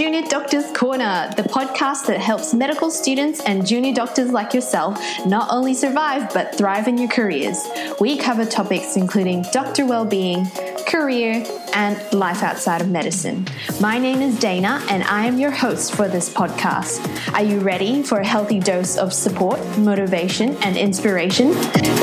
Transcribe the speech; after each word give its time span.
Junior 0.00 0.22
Doctors 0.22 0.64
Corner, 0.72 1.30
the 1.36 1.42
podcast 1.42 2.06
that 2.06 2.18
helps 2.18 2.54
medical 2.54 2.90
students 2.90 3.38
and 3.44 3.66
junior 3.66 3.92
doctors 3.92 4.30
like 4.30 4.54
yourself 4.54 4.98
not 5.26 5.48
only 5.52 5.74
survive 5.74 6.32
but 6.32 6.54
thrive 6.54 6.88
in 6.88 6.96
your 6.96 7.10
careers. 7.10 7.62
We 8.00 8.16
cover 8.16 8.46
topics 8.46 8.96
including 8.96 9.44
doctor 9.52 9.84
well-being, 9.84 10.46
career, 10.86 11.44
and 11.74 12.00
life 12.14 12.42
outside 12.42 12.80
of 12.80 12.88
medicine. 12.88 13.46
My 13.78 13.98
name 13.98 14.22
is 14.22 14.38
Dana, 14.38 14.82
and 14.88 15.02
I 15.02 15.26
am 15.26 15.38
your 15.38 15.50
host 15.50 15.94
for 15.94 16.08
this 16.08 16.32
podcast. 16.32 17.06
Are 17.34 17.44
you 17.44 17.60
ready 17.60 18.02
for 18.02 18.20
a 18.20 18.26
healthy 18.26 18.58
dose 18.58 18.96
of 18.96 19.12
support, 19.12 19.60
motivation, 19.76 20.56
and 20.62 20.78
inspiration? 20.78 21.50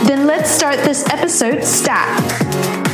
Then 0.05 0.27
let's 0.27 0.52
start 0.52 0.77
this 0.86 1.04
episode 1.09 1.64
stat 1.64 2.87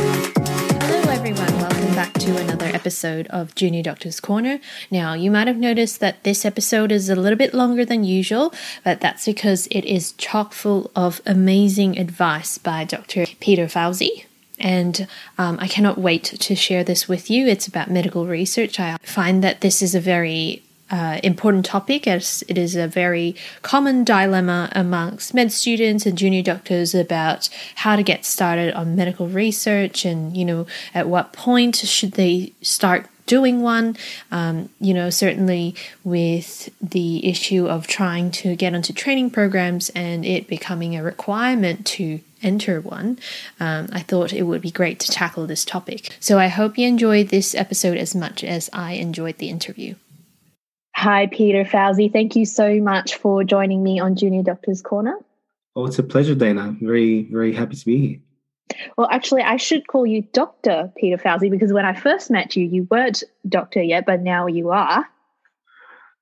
episode 2.83 3.27
of 3.27 3.55
Junior 3.55 3.81
Doctor's 3.81 4.19
Corner. 4.19 4.59
Now, 4.91 5.13
you 5.13 5.31
might 5.31 5.47
have 5.47 5.55
noticed 5.55 6.01
that 6.01 6.21
this 6.25 6.43
episode 6.43 6.91
is 6.91 7.07
a 7.07 7.15
little 7.15 7.37
bit 7.37 7.53
longer 7.53 7.85
than 7.85 8.03
usual, 8.03 8.53
but 8.83 8.99
that's 8.99 9.25
because 9.25 9.67
it 9.71 9.85
is 9.85 10.11
chock 10.13 10.51
full 10.51 10.91
of 10.93 11.21
amazing 11.25 11.97
advice 11.97 12.57
by 12.57 12.83
Dr. 12.83 13.25
Peter 13.39 13.67
Fauzi. 13.67 14.25
And 14.59 15.07
um, 15.37 15.57
I 15.61 15.69
cannot 15.69 15.97
wait 15.97 16.25
to 16.25 16.55
share 16.55 16.83
this 16.83 17.07
with 17.07 17.29
you. 17.29 17.47
It's 17.47 17.67
about 17.67 17.89
medical 17.89 18.27
research. 18.27 18.81
I 18.81 18.97
find 19.01 19.41
that 19.45 19.61
this 19.61 19.81
is 19.81 19.95
a 19.95 20.01
very 20.01 20.61
uh, 20.91 21.19
important 21.23 21.65
topic 21.65 22.07
as 22.07 22.43
it 22.47 22.57
is 22.57 22.75
a 22.75 22.87
very 22.87 23.35
common 23.61 24.03
dilemma 24.03 24.69
amongst 24.73 25.33
med 25.33 25.51
students 25.51 26.05
and 26.05 26.17
junior 26.17 26.41
doctors 26.41 26.93
about 26.93 27.49
how 27.75 27.95
to 27.95 28.03
get 28.03 28.25
started 28.25 28.73
on 28.73 28.95
medical 28.95 29.27
research 29.27 30.05
and 30.05 30.35
you 30.37 30.45
know 30.45 30.65
at 30.93 31.07
what 31.07 31.33
point 31.33 31.75
should 31.75 32.13
they 32.13 32.51
start 32.61 33.07
doing 33.25 33.61
one 33.61 33.95
um, 34.31 34.69
you 34.79 34.93
know 34.93 35.09
certainly 35.09 35.73
with 36.03 36.69
the 36.81 37.25
issue 37.25 37.67
of 37.67 37.87
trying 37.87 38.29
to 38.29 38.55
get 38.55 38.75
onto 38.75 38.93
training 38.93 39.29
programs 39.29 39.89
and 39.95 40.25
it 40.25 40.47
becoming 40.47 40.95
a 40.95 41.03
requirement 41.03 41.85
to 41.85 42.19
enter 42.43 42.81
one, 42.81 43.17
um, 43.59 43.87
I 43.93 44.01
thought 44.01 44.33
it 44.33 44.43
would 44.43 44.61
be 44.61 44.69
great 44.69 44.99
to 44.99 45.11
tackle 45.11 45.47
this 45.47 45.63
topic. 45.63 46.15
So 46.19 46.37
I 46.37 46.47
hope 46.47 46.77
you 46.77 46.87
enjoyed 46.87 47.29
this 47.29 47.55
episode 47.55 47.97
as 47.97 48.13
much 48.13 48.43
as 48.43 48.69
I 48.73 48.93
enjoyed 48.93 49.37
the 49.37 49.49
interview. 49.49 49.95
Hi, 51.03 51.27
Peter 51.27 51.65
Fauzi. 51.65 52.09
Thank 52.09 52.37
you 52.37 52.45
so 52.45 52.75
much 52.75 53.15
for 53.15 53.43
joining 53.43 53.83
me 53.83 53.99
on 53.99 54.15
Junior 54.15 54.41
Doctors 54.41 54.81
Corner. 54.81 55.17
Oh, 55.75 55.85
it's 55.85 55.99
a 55.99 56.03
pleasure, 56.03 56.33
Dana. 56.33 56.77
Very, 56.79 57.23
very 57.23 57.51
happy 57.51 57.75
to 57.75 57.85
be 57.85 58.07
here. 58.07 58.19
Well, 58.97 59.09
actually, 59.11 59.41
I 59.41 59.57
should 59.57 59.85
call 59.85 60.05
you 60.05 60.21
Dr. 60.31 60.93
Peter 60.97 61.17
Fauzi 61.17 61.51
because 61.51 61.73
when 61.73 61.83
I 61.83 61.93
first 61.93 62.31
met 62.31 62.55
you, 62.55 62.65
you 62.65 62.87
weren't 62.89 63.21
doctor 63.49 63.83
yet, 63.83 64.05
but 64.05 64.21
now 64.21 64.47
you 64.47 64.69
are. 64.69 65.05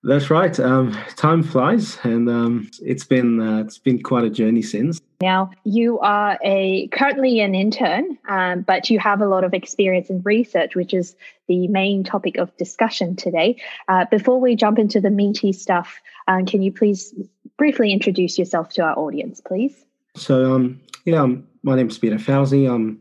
That's 0.04 0.32
right. 0.32 0.60
Um, 0.60 0.98
time 1.16 1.44
flies, 1.44 2.00
and 2.04 2.28
um, 2.28 2.72
it's 2.82 3.04
been 3.04 3.40
uh, 3.40 3.60
it's 3.60 3.78
been 3.78 4.02
quite 4.02 4.24
a 4.24 4.32
journey 4.32 4.64
since. 4.64 5.00
Now 5.22 5.52
you 5.64 6.00
are 6.00 6.40
a 6.44 6.88
currently 6.88 7.40
an 7.40 7.54
intern, 7.54 8.18
um, 8.28 8.62
but 8.62 8.90
you 8.90 8.98
have 8.98 9.22
a 9.22 9.28
lot 9.28 9.44
of 9.44 9.54
experience 9.54 10.10
in 10.10 10.22
research, 10.24 10.76
which 10.76 10.96
is 10.96 11.16
the 11.48 11.68
main 11.68 12.04
topic 12.04 12.38
of 12.38 12.56
discussion 12.58 13.16
today. 13.16 13.62
Uh, 13.88 14.06
before 14.10 14.42
we 14.42 14.56
jump 14.56 14.80
into 14.80 15.00
the 15.00 15.12
meaty 15.12 15.54
stuff, 15.54 16.00
um, 16.28 16.48
can 16.48 16.64
you 16.64 16.72
please 16.72 17.14
briefly 17.58 17.94
introduce 17.94 18.40
yourself 18.40 18.70
to 18.70 18.82
our 18.82 18.98
audience, 18.98 19.40
please? 19.40 19.86
So, 20.16 20.56
um, 20.56 20.82
yeah, 21.06 21.22
um, 21.22 21.48
my 21.62 21.76
name 21.76 21.90
is 21.90 22.00
Peter 22.00 22.16
Fauzi. 22.16 22.68
I'm 22.68 23.00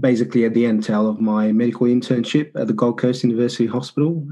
basically 0.00 0.44
at 0.44 0.54
the 0.54 0.66
end 0.66 0.84
tail 0.84 1.08
of 1.08 1.20
my 1.20 1.52
medical 1.52 1.86
internship 1.86 2.50
at 2.54 2.66
the 2.66 2.72
Gold 2.72 2.98
Coast 2.98 3.22
University 3.22 3.66
Hospital. 3.66 4.26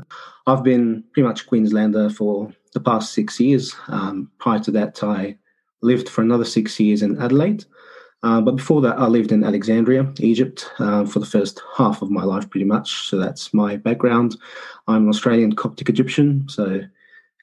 I've 0.47 0.63
been 0.63 1.05
pretty 1.13 1.27
much 1.27 1.47
Queenslander 1.47 2.11
for 2.11 2.53
the 2.73 2.81
past 2.81 3.13
six 3.13 3.39
years. 3.41 3.75
Um, 3.89 4.31
prior 4.39 4.61
to 4.61 4.71
that, 4.73 5.03
I 5.03 5.37
lived 5.83 6.09
for 6.09 6.23
another 6.23 6.45
six 6.45 6.79
years 6.81 7.03
in 7.03 7.21
Adelaide. 7.21 7.65
Uh, 8.23 8.41
but 8.41 8.57
before 8.57 8.81
that, 8.81 8.99
I 8.99 9.07
lived 9.07 9.33
in 9.33 9.45
Alexandria, 9.45 10.11
Egypt, 10.19 10.71
uh, 10.79 11.05
for 11.05 11.19
the 11.19 11.27
first 11.27 11.63
half 11.77 12.01
of 12.01 12.11
my 12.11 12.25
life, 12.25 12.49
pretty 12.49 12.65
much. 12.65 13.07
So 13.09 13.19
that's 13.19 13.53
my 13.53 13.77
background. 13.77 14.37
I'm 14.89 15.03
an 15.03 15.09
Australian 15.11 15.55
Coptic 15.55 15.91
Egyptian. 15.91 16.49
So 16.49 16.81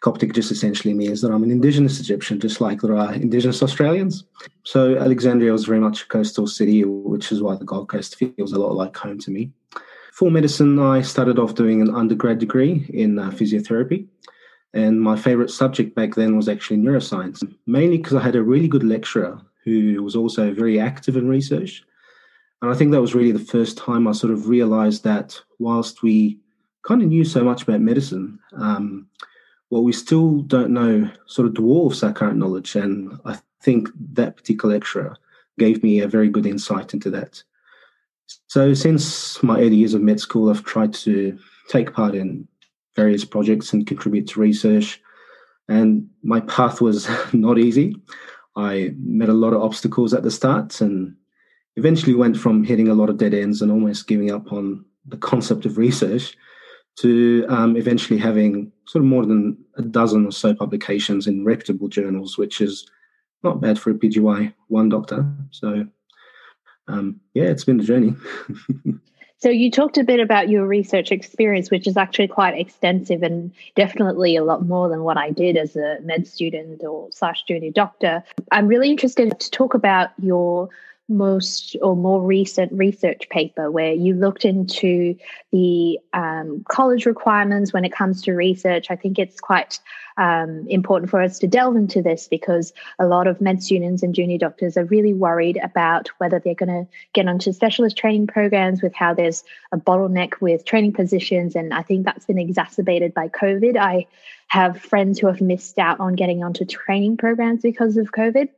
Coptic 0.01 0.33
just 0.33 0.51
essentially 0.51 0.95
means 0.95 1.21
that 1.21 1.31
I'm 1.31 1.43
an 1.43 1.51
indigenous 1.51 1.99
Egyptian, 1.99 2.39
just 2.39 2.59
like 2.59 2.81
there 2.81 2.97
are 2.97 3.13
indigenous 3.13 3.61
Australians. 3.61 4.23
So 4.63 4.97
Alexandria 4.97 5.51
was 5.51 5.65
very 5.65 5.79
much 5.79 6.03
a 6.03 6.07
coastal 6.07 6.47
city, 6.47 6.83
which 6.83 7.31
is 7.31 7.41
why 7.41 7.55
the 7.55 7.65
Gold 7.65 7.89
Coast 7.89 8.15
feels 8.15 8.51
a 8.51 8.59
lot 8.59 8.75
like 8.75 8.97
home 8.97 9.19
to 9.19 9.31
me. 9.31 9.51
For 10.13 10.31
medicine, 10.31 10.79
I 10.79 11.03
started 11.03 11.37
off 11.37 11.55
doing 11.55 11.81
an 11.81 11.93
undergrad 11.93 12.39
degree 12.39 12.85
in 12.89 13.19
uh, 13.19 13.29
physiotherapy. 13.29 14.07
And 14.73 15.01
my 15.01 15.15
favorite 15.15 15.51
subject 15.51 15.95
back 15.95 16.15
then 16.15 16.35
was 16.35 16.49
actually 16.49 16.77
neuroscience, 16.77 17.43
mainly 17.67 17.97
because 17.97 18.15
I 18.15 18.23
had 18.23 18.35
a 18.35 18.43
really 18.43 18.67
good 18.67 18.83
lecturer 18.83 19.39
who 19.65 20.01
was 20.01 20.15
also 20.15 20.53
very 20.53 20.79
active 20.79 21.15
in 21.15 21.27
research. 21.27 21.83
And 22.61 22.71
I 22.71 22.73
think 22.73 22.91
that 22.91 23.01
was 23.01 23.13
really 23.13 23.31
the 23.31 23.39
first 23.39 23.77
time 23.77 24.07
I 24.07 24.13
sort 24.13 24.33
of 24.33 24.47
realized 24.47 25.03
that 25.03 25.39
whilst 25.59 26.01
we 26.01 26.39
kind 26.87 27.01
of 27.01 27.09
knew 27.09 27.25
so 27.25 27.43
much 27.43 27.63
about 27.63 27.81
medicine, 27.81 28.39
um, 28.53 29.07
what 29.71 29.83
we 29.83 29.93
still 29.93 30.41
don't 30.41 30.69
know 30.69 31.09
sort 31.27 31.47
of 31.47 31.53
dwarfs 31.53 32.03
our 32.03 32.11
current 32.11 32.37
knowledge. 32.37 32.75
And 32.75 33.17
I 33.23 33.39
think 33.61 33.87
that 34.13 34.35
particular 34.35 34.75
lecturer 34.75 35.15
gave 35.57 35.81
me 35.81 36.01
a 36.01 36.09
very 36.09 36.27
good 36.27 36.45
insight 36.45 36.93
into 36.93 37.09
that. 37.11 37.41
So, 38.47 38.73
since 38.73 39.41
my 39.41 39.61
early 39.61 39.77
years 39.77 39.93
of 39.93 40.01
med 40.01 40.19
school, 40.19 40.49
I've 40.49 40.65
tried 40.65 40.93
to 41.05 41.39
take 41.69 41.93
part 41.93 42.15
in 42.15 42.49
various 42.97 43.23
projects 43.23 43.71
and 43.71 43.87
contribute 43.87 44.27
to 44.27 44.41
research. 44.41 45.01
And 45.69 46.09
my 46.21 46.41
path 46.41 46.81
was 46.81 47.07
not 47.33 47.57
easy. 47.57 47.95
I 48.57 48.93
met 48.97 49.29
a 49.29 49.33
lot 49.33 49.53
of 49.53 49.61
obstacles 49.61 50.13
at 50.13 50.23
the 50.23 50.31
start 50.31 50.81
and 50.81 51.15
eventually 51.77 52.13
went 52.13 52.35
from 52.35 52.65
hitting 52.65 52.89
a 52.89 52.93
lot 52.93 53.09
of 53.09 53.17
dead 53.17 53.33
ends 53.33 53.61
and 53.61 53.71
almost 53.71 54.07
giving 54.07 54.31
up 54.31 54.51
on 54.51 54.83
the 55.05 55.17
concept 55.17 55.65
of 55.65 55.77
research 55.77 56.35
to 56.97 57.45
um, 57.49 57.77
eventually 57.77 58.19
having 58.19 58.71
sort 58.85 59.03
of 59.03 59.09
more 59.09 59.25
than 59.25 59.57
a 59.77 59.81
dozen 59.81 60.25
or 60.25 60.31
so 60.31 60.53
publications 60.53 61.27
in 61.27 61.45
reputable 61.45 61.87
journals, 61.87 62.37
which 62.37 62.61
is 62.61 62.89
not 63.43 63.61
bad 63.61 63.79
for 63.79 63.91
a 63.91 63.93
PGY 63.93 64.53
one 64.67 64.89
doctor. 64.89 65.25
So, 65.51 65.87
um, 66.87 67.19
yeah, 67.33 67.45
it's 67.45 67.63
been 67.63 67.79
a 67.79 67.83
journey. 67.83 68.15
so, 69.37 69.49
you 69.49 69.71
talked 69.71 69.97
a 69.97 70.03
bit 70.03 70.19
about 70.19 70.49
your 70.49 70.67
research 70.67 71.11
experience, 71.11 71.71
which 71.71 71.87
is 71.87 71.97
actually 71.97 72.27
quite 72.27 72.59
extensive 72.59 73.23
and 73.23 73.51
definitely 73.75 74.35
a 74.35 74.43
lot 74.43 74.65
more 74.65 74.89
than 74.89 75.03
what 75.03 75.17
I 75.17 75.31
did 75.31 75.57
as 75.57 75.75
a 75.75 75.97
med 76.01 76.27
student 76.27 76.83
or 76.83 77.09
slash 77.11 77.43
junior 77.47 77.71
doctor. 77.71 78.23
I'm 78.51 78.67
really 78.67 78.91
interested 78.91 79.39
to 79.39 79.51
talk 79.51 79.73
about 79.73 80.09
your 80.21 80.69
most 81.11 81.75
or 81.81 81.95
more 81.95 82.21
recent 82.21 82.71
research 82.71 83.29
paper 83.29 83.69
where 83.69 83.93
you 83.93 84.13
looked 84.13 84.45
into 84.45 85.15
the 85.51 85.99
um, 86.13 86.65
college 86.67 87.05
requirements 87.05 87.73
when 87.73 87.85
it 87.85 87.91
comes 87.91 88.21
to 88.23 88.33
research. 88.33 88.87
I 88.89 88.95
think 88.95 89.19
it's 89.19 89.39
quite 89.39 89.79
um, 90.17 90.65
important 90.69 91.09
for 91.09 91.21
us 91.21 91.39
to 91.39 91.47
delve 91.47 91.75
into 91.75 92.01
this 92.01 92.27
because 92.27 92.73
a 92.99 93.05
lot 93.05 93.27
of 93.27 93.41
med 93.41 93.61
students 93.61 94.03
and 94.03 94.15
junior 94.15 94.37
doctors 94.37 94.77
are 94.77 94.85
really 94.85 95.13
worried 95.13 95.59
about 95.63 96.09
whether 96.17 96.39
they're 96.39 96.55
going 96.55 96.85
to 96.85 96.91
get 97.13 97.27
onto 97.27 97.51
specialist 97.53 97.97
training 97.97 98.27
programs 98.27 98.81
with 98.81 98.93
how 98.93 99.13
there's 99.13 99.43
a 99.71 99.77
bottleneck 99.77 100.41
with 100.41 100.65
training 100.65 100.93
positions. 100.93 101.55
And 101.55 101.73
I 101.73 101.81
think 101.81 102.05
that's 102.05 102.25
been 102.25 102.39
exacerbated 102.39 103.13
by 103.13 103.27
COVID. 103.27 103.77
I 103.77 104.07
have 104.47 104.81
friends 104.81 105.19
who 105.19 105.27
have 105.27 105.41
missed 105.41 105.79
out 105.79 105.99
on 105.99 106.15
getting 106.15 106.43
onto 106.43 106.65
training 106.65 107.17
programs 107.17 107.61
because 107.61 107.97
of 107.97 108.11
COVID. 108.11 108.49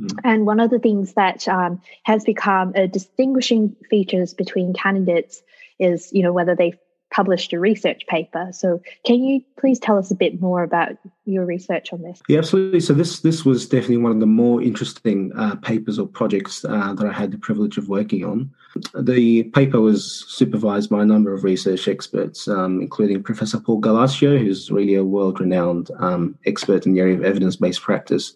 Mm. 0.00 0.18
And 0.24 0.46
one 0.46 0.60
of 0.60 0.70
the 0.70 0.78
things 0.78 1.14
that 1.14 1.46
um, 1.48 1.80
has 2.04 2.24
become 2.24 2.72
a 2.74 2.86
distinguishing 2.88 3.76
features 3.88 4.34
between 4.34 4.72
candidates 4.72 5.42
is, 5.78 6.10
you 6.12 6.22
know, 6.22 6.32
whether 6.32 6.54
they've 6.54 6.78
published 7.14 7.52
a 7.52 7.60
research 7.60 8.02
paper. 8.08 8.48
So, 8.52 8.82
can 9.06 9.22
you 9.22 9.42
please 9.58 9.78
tell 9.78 9.98
us 9.98 10.10
a 10.10 10.16
bit 10.16 10.40
more 10.40 10.64
about 10.64 10.96
your 11.24 11.44
research 11.44 11.92
on 11.92 12.02
this? 12.02 12.20
Yeah, 12.28 12.38
absolutely. 12.38 12.80
So 12.80 12.92
this 12.92 13.20
this 13.20 13.44
was 13.44 13.68
definitely 13.68 13.98
one 13.98 14.12
of 14.12 14.20
the 14.20 14.26
more 14.26 14.60
interesting 14.60 15.32
uh, 15.36 15.54
papers 15.56 15.98
or 15.98 16.08
projects 16.08 16.64
uh, 16.64 16.92
that 16.94 17.06
I 17.06 17.12
had 17.12 17.30
the 17.30 17.38
privilege 17.38 17.78
of 17.78 17.88
working 17.88 18.24
on. 18.24 18.50
The 18.98 19.44
paper 19.44 19.80
was 19.80 20.24
supervised 20.28 20.90
by 20.90 21.02
a 21.02 21.06
number 21.06 21.32
of 21.32 21.44
research 21.44 21.86
experts, 21.86 22.48
um, 22.48 22.80
including 22.80 23.22
Professor 23.22 23.60
Paul 23.60 23.80
Glasziou, 23.80 24.38
who's 24.38 24.70
really 24.70 24.96
a 24.96 25.04
world-renowned 25.04 25.90
um, 26.00 26.36
expert 26.44 26.84
in 26.84 26.94
the 26.94 27.00
area 27.00 27.16
of 27.16 27.24
evidence-based 27.24 27.80
practice. 27.80 28.34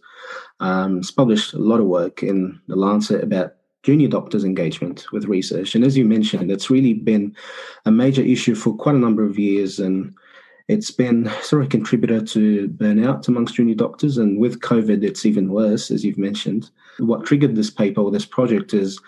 Um, 0.61 0.99
it's 0.99 1.11
published 1.11 1.55
a 1.55 1.59
lot 1.59 1.81
of 1.81 1.87
work 1.87 2.23
in 2.23 2.61
the 2.67 2.77
Lancet 2.77 3.23
about 3.23 3.55
junior 3.83 4.09
doctors' 4.09 4.45
engagement 4.45 5.07
with 5.13 5.27
research. 5.27 5.75
And 5.75 5.85
as 5.85 5.97
you 5.97 6.05
mentioned, 6.05 6.51
it's 6.51 6.71
really 6.71 6.95
been 6.95 7.35
a 7.87 7.91
major 7.91 8.23
issue 8.23 8.55
for 8.55 8.75
quite 8.75 8.97
a 8.97 8.99
number 8.99 9.25
of 9.25 9.39
years. 9.39 9.79
And 9.79 10.15
it's 10.67 10.91
been 10.91 11.31
sort 11.43 11.63
of 11.63 11.69
a 11.69 11.71
contributor 11.71 12.21
to 12.21 12.69
burnout 12.69 13.29
amongst 13.29 13.55
junior 13.55 13.77
doctors. 13.77 14.19
And 14.19 14.39
with 14.39 14.61
COVID, 14.61 15.03
it's 15.05 15.25
even 15.25 15.53
worse, 15.53 15.91
as 15.91 16.05
you've 16.05 16.19
mentioned. 16.19 16.71
What 16.99 17.25
triggered 17.25 17.55
this 17.55 17.71
paper 17.71 18.01
or 18.01 18.11
this 18.11 18.27
project 18.27 18.75
is 18.75 19.01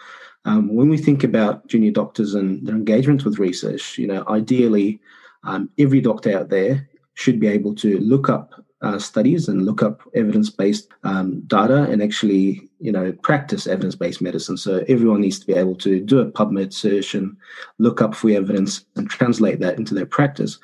um, 0.44 0.74
when 0.74 0.88
we 0.88 0.96
think 0.96 1.24
about 1.24 1.66
junior 1.66 1.90
doctors 1.90 2.34
and 2.34 2.66
their 2.66 2.74
engagement 2.74 3.24
with 3.24 3.38
research, 3.38 3.98
you 3.98 4.06
know, 4.06 4.24
ideally, 4.28 5.00
um, 5.44 5.68
every 5.78 6.00
doctor 6.00 6.38
out 6.38 6.48
there 6.48 6.88
should 7.14 7.40
be 7.40 7.48
able 7.48 7.74
to 7.74 7.98
look 7.98 8.28
up 8.28 8.64
uh, 8.82 8.98
studies 8.98 9.48
and 9.48 9.66
look 9.66 9.82
up 9.82 10.00
evidence-based 10.14 10.88
um, 11.04 11.40
data 11.42 11.82
and 11.84 12.02
actually, 12.02 12.68
you 12.80 12.90
know, 12.90 13.12
practice 13.22 13.66
evidence-based 13.66 14.22
medicine. 14.22 14.56
So 14.56 14.84
everyone 14.88 15.20
needs 15.20 15.38
to 15.38 15.46
be 15.46 15.52
able 15.52 15.74
to 15.76 16.00
do 16.00 16.20
a 16.20 16.30
PubMed 16.30 16.72
search 16.72 17.14
and 17.14 17.36
look 17.78 18.00
up 18.00 18.14
for 18.14 18.30
evidence 18.30 18.84
and 18.96 19.08
translate 19.08 19.60
that 19.60 19.76
into 19.76 19.94
their 19.94 20.06
practice. 20.06 20.58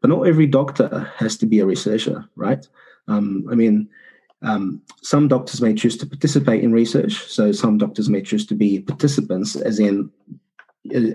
But 0.00 0.10
not 0.10 0.26
every 0.26 0.46
doctor 0.46 1.12
has 1.16 1.36
to 1.38 1.46
be 1.46 1.60
a 1.60 1.66
researcher, 1.66 2.24
right? 2.34 2.66
Um, 3.06 3.46
I 3.50 3.54
mean, 3.54 3.88
um, 4.42 4.82
some 5.02 5.28
doctors 5.28 5.60
may 5.60 5.74
choose 5.74 5.96
to 5.98 6.06
participate 6.06 6.64
in 6.64 6.72
research. 6.72 7.12
So 7.26 7.52
some 7.52 7.78
doctors 7.78 8.08
may 8.08 8.22
choose 8.22 8.46
to 8.46 8.54
be 8.54 8.80
participants, 8.80 9.56
as 9.56 9.78
in 9.78 10.10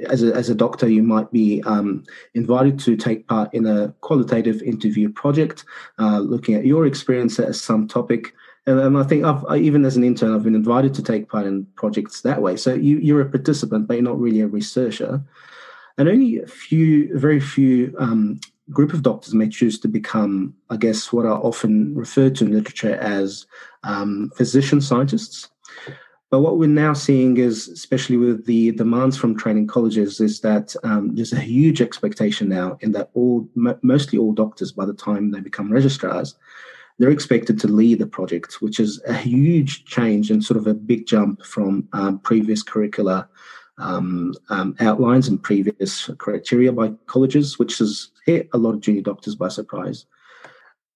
as 0.08 0.24
a, 0.24 0.34
as 0.34 0.50
a 0.50 0.56
doctor, 0.56 0.88
you 0.88 1.04
might 1.04 1.32
be 1.32 1.62
um, 1.64 2.04
invited 2.34 2.80
to 2.80 2.96
take 2.96 3.28
part 3.28 3.54
in 3.54 3.66
a 3.66 3.94
qualitative 4.02 4.62
interview 4.62 5.10
project, 5.10 5.66
uh, 6.00 6.20
looking 6.20 6.56
at 6.56 6.66
your 6.66 6.86
experience 6.86 7.40
as 7.40 7.62
some 7.62 7.88
topic. 7.88 8.34
And, 8.68 8.80
and 8.80 8.98
I 8.98 9.04
think 9.04 9.26
I've, 9.26 9.44
I, 9.46 9.58
even 9.58 9.86
as 9.86 9.98
an 9.98 10.04
intern, 10.04 10.34
I've 10.34 10.44
been 10.44 10.56
invited 10.56 10.94
to 10.96 11.04
take 11.04 11.30
part 11.30 11.46
in 11.48 11.66
projects 11.76 12.22
that 12.22 12.42
way. 12.42 12.58
So 12.58 12.74
you, 12.74 12.98
you're 12.98 13.22
a 13.22 13.30
participant, 13.30 13.88
but 13.88 13.96
you're 13.96 14.04
not 14.04 14.20
really 14.20 14.42
a 14.42 14.48
researcher. 14.48 15.22
And 15.98 16.10
only 16.10 16.40
a 16.40 16.48
few, 16.48 17.18
very 17.18 17.40
few 17.40 17.96
um, 17.98 18.40
group 18.70 18.94
of 18.94 19.02
doctors 19.02 19.34
may 19.34 19.50
choose 19.50 19.80
to 19.80 19.88
become, 19.88 20.54
I 20.70 20.78
guess, 20.78 21.14
what 21.14 21.26
are 21.26 21.40
often 21.40 21.96
referred 21.96 22.36
to 22.36 22.46
in 22.46 22.52
literature 22.52 22.96
as 22.96 23.46
um, 23.84 24.32
physician 24.36 24.82
scientists. 24.82 25.50
But 26.32 26.40
what 26.40 26.58
we're 26.58 26.68
now 26.68 26.94
seeing 26.94 27.38
is, 27.38 27.68
especially 27.68 28.18
with 28.18 28.46
the 28.46 28.72
demands 28.72 29.16
from 29.16 29.38
training 29.38 29.68
colleges, 29.68 30.20
is 30.20 30.42
that 30.42 30.76
um, 30.84 31.16
there's 31.16 31.34
a 31.34 31.40
huge 31.40 31.82
expectation 31.82 32.50
now 32.50 32.78
in 32.82 32.92
that 32.94 33.12
all, 33.14 33.48
mostly 33.84 34.18
all 34.18 34.34
doctors, 34.34 34.72
by 34.72 34.86
the 34.86 34.94
time 34.94 35.32
they 35.32 35.40
become 35.40 35.72
registrars, 35.72 36.36
they're 36.98 37.12
expected 37.12 37.60
to 37.60 37.68
lead 37.68 38.00
the 38.00 38.08
project, 38.08 38.62
which 38.62 38.80
is 38.80 39.02
a 39.08 39.14
huge 39.14 39.86
change 39.86 40.32
and 40.32 40.44
sort 40.44 40.58
of 40.58 40.66
a 40.66 40.74
big 40.74 41.06
jump 41.06 41.46
from 41.46 41.88
um, 41.94 42.20
previous 42.20 42.64
curricula 42.64 43.28
um, 43.78 44.34
um, 44.50 44.76
outlines 44.80 45.28
and 45.28 45.44
previous 45.44 46.10
criteria 46.18 46.72
by 46.72 46.90
colleges, 47.08 47.60
which 47.60 47.78
has 47.80 48.10
hit 48.26 48.50
a 48.54 48.58
lot 48.58 48.74
of 48.74 48.80
junior 48.80 49.02
doctors 49.02 49.36
by 49.36 49.50
surprise. 49.50 50.06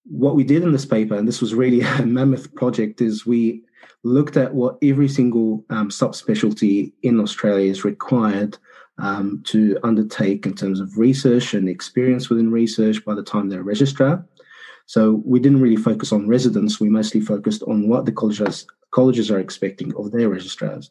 What 0.05 0.35
we 0.35 0.43
did 0.43 0.63
in 0.63 0.71
this 0.71 0.85
paper, 0.85 1.15
and 1.15 1.27
this 1.27 1.41
was 1.41 1.53
really 1.53 1.81
a 1.99 2.05
mammoth 2.05 2.53
project, 2.55 3.01
is 3.01 3.25
we 3.25 3.63
looked 4.03 4.37
at 4.37 4.53
what 4.53 4.77
every 4.81 5.07
single 5.07 5.65
um, 5.69 5.89
subspecialty 5.89 6.93
in 7.03 7.19
Australia 7.19 7.69
is 7.69 7.83
required 7.83 8.57
um, 8.97 9.41
to 9.45 9.77
undertake 9.83 10.45
in 10.45 10.53
terms 10.53 10.79
of 10.79 10.97
research 10.97 11.53
and 11.53 11.69
experience 11.69 12.29
within 12.29 12.51
research 12.51 13.03
by 13.05 13.13
the 13.13 13.23
time 13.23 13.49
they're 13.49 13.61
a 13.61 13.63
registrar. 13.63 14.25
So 14.85 15.21
we 15.25 15.39
didn't 15.39 15.61
really 15.61 15.75
focus 15.75 16.11
on 16.11 16.27
residents. 16.27 16.79
We 16.79 16.89
mostly 16.89 17.21
focused 17.21 17.63
on 17.63 17.87
what 17.87 18.05
the 18.05 18.11
colleges 18.11 18.65
colleges 18.91 19.29
are 19.29 19.39
expecting 19.39 19.95
of 19.95 20.11
their 20.11 20.29
registrars. 20.29 20.89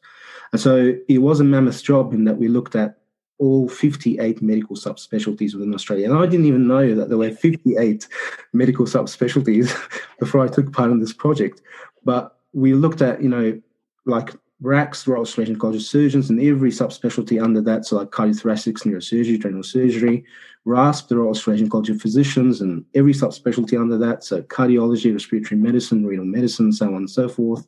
And 0.53 0.61
so 0.61 0.95
it 1.09 1.19
was 1.19 1.41
a 1.41 1.45
mammoth 1.45 1.83
job 1.83 2.13
in 2.13 2.25
that 2.25 2.39
we 2.39 2.47
looked 2.47 2.77
at 2.77 2.99
all 3.39 3.69
58 3.69 4.41
medical 4.41 4.77
subspecialties 4.77 5.55
within 5.55 5.75
Australia. 5.75 6.09
And 6.09 6.19
I 6.19 6.27
didn't 6.27 6.47
even 6.47 6.69
know 6.69 6.95
that 6.95 7.09
there 7.09 7.19
were 7.19 7.31
58 7.31 8.07
medical 8.53 8.85
subspecialties 8.85 9.75
before 10.21 10.45
I 10.45 10.49
took 10.49 10.73
part 10.73 10.91
in 10.91 11.01
this 11.01 11.13
project. 11.13 11.61
But 12.05 12.38
we 12.53 12.75
looked 12.75 13.03
at, 13.03 13.23
you 13.23 13.29
know, 13.29 13.61
like 14.07 14.35
RACS, 14.63 15.07
Royal 15.07 15.23
Australian 15.23 15.59
College 15.59 15.77
of 15.77 15.83
Surgeons, 15.83 16.31
and 16.31 16.41
every 16.41 16.71
subspecialty 16.71 17.43
under 17.43 17.61
that, 17.61 17.87
so 17.87 17.97
like 17.97 18.11
cardiothoracics, 18.11 18.85
neurosurgery, 18.85 19.41
general 19.41 19.63
surgery, 19.63 20.25
RACP, 20.67 21.09
the 21.09 21.17
Royal 21.17 21.31
Australian 21.31 21.71
College 21.71 21.91
of 21.91 22.01
Physicians, 22.01 22.61
and 22.61 22.85
every 22.95 23.13
subspecialty 23.13 23.81
under 23.81 23.97
that, 23.99 24.25
so 24.25 24.43
cardiology, 24.43 25.13
respiratory 25.13 25.61
medicine, 25.61 26.05
renal 26.05 26.25
medicine, 26.25 26.73
so 26.73 26.87
on 26.87 26.97
and 26.97 27.11
so 27.11 27.29
forth. 27.29 27.67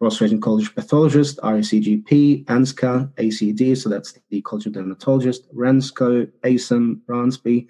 Royal 0.00 0.12
Australian 0.12 0.40
College 0.40 0.68
of 0.68 0.74
Pathologists, 0.74 1.40
RACGP, 1.40 2.44
ANZCA, 2.44 3.10
ACD, 3.14 3.76
so 3.76 3.88
that's 3.88 4.18
the 4.28 4.42
College 4.42 4.66
of 4.66 4.74
Dermatologists, 4.74 5.52
RANZCO, 5.54 6.30
ASIM, 6.44 7.00
RANSPI, 7.08 7.66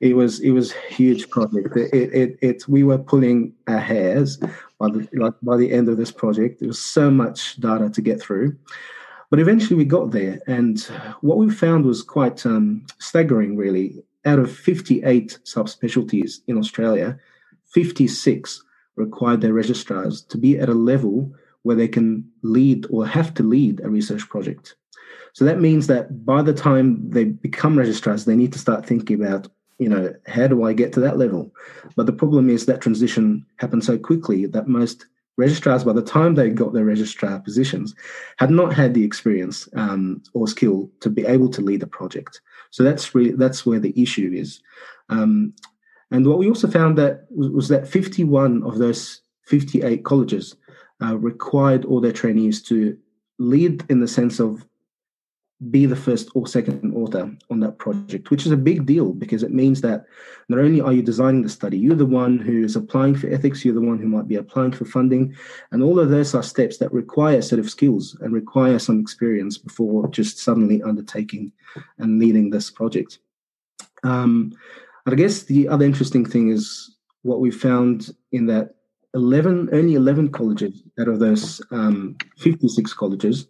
it 0.00 0.14
was 0.14 0.40
it 0.40 0.50
was 0.50 0.72
huge 0.72 1.28
project. 1.28 1.76
It, 1.76 2.12
it, 2.14 2.38
it 2.40 2.68
we 2.68 2.84
were 2.84 2.98
pulling 2.98 3.52
our 3.66 3.78
hairs 3.78 4.38
by 4.78 4.88
the 4.90 5.08
like 5.12 5.34
by 5.42 5.56
the 5.56 5.72
end 5.72 5.88
of 5.88 5.96
this 5.96 6.12
project. 6.12 6.60
There 6.60 6.68
was 6.68 6.80
so 6.80 7.10
much 7.10 7.56
data 7.56 7.90
to 7.90 8.00
get 8.00 8.20
through, 8.20 8.56
but 9.30 9.40
eventually 9.40 9.76
we 9.76 9.84
got 9.84 10.10
there. 10.10 10.40
And 10.46 10.80
what 11.20 11.38
we 11.38 11.50
found 11.50 11.84
was 11.84 12.02
quite 12.02 12.44
um, 12.46 12.86
staggering. 12.98 13.56
Really, 13.56 14.02
out 14.24 14.38
of 14.38 14.50
58 14.50 15.38
subspecialties 15.44 16.40
in 16.46 16.58
Australia, 16.58 17.18
56 17.72 18.64
required 18.96 19.40
their 19.40 19.52
registrars 19.52 20.22
to 20.22 20.38
be 20.38 20.58
at 20.58 20.68
a 20.68 20.74
level 20.74 21.32
where 21.62 21.76
they 21.76 21.88
can 21.88 22.24
lead 22.42 22.86
or 22.90 23.06
have 23.06 23.34
to 23.34 23.42
lead 23.42 23.80
a 23.80 23.88
research 23.88 24.28
project. 24.28 24.74
So 25.32 25.44
that 25.44 25.60
means 25.60 25.86
that 25.86 26.24
by 26.24 26.42
the 26.42 26.52
time 26.52 27.08
they 27.10 27.24
become 27.24 27.78
registrars, 27.78 28.24
they 28.24 28.34
need 28.34 28.52
to 28.54 28.58
start 28.58 28.86
thinking 28.86 29.22
about 29.22 29.48
you 29.78 29.88
know, 29.88 30.12
how 30.26 30.46
do 30.46 30.64
I 30.64 30.72
get 30.72 30.92
to 30.94 31.00
that 31.00 31.18
level? 31.18 31.52
But 31.96 32.06
the 32.06 32.12
problem 32.12 32.50
is 32.50 32.66
that 32.66 32.80
transition 32.80 33.46
happened 33.56 33.84
so 33.84 33.96
quickly 33.98 34.46
that 34.46 34.68
most 34.68 35.06
registrars, 35.36 35.84
by 35.84 35.92
the 35.92 36.02
time 36.02 36.34
they 36.34 36.50
got 36.50 36.72
their 36.72 36.84
registrar 36.84 37.38
positions, 37.38 37.94
had 38.38 38.50
not 38.50 38.74
had 38.74 38.92
the 38.92 39.04
experience 39.04 39.68
um, 39.74 40.22
or 40.34 40.48
skill 40.48 40.90
to 41.00 41.08
be 41.08 41.24
able 41.24 41.48
to 41.50 41.62
lead 41.62 41.82
a 41.82 41.86
project. 41.86 42.40
So 42.70 42.82
that's 42.82 43.14
really 43.14 43.32
that's 43.32 43.64
where 43.64 43.78
the 43.78 43.94
issue 44.00 44.30
is. 44.34 44.60
Um, 45.08 45.54
and 46.10 46.26
what 46.26 46.38
we 46.38 46.48
also 46.48 46.68
found 46.68 46.98
that 46.98 47.26
was, 47.30 47.50
was, 47.50 47.68
that 47.68 47.86
51 47.86 48.62
of 48.64 48.78
those 48.78 49.20
58 49.46 50.04
colleges 50.04 50.56
uh, 51.02 51.16
required 51.16 51.84
all 51.84 52.00
their 52.00 52.12
trainees 52.12 52.62
to 52.64 52.96
lead 53.38 53.84
in 53.88 54.00
the 54.00 54.08
sense 54.08 54.40
of 54.40 54.66
be 55.70 55.86
the 55.86 55.96
first 55.96 56.30
or 56.34 56.46
second 56.46 56.94
author 56.94 57.30
on 57.50 57.58
that 57.60 57.78
project, 57.78 58.30
which 58.30 58.46
is 58.46 58.52
a 58.52 58.56
big 58.56 58.86
deal 58.86 59.12
because 59.12 59.42
it 59.42 59.50
means 59.50 59.80
that 59.80 60.04
not 60.48 60.60
only 60.60 60.80
are 60.80 60.92
you 60.92 61.02
designing 61.02 61.42
the 61.42 61.48
study, 61.48 61.76
you're 61.76 61.96
the 61.96 62.06
one 62.06 62.38
who 62.38 62.64
is 62.64 62.76
applying 62.76 63.16
for 63.16 63.28
ethics, 63.28 63.64
you're 63.64 63.74
the 63.74 63.80
one 63.80 63.98
who 63.98 64.06
might 64.06 64.28
be 64.28 64.36
applying 64.36 64.70
for 64.70 64.84
funding. 64.84 65.34
And 65.72 65.82
all 65.82 65.98
of 65.98 66.10
those 66.10 66.32
are 66.34 66.44
steps 66.44 66.78
that 66.78 66.92
require 66.92 67.38
a 67.38 67.42
set 67.42 67.58
of 67.58 67.68
skills 67.68 68.16
and 68.20 68.32
require 68.32 68.78
some 68.78 69.00
experience 69.00 69.58
before 69.58 70.06
just 70.08 70.38
suddenly 70.38 70.80
undertaking 70.82 71.52
and 71.98 72.20
leading 72.20 72.50
this 72.50 72.70
project. 72.70 73.18
Um, 74.04 74.52
I 75.06 75.14
guess 75.16 75.42
the 75.42 75.66
other 75.66 75.84
interesting 75.84 76.24
thing 76.24 76.50
is 76.50 76.94
what 77.22 77.40
we 77.40 77.50
found 77.50 78.14
in 78.30 78.46
that 78.46 78.76
11, 79.14 79.70
only 79.72 79.94
11 79.94 80.30
colleges 80.30 80.84
out 81.00 81.08
of 81.08 81.18
those 81.18 81.60
um, 81.72 82.16
56 82.36 82.92
colleges 82.92 83.48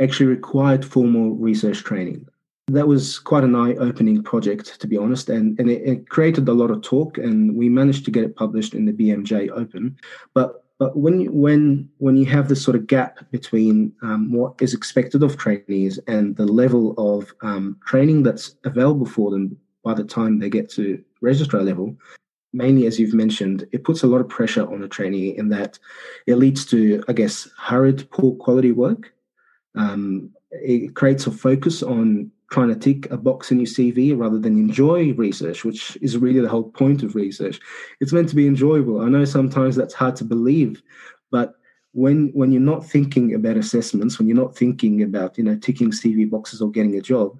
actually 0.00 0.26
required 0.26 0.84
formal 0.84 1.34
research 1.36 1.84
training. 1.84 2.26
That 2.68 2.86
was 2.86 3.18
quite 3.18 3.44
an 3.44 3.56
eye 3.56 3.74
opening 3.74 4.22
project, 4.22 4.80
to 4.80 4.86
be 4.86 4.96
honest, 4.96 5.28
and, 5.28 5.58
and 5.58 5.68
it, 5.68 5.82
it, 5.82 6.08
created 6.08 6.48
a 6.48 6.52
lot 6.52 6.70
of 6.70 6.82
talk, 6.82 7.18
and 7.18 7.54
we 7.56 7.68
managed 7.68 8.04
to 8.04 8.10
get 8.10 8.24
it 8.24 8.36
published 8.36 8.74
in 8.74 8.86
the 8.86 8.92
BMJ 8.92 9.50
Open. 9.50 9.96
But 10.34 10.64
but 10.78 10.96
when 10.96 11.26
when 11.32 11.88
when 11.98 12.16
you 12.16 12.26
have 12.26 12.48
this 12.48 12.62
sort 12.62 12.76
of 12.76 12.86
gap 12.86 13.18
between 13.30 13.92
um, 14.02 14.32
what 14.32 14.54
is 14.62 14.72
expected 14.72 15.22
of 15.22 15.36
trainees 15.36 15.98
and 16.06 16.36
the 16.36 16.46
level 16.46 16.94
of 16.96 17.34
um, 17.42 17.76
training 17.84 18.22
that's 18.22 18.54
available 18.64 19.04
for 19.04 19.30
them 19.30 19.58
by 19.82 19.92
the 19.92 20.04
time 20.04 20.38
they 20.38 20.48
get 20.48 20.70
to 20.70 21.02
registrar 21.20 21.62
level, 21.62 21.96
mainly 22.52 22.86
as 22.86 22.98
you've 22.98 23.14
mentioned, 23.14 23.66
it 23.72 23.84
puts 23.84 24.02
a 24.02 24.06
lot 24.06 24.20
of 24.20 24.28
pressure 24.28 24.70
on 24.72 24.82
a 24.82 24.88
trainee 24.88 25.36
in 25.36 25.48
that 25.48 25.78
it 26.26 26.36
leads 26.36 26.64
to, 26.66 27.02
I 27.08 27.12
guess, 27.12 27.48
hurried, 27.58 28.08
poor 28.10 28.34
quality 28.36 28.72
work 28.72 29.12
um, 29.74 30.30
it 30.50 30.94
creates 30.94 31.26
a 31.26 31.30
focus 31.30 31.82
on 31.82 32.30
trying 32.50 32.68
to 32.68 32.74
tick 32.74 33.10
a 33.10 33.16
box 33.16 33.52
in 33.52 33.58
your 33.60 33.66
CV 33.66 34.16
rather 34.16 34.38
than 34.38 34.58
enjoy 34.58 35.12
research, 35.14 35.64
which 35.64 35.96
is 36.02 36.18
really 36.18 36.40
the 36.40 36.48
whole 36.48 36.70
point 36.70 37.02
of 37.02 37.14
research. 37.14 37.60
It's 38.00 38.12
meant 38.12 38.28
to 38.30 38.36
be 38.36 38.46
enjoyable. 38.46 39.00
I 39.00 39.08
know 39.08 39.24
sometimes 39.24 39.76
that's 39.76 39.94
hard 39.94 40.16
to 40.16 40.24
believe, 40.24 40.82
but 41.30 41.54
when 41.92 42.30
when 42.34 42.52
you're 42.52 42.60
not 42.60 42.84
thinking 42.84 43.34
about 43.34 43.56
assessments, 43.56 44.18
when 44.18 44.28
you're 44.28 44.36
not 44.36 44.56
thinking 44.56 45.02
about 45.02 45.38
you 45.38 45.44
know 45.44 45.56
ticking 45.56 45.90
CV 45.90 46.28
boxes 46.28 46.60
or 46.60 46.70
getting 46.70 46.96
a 46.96 47.00
job, 47.00 47.38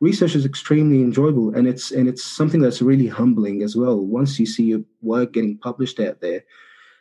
research 0.00 0.34
is 0.34 0.44
extremely 0.44 1.02
enjoyable, 1.02 1.54
and 1.54 1.66
it's 1.66 1.90
and 1.90 2.08
it's 2.08 2.22
something 2.22 2.60
that's 2.60 2.82
really 2.82 3.06
humbling 3.06 3.62
as 3.62 3.76
well. 3.76 3.98
Once 3.98 4.38
you 4.38 4.46
see 4.46 4.64
your 4.64 4.80
work 5.02 5.32
getting 5.32 5.58
published 5.58 6.00
out 6.00 6.20
there, 6.20 6.44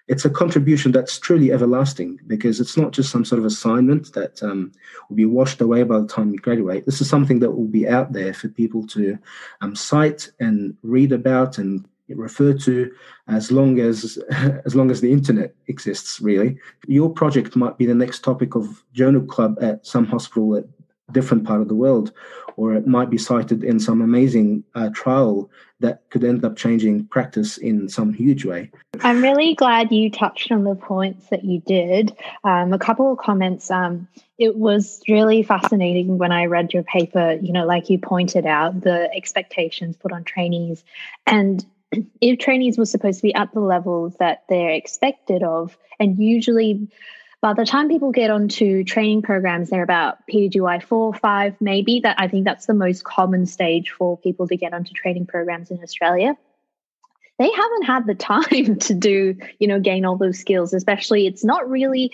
it's 0.10 0.26
a 0.26 0.30
contribution 0.30 0.92
that's 0.92 1.20
truly 1.20 1.52
everlasting 1.52 2.20
because 2.26 2.60
it's 2.60 2.76
not 2.76 2.92
just 2.92 3.12
some 3.12 3.24
sort 3.24 3.38
of 3.38 3.46
assignment 3.46 4.12
that 4.14 4.42
um, 4.42 4.72
will 5.08 5.16
be 5.16 5.26
washed 5.26 5.62
away 5.62 5.84
by 5.84 6.00
the 6.00 6.08
time 6.08 6.32
you 6.32 6.40
graduate. 6.40 6.86
This 6.88 7.00
is 7.00 7.08
something 7.08 7.40
that 7.40 7.52
will 7.52 7.68
be 7.68 7.88
out 7.88 8.12
there 8.12 8.34
for 8.34 8.50
people 8.50 8.88
to 8.88 9.20
um, 9.62 9.76
cite 9.76 10.32
and 10.40 10.76
read 10.82 11.12
about 11.12 11.60
and 11.60 11.88
refer 12.10 12.54
to 12.54 12.92
as 13.28 13.52
long 13.52 13.80
as 13.80 14.18
as 14.66 14.76
long 14.76 14.90
as 14.90 15.00
the 15.00 15.12
internet 15.12 15.54
exists 15.68 16.20
really 16.20 16.58
your 16.88 17.08
project 17.08 17.56
might 17.56 17.78
be 17.78 17.86
the 17.86 17.94
next 17.94 18.24
topic 18.24 18.56
of 18.56 18.84
journal 18.94 19.22
club 19.22 19.56
at 19.62 19.86
some 19.86 20.08
hospital 20.08 20.56
at 20.56 20.66
different 21.12 21.46
part 21.46 21.62
of 21.62 21.68
the 21.68 21.76
world, 21.76 22.12
or 22.56 22.76
it 22.76 22.88
might 22.88 23.10
be 23.10 23.18
cited 23.18 23.64
in 23.64 23.80
some 23.80 24.02
amazing 24.02 24.64
uh, 24.76 24.90
trial 24.94 25.50
that 25.80 26.02
could 26.10 26.24
end 26.24 26.44
up 26.44 26.58
changing 26.58 27.06
practice 27.08 27.58
in 27.58 27.88
some 27.88 28.14
huge 28.14 28.44
way. 28.44 28.70
I'm 29.02 29.22
really 29.22 29.56
glad 29.56 29.92
you 29.92 30.12
touched 30.12 30.52
on 30.52 30.66
the 30.66 30.76
points 30.76 31.28
that 31.30 31.46
you 31.46 31.62
did. 31.62 32.16
Um, 32.44 32.74
a 32.74 32.80
couple 32.80 33.12
of 33.12 33.18
comments. 33.18 33.72
Um, 33.72 34.08
it 34.38 34.58
was 34.58 35.02
really 35.08 35.44
fascinating 35.44 36.18
when 36.18 36.32
I 36.32 36.46
read 36.46 36.74
your 36.74 36.84
paper, 36.84 37.38
you 37.42 37.54
know, 37.54 37.66
like 37.66 37.90
you 37.90 37.98
pointed 37.98 38.46
out, 38.46 38.82
the 38.82 39.10
expectations 39.16 39.96
put 39.96 40.12
on 40.12 40.24
trainees. 40.24 40.84
And 41.26 41.66
if 42.22 42.40
trainees 42.40 42.78
were 42.78 42.86
supposed 42.86 43.20
to 43.20 43.24
be 43.24 43.36
at 43.36 43.54
the 43.54 43.62
levels 43.62 44.16
that 44.20 44.44
they're 44.50 44.72
expected 44.72 45.44
of, 45.44 45.78
and 46.00 46.18
usually 46.18 46.90
by 47.42 47.54
the 47.54 47.66
time 47.66 47.88
people 47.88 48.12
get 48.12 48.30
onto 48.30 48.84
training 48.84 49.22
programs, 49.22 49.70
they're 49.70 49.84
about 49.84 50.18
PGY 50.28 50.84
four, 50.84 51.14
five, 51.14 51.56
maybe. 51.62 52.02
That 52.02 52.16
I 52.20 52.28
think 52.28 52.46
that's 52.46 52.66
the 52.66 52.74
most 52.74 53.04
common 53.04 53.46
stage 53.46 53.92
for 53.92 54.18
people 54.18 54.48
to 54.48 54.58
get 54.58 54.74
onto 54.74 54.92
training 54.92 55.26
programs 55.26 55.72
in 55.72 55.82
Australia. 55.82 56.38
They 57.38 57.50
haven't 57.50 57.84
had 57.84 58.06
the 58.06 58.16
time 58.16 58.78
to 58.80 58.94
do, 58.94 59.38
you 59.60 59.68
know, 59.68 59.80
gain 59.80 60.06
all 60.06 60.18
those 60.18 60.40
skills. 60.40 60.74
Especially, 60.74 61.28
it's 61.28 61.46
not 61.46 61.70
really 61.70 62.12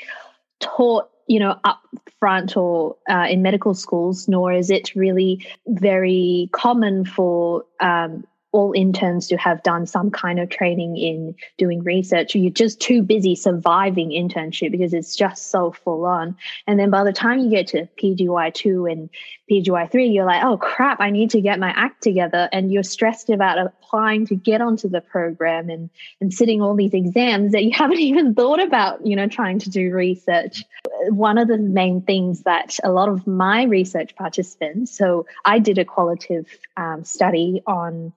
taught, 0.60 1.10
you 1.28 1.40
know, 1.40 1.60
up 1.64 1.82
front 2.20 2.56
or 2.56 2.96
uh, 3.10 3.26
in 3.28 3.42
medical 3.42 3.74
schools, 3.74 4.28
nor 4.28 4.54
is 4.54 4.70
it 4.70 4.96
really 4.96 5.46
very 5.68 6.50
common 6.52 7.04
for 7.04 7.66
um, 7.80 8.26
all 8.56 8.72
interns 8.74 9.28
to 9.28 9.36
have 9.36 9.62
done 9.64 9.86
some 9.86 10.10
kind 10.10 10.40
of 10.40 10.50
training 10.50 10.96
in 10.96 11.36
doing 11.58 11.84
research. 11.84 12.36
You're 12.36 12.52
just 12.52 12.80
too 12.80 13.02
busy 13.02 13.36
surviving 13.36 14.12
internship 14.12 14.72
because 14.72 14.94
it's 14.94 15.14
just 15.14 15.52
so 15.52 15.74
full 15.74 16.06
on. 16.06 16.38
And 16.66 16.80
then 16.80 16.90
by 16.90 17.04
the 17.04 17.12
time 17.12 17.40
you 17.40 17.50
get 17.50 17.68
to 17.68 17.90
PGY2 18.02 18.90
and 18.90 19.10
PGY3, 19.52 20.14
you're 20.14 20.26
like, 20.26 20.42
oh 20.42 20.58
crap, 20.58 21.02
I 21.02 21.10
need 21.10 21.32
to 21.32 21.42
get 21.42 21.60
my 21.60 21.74
act 21.76 22.02
together. 22.02 22.48
And 22.54 22.72
you're 22.72 22.84
stressed 22.84 23.30
about 23.30 23.58
applying 23.58 24.26
to 24.28 24.36
get 24.36 24.62
onto 24.62 24.88
the 24.88 25.02
program 25.02 25.70
and, 25.70 25.90
and 26.22 26.34
sitting 26.34 26.62
all 26.62 26.76
these 26.76 26.94
exams 26.94 27.52
that 27.52 27.66
you 27.66 27.72
haven't 27.74 28.00
even 28.00 28.36
thought 28.36 28.62
about, 28.62 29.06
you 29.06 29.18
know, 29.18 29.28
trying 29.28 29.60
to 29.60 29.70
do 29.70 29.92
research. 29.92 30.64
One 31.10 31.38
of 31.38 31.50
the 31.50 31.58
main 31.58 32.04
things 32.04 32.44
that 32.44 32.80
a 32.86 32.92
lot 32.92 33.10
of 33.10 33.28
my 33.28 33.64
research 33.64 34.16
participants, 34.16 34.98
so 34.98 35.26
I 35.44 35.60
did 35.60 35.78
a 35.78 35.84
qualitative 35.84 36.48
um, 36.78 37.04
study 37.04 37.62
on 37.68 38.14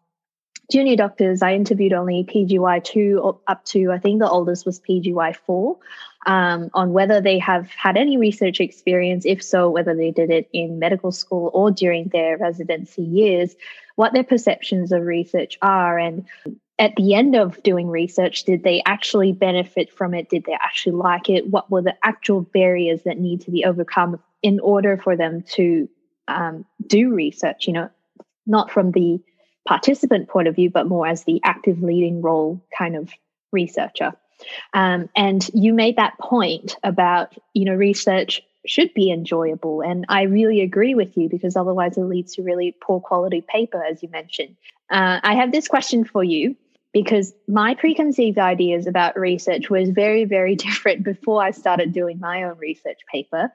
junior 0.71 0.97
doctors, 0.97 1.43
I 1.43 1.55
interviewed 1.55 1.93
only 1.93 2.25
PGY2 2.25 3.39
up 3.47 3.65
to, 3.67 3.91
I 3.91 3.99
think 3.99 4.21
the 4.21 4.29
oldest 4.29 4.67
was 4.67 4.81
PGY4, 4.81 5.77
um, 6.27 6.71
on 6.75 6.93
whether 6.93 7.21
they 7.21 7.39
have 7.39 7.71
had 7.71 7.97
any 7.97 8.19
research 8.19 8.61
experience, 8.61 9.25
if 9.25 9.43
so, 9.43 9.71
whether 9.71 9.95
they 9.95 10.11
did 10.11 10.31
it 10.31 10.49
in 10.53 10.79
medical 10.79 11.11
school 11.11 11.51
or 11.55 11.71
during 11.71 12.09
their 12.09 12.37
residency 12.37 13.03
years, 13.03 13.57
what 13.97 14.13
their 14.13 14.25
perceptions 14.25 14.93
of 14.93 15.03
research 15.03 15.59
are. 15.63 15.99
And 15.99 16.27
at 16.79 16.95
the 16.97 17.15
end 17.15 17.35
of 17.35 17.63
doing 17.63 17.89
research, 17.89 18.45
did 18.45 18.63
they 18.63 18.83
actually 18.85 19.33
benefit 19.33 19.91
from 19.91 20.13
it? 20.13 20.29
Did 20.29 20.45
they 20.45 20.53
actually 20.53 20.97
like 20.97 21.31
it? 21.31 21.49
What 21.49 21.71
were 21.71 21.83
the 21.83 21.97
actual 22.05 22.43
barriers 22.43 23.03
that 23.05 23.19
need 23.19 23.41
to 23.43 23.51
be 23.51 23.65
overcome 23.65 24.21
in 24.43 24.61
order 24.61 24.99
for 24.99 25.17
them 25.17 25.43
to 25.55 25.89
um, 26.29 26.67
do 26.87 27.15
research? 27.15 27.67
You 27.67 27.73
know, 27.73 27.91
not 28.47 28.71
from 28.71 28.93
the 28.93 29.21
participant 29.69 30.29
point 30.29 30.49
of 30.49 30.55
view, 30.55 30.71
but 30.71 30.87
more 30.87 31.07
as 31.07 31.25
the 31.25 31.41
active 31.45 31.83
leading 31.83 32.23
role 32.23 32.59
kind 32.77 32.97
of 32.97 33.13
researcher. 33.53 34.15
Um, 34.73 35.11
and 35.15 35.47
you 35.53 35.75
made 35.75 35.97
that 35.97 36.19
point 36.19 36.77
about, 36.83 37.35
you 37.53 37.67
know, 37.67 37.75
research 37.75 38.41
should 38.67 38.95
be 38.95 39.11
enjoyable. 39.11 39.83
And 39.83 40.07
I 40.09 40.23
really 40.23 40.63
agree 40.63 40.95
with 40.95 41.19
you 41.19 41.29
because 41.29 41.55
otherwise 41.55 41.99
it 41.99 42.05
leads 42.05 42.35
to 42.37 42.43
really 42.43 42.75
poor 42.81 42.99
quality 42.99 43.43
paper, 43.43 43.85
as 43.85 44.03
you 44.03 44.09
mentioned. 44.09 44.57
Uh, 44.91 45.21
I 45.23 45.35
have 45.35 45.53
this 45.53 45.69
question 45.69 46.05
for 46.05 46.25
you 46.25 46.57
because 46.93 47.33
my 47.47 47.75
preconceived 47.75 48.39
ideas 48.39 48.87
about 48.87 49.19
research 49.19 49.69
was 49.71 49.91
very, 49.91 50.25
very 50.25 50.55
different 50.67 51.05
before 51.05 51.43
I 51.43 51.51
started 51.51 51.93
doing 51.93 52.19
my 52.19 52.45
own 52.45 52.59
research 52.59 52.99
paper. 53.13 53.53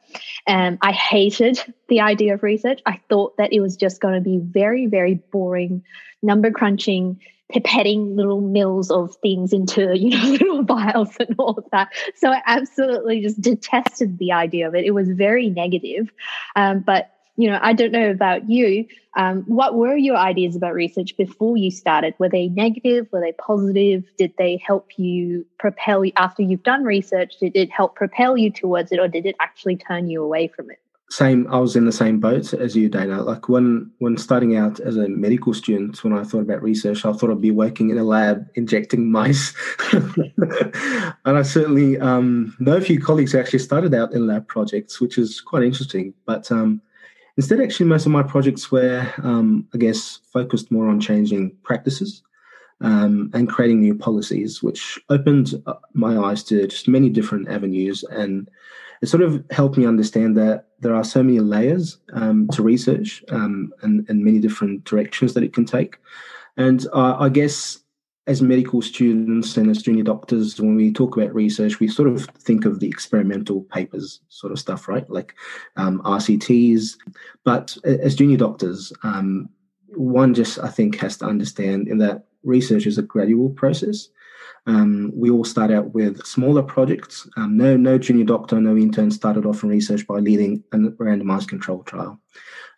And 0.48 0.78
I 0.82 0.92
hated 0.92 1.60
the 1.90 2.02
idea 2.02 2.36
of 2.36 2.44
research. 2.44 2.82
I 2.86 3.00
thought 3.10 3.38
that 3.38 3.54
it 3.54 3.60
was 3.60 3.76
just 3.76 4.02
going 4.02 4.16
to 4.16 4.22
be 4.22 4.40
very, 4.40 4.86
very 4.88 5.16
boring, 5.16 5.84
number 6.22 6.52
crunching, 6.52 7.20
pipetting 7.54 8.16
little 8.16 8.42
mills 8.42 8.90
of 8.90 9.16
things 9.18 9.54
into 9.54 9.98
you 9.98 10.10
know 10.10 10.24
little 10.30 10.64
vials 10.64 11.16
and 11.20 11.36
all 11.38 11.56
of 11.58 11.66
that 11.72 11.90
so 12.16 12.32
i 12.32 12.42
absolutely 12.48 13.22
just 13.22 13.40
detested 13.42 14.18
the 14.18 14.32
idea 14.32 14.68
of 14.68 14.74
it 14.74 14.86
it 14.86 14.92
was 14.92 15.10
very 15.10 15.50
negative 15.50 16.12
um, 16.56 16.80
but 16.80 17.13
you 17.36 17.50
know, 17.50 17.60
I 17.62 17.74
don't 17.74 17.92
know 17.92 18.12
about 18.12 18.50
you. 18.50 18.86
Um, 19.16 19.44
what 19.48 19.76
were 19.76 19.96
your 19.96 20.18
ideas 20.18 20.56
about 20.56 20.74
research 20.74 21.18
before 21.18 21.58
you 21.58 21.72
started? 21.72 22.14
Were 22.20 22.30
they 22.30 22.48
negative? 22.50 23.08
Were 23.12 23.22
they 23.22 23.34
positive? 23.34 24.04
Did 24.18 24.34
they 24.38 24.58
help 24.66 24.98
you 24.98 25.46
propel 25.60 26.06
you 26.06 26.12
after 26.16 26.44
you've 26.44 26.64
done 26.64 26.84
research? 26.84 27.34
Did 27.40 27.56
it 27.56 27.72
help 27.72 27.96
propel 27.96 28.38
you 28.38 28.52
towards 28.52 28.92
it, 28.92 29.00
or 29.00 29.08
did 29.08 29.26
it 29.26 29.36
actually 29.40 29.78
turn 29.78 30.10
you 30.10 30.24
away 30.24 30.48
from 30.48 30.70
it? 30.70 30.80
Same. 31.10 31.46
I 31.52 31.60
was 31.60 31.76
in 31.76 31.86
the 31.86 31.92
same 31.92 32.20
boat 32.20 32.54
as 32.54 32.76
you, 32.76 32.90
Dana. 32.90 33.22
Like 33.22 33.50
when 33.50 33.92
when 34.00 34.18
starting 34.18 34.56
out 34.56 34.80
as 34.80 34.98
a 34.98 35.08
medical 35.08 35.54
student, 35.54 36.04
when 36.04 36.14
I 36.14 36.24
thought 36.24 36.42
about 36.42 36.64
research, 36.64 37.06
I 37.06 37.14
thought 37.14 37.30
I'd 37.30 37.42
be 37.42 37.52
working 37.52 37.90
in 37.90 37.98
a 37.98 38.04
lab 38.04 38.48
injecting 38.56 39.12
mice, 39.12 39.54
and 39.92 41.38
I 41.38 41.42
certainly 41.44 42.00
um, 42.00 42.56
know 42.60 42.78
a 42.78 42.82
few 42.82 43.00
colleagues 43.00 43.32
who 43.32 43.40
actually 43.40 43.60
started 43.60 43.94
out 43.94 44.14
in 44.14 44.28
lab 44.28 44.48
projects, 44.48 45.00
which 45.00 45.18
is 45.18 45.40
quite 45.40 45.64
interesting. 45.64 46.14
But 46.26 46.52
um, 46.52 46.82
Instead, 47.38 47.62
actually, 47.62 47.88
most 47.88 48.06
of 48.06 48.12
my 48.12 48.22
projects 48.22 48.72
were, 48.72 49.12
um, 49.24 49.68
I 49.74 49.78
guess, 49.78 50.20
focused 50.32 50.72
more 50.72 50.88
on 50.88 51.00
changing 51.00 51.56
practices 51.64 52.22
um, 52.82 53.32
and 53.34 53.50
creating 53.50 53.82
new 53.82 53.96
policies, 53.96 54.62
which 54.62 55.00
opened 55.10 55.54
my 55.94 56.18
eyes 56.18 56.44
to 56.46 56.68
just 56.68 56.88
many 56.88 57.10
different 57.10 57.50
avenues. 57.50 58.04
And 58.04 58.50
it 59.02 59.08
sort 59.08 59.24
of 59.24 59.44
helped 59.50 59.78
me 59.78 59.86
understand 59.86 60.38
that 60.38 60.68
there 60.80 60.94
are 60.94 61.04
so 61.04 61.24
many 61.24 61.40
layers 61.40 61.98
um, 62.14 62.48
to 62.50 62.62
research 62.62 63.24
um, 63.30 63.74
and, 63.82 64.08
and, 64.10 64.24
many 64.24 64.40
different 64.40 64.84
directions 64.84 65.34
that 65.34 65.44
it 65.44 65.54
can 65.54 65.66
take. 65.66 65.98
And 66.56 66.86
uh, 66.94 67.18
I 67.20 67.30
guess 67.30 67.80
as 68.26 68.42
medical 68.42 68.82
students 68.82 69.58
and 69.58 69.70
as 69.70 69.82
junior 69.82 70.04
doctors, 70.04 70.60
when 70.60 70.76
we 70.76 70.94
talk 70.94 71.18
about 71.18 71.36
research, 71.36 71.80
we 71.80 71.88
sort 71.88 72.08
of 72.08 72.26
think 72.40 72.66
of 72.66 72.80
the 72.80 72.88
experimental 72.88 73.64
papers 73.64 74.22
sort 74.30 74.54
of 74.54 74.60
stuff, 74.60 74.88
right? 74.88 75.10
Like 75.10 75.36
um, 75.76 76.02
RCTs. 76.04 76.98
But 77.44 77.78
as 77.84 78.16
junior 78.16 78.38
doctors, 78.38 78.94
um, 79.04 79.50
one 79.88 80.34
just, 80.34 80.58
I 80.60 80.70
think, 80.70 80.98
has 81.00 81.18
to 81.18 81.26
understand 81.26 81.90
in 81.90 81.98
that 82.00 82.26
research 82.44 82.88
is 82.88 82.98
a 82.98 83.04
gradual 83.04 83.50
process. 83.50 84.08
Um, 84.66 85.12
we 85.14 85.30
all 85.30 85.44
start 85.44 85.72
out 85.72 85.94
with 85.94 86.26
smaller 86.26 86.64
projects. 86.64 87.28
Um, 87.36 87.58
no, 87.58 87.76
no 87.76 87.98
junior 87.98 88.24
doctor, 88.24 88.62
no 88.62 88.78
intern 88.78 89.12
started 89.12 89.46
off 89.46 89.64
in 89.64 89.70
research 89.70 90.08
by 90.08 90.20
leading 90.20 90.64
a 90.72 90.78
randomized 90.78 91.50
control 91.50 91.84
trial. 91.84 92.20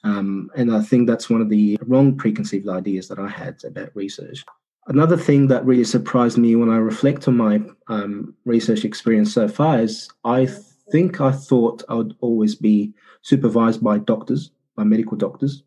Um, 0.03 0.49
and 0.55 0.73
I 0.73 0.81
think 0.81 1.07
that's 1.07 1.29
one 1.29 1.41
of 1.41 1.49
the 1.49 1.77
wrong 1.81 2.17
preconceived 2.17 2.67
ideas 2.67 3.07
that 3.09 3.19
I 3.19 3.27
had 3.27 3.63
about 3.63 3.95
research. 3.95 4.43
Another 4.87 5.17
thing 5.17 5.47
that 5.47 5.65
really 5.65 5.83
surprised 5.83 6.37
me 6.37 6.55
when 6.55 6.69
I 6.69 6.77
reflect 6.77 7.27
on 7.27 7.37
my 7.37 7.61
um, 7.87 8.35
research 8.45 8.85
experience 8.85 9.33
so 9.33 9.47
far 9.47 9.79
is 9.79 10.09
I 10.23 10.47
think 10.91 11.19
I 11.21 11.31
thought 11.31 11.83
I 11.89 11.95
would 11.95 12.15
always 12.21 12.53
be 12.53 12.93
supervised 13.23 13.83
by 13.83 13.97
doctors, 13.97 14.51
by 14.75 14.83
medical 14.83 15.17
doctors. 15.17 15.63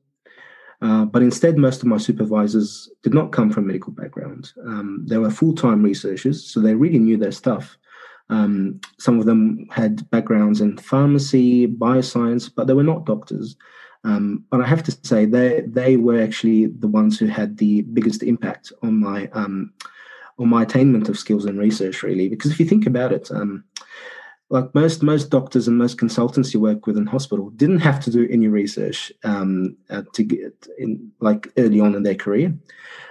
Uh, 0.80 1.04
but 1.04 1.22
instead, 1.22 1.58
most 1.58 1.82
of 1.82 1.88
my 1.88 1.98
supervisors 1.98 2.88
did 3.02 3.12
not 3.12 3.32
come 3.32 3.50
from 3.50 3.66
medical 3.66 3.92
background. 3.92 4.52
Um, 4.64 5.04
they 5.08 5.18
were 5.18 5.30
full 5.30 5.54
time 5.54 5.82
researchers, 5.82 6.44
so 6.44 6.60
they 6.60 6.74
really 6.74 7.00
knew 7.00 7.16
their 7.16 7.32
stuff. 7.32 7.76
Um, 8.30 8.80
some 8.98 9.18
of 9.18 9.26
them 9.26 9.66
had 9.70 10.08
backgrounds 10.10 10.60
in 10.60 10.76
pharmacy, 10.76 11.66
bioscience, 11.66 12.50
but 12.54 12.68
they 12.68 12.74
were 12.74 12.84
not 12.84 13.06
doctors. 13.06 13.56
Um, 14.04 14.44
but 14.50 14.60
I 14.60 14.66
have 14.66 14.82
to 14.84 14.98
say 15.02 15.24
they 15.24 15.62
they 15.66 15.96
were 15.96 16.20
actually 16.20 16.66
the 16.66 16.88
ones 16.88 17.18
who 17.18 17.26
had 17.26 17.58
the 17.58 17.82
biggest 17.82 18.22
impact 18.22 18.72
on 18.82 19.00
my 19.00 19.28
um, 19.32 19.72
on 20.38 20.48
my 20.48 20.62
attainment 20.62 21.08
of 21.08 21.18
skills 21.18 21.44
and 21.44 21.58
research. 21.58 22.02
Really, 22.02 22.28
because 22.28 22.50
if 22.50 22.60
you 22.60 22.66
think 22.66 22.86
about 22.86 23.12
it, 23.12 23.30
um, 23.30 23.64
like 24.50 24.74
most 24.74 25.02
most 25.02 25.30
doctors 25.30 25.68
and 25.68 25.76
most 25.76 25.98
consultants 25.98 26.54
you 26.54 26.60
work 26.60 26.86
with 26.86 26.96
in 26.96 27.06
hospital 27.06 27.50
didn't 27.50 27.80
have 27.80 28.00
to 28.04 28.10
do 28.10 28.28
any 28.30 28.48
research 28.48 29.12
um, 29.24 29.76
uh, 29.90 30.02
to 30.14 30.22
get 30.22 30.66
in 30.78 31.10
like 31.20 31.48
early 31.56 31.80
on 31.80 31.94
in 31.94 32.02
their 32.02 32.14
career. 32.14 32.54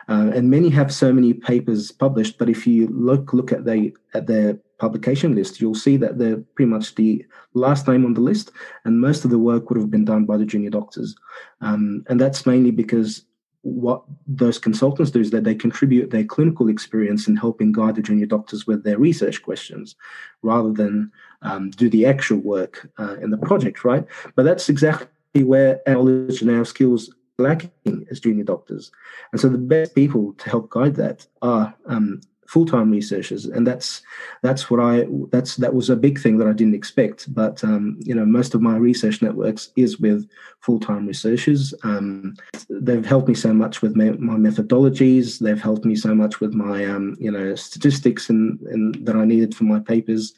Uh, 0.09 0.31
and 0.33 0.49
many 0.49 0.69
have 0.69 0.93
so 0.93 1.11
many 1.11 1.33
papers 1.33 1.91
published, 1.91 2.37
but 2.37 2.49
if 2.49 2.65
you 2.65 2.87
look 2.87 3.33
look 3.33 3.51
at 3.51 3.65
they 3.65 3.93
at 4.13 4.27
their 4.27 4.57
publication 4.79 5.35
list, 5.35 5.59
you'll 5.59 5.75
see 5.75 5.97
that 5.97 6.17
they're 6.17 6.37
pretty 6.55 6.69
much 6.69 6.95
the 6.95 7.25
last 7.53 7.87
name 7.87 8.05
on 8.05 8.13
the 8.13 8.21
list, 8.21 8.51
and 8.85 9.01
most 9.01 9.25
of 9.25 9.31
the 9.31 9.39
work 9.39 9.69
would 9.69 9.79
have 9.79 9.91
been 9.91 10.05
done 10.05 10.25
by 10.25 10.37
the 10.37 10.45
junior 10.45 10.69
doctors. 10.69 11.15
Um, 11.61 12.05
and 12.07 12.21
that's 12.21 12.45
mainly 12.45 12.71
because 12.71 13.23
what 13.61 14.03
those 14.27 14.59
consultants 14.59 15.11
do 15.11 15.19
is 15.19 15.31
that 15.31 15.43
they 15.43 15.55
contribute 15.55 16.09
their 16.09 16.23
clinical 16.23 16.69
experience 16.69 17.27
in 17.27 17.35
helping 17.35 17.73
guide 17.73 17.95
the 17.95 18.01
junior 18.01 18.25
doctors 18.25 18.65
with 18.65 18.83
their 18.83 18.97
research 18.97 19.41
questions 19.41 19.95
rather 20.41 20.71
than 20.71 21.11
um, 21.41 21.71
do 21.71 21.89
the 21.89 22.05
actual 22.05 22.37
work 22.37 22.89
uh, 22.97 23.17
in 23.17 23.29
the 23.29 23.37
project, 23.37 23.83
right? 23.83 24.05
But 24.35 24.43
that's 24.43 24.69
exactly 24.69 25.43
where 25.43 25.81
our 25.85 25.95
knowledge 25.95 26.41
and 26.41 26.51
our 26.51 26.63
skills 26.63 27.13
lacking 27.37 28.07
as 28.09 28.19
junior 28.19 28.43
doctors. 28.43 28.91
And 29.31 29.39
so 29.39 29.49
the 29.49 29.57
best 29.57 29.95
people 29.95 30.33
to 30.33 30.49
help 30.49 30.69
guide 30.69 30.95
that 30.95 31.25
are 31.41 31.73
um, 31.85 32.21
full-time 32.47 32.89
researchers. 32.89 33.45
And 33.45 33.67
that's 33.67 34.01
that's 34.41 34.69
what 34.69 34.79
i 34.79 35.05
that's 35.31 35.57
that 35.57 35.73
was 35.73 35.89
a 35.89 35.95
big 35.95 36.19
thing 36.19 36.37
that 36.37 36.47
i 36.47 36.53
didn't 36.53 36.75
expect. 36.75 37.33
But 37.33 37.63
um, 37.63 37.99
you 38.01 38.15
know 38.15 38.25
most 38.25 38.55
of 38.55 38.61
my 38.61 38.77
research 38.77 39.21
networks 39.21 39.71
is 39.75 39.99
with 39.99 40.27
full-time 40.61 41.05
researchers. 41.05 41.73
Um, 41.83 42.35
they've 42.69 43.05
helped 43.05 43.27
me 43.27 43.35
so 43.35 43.53
much 43.53 43.81
with 43.81 43.95
my, 43.95 44.11
my, 44.11 44.35
methodologies. 44.35 45.39
They've 45.39 45.61
helped 45.61 45.85
me 45.85 45.95
so 45.95 46.15
much 46.15 46.39
with 46.39 46.53
my 46.53 46.85
um, 46.85 47.15
you 47.19 47.31
know 47.31 47.55
statistics 47.55 48.29
and, 48.29 48.59
and 48.61 48.95
that 49.05 49.15
i 49.15 49.25
needed 49.25 49.53
for 49.55 49.65
my 49.65 49.79
papers 49.79 50.33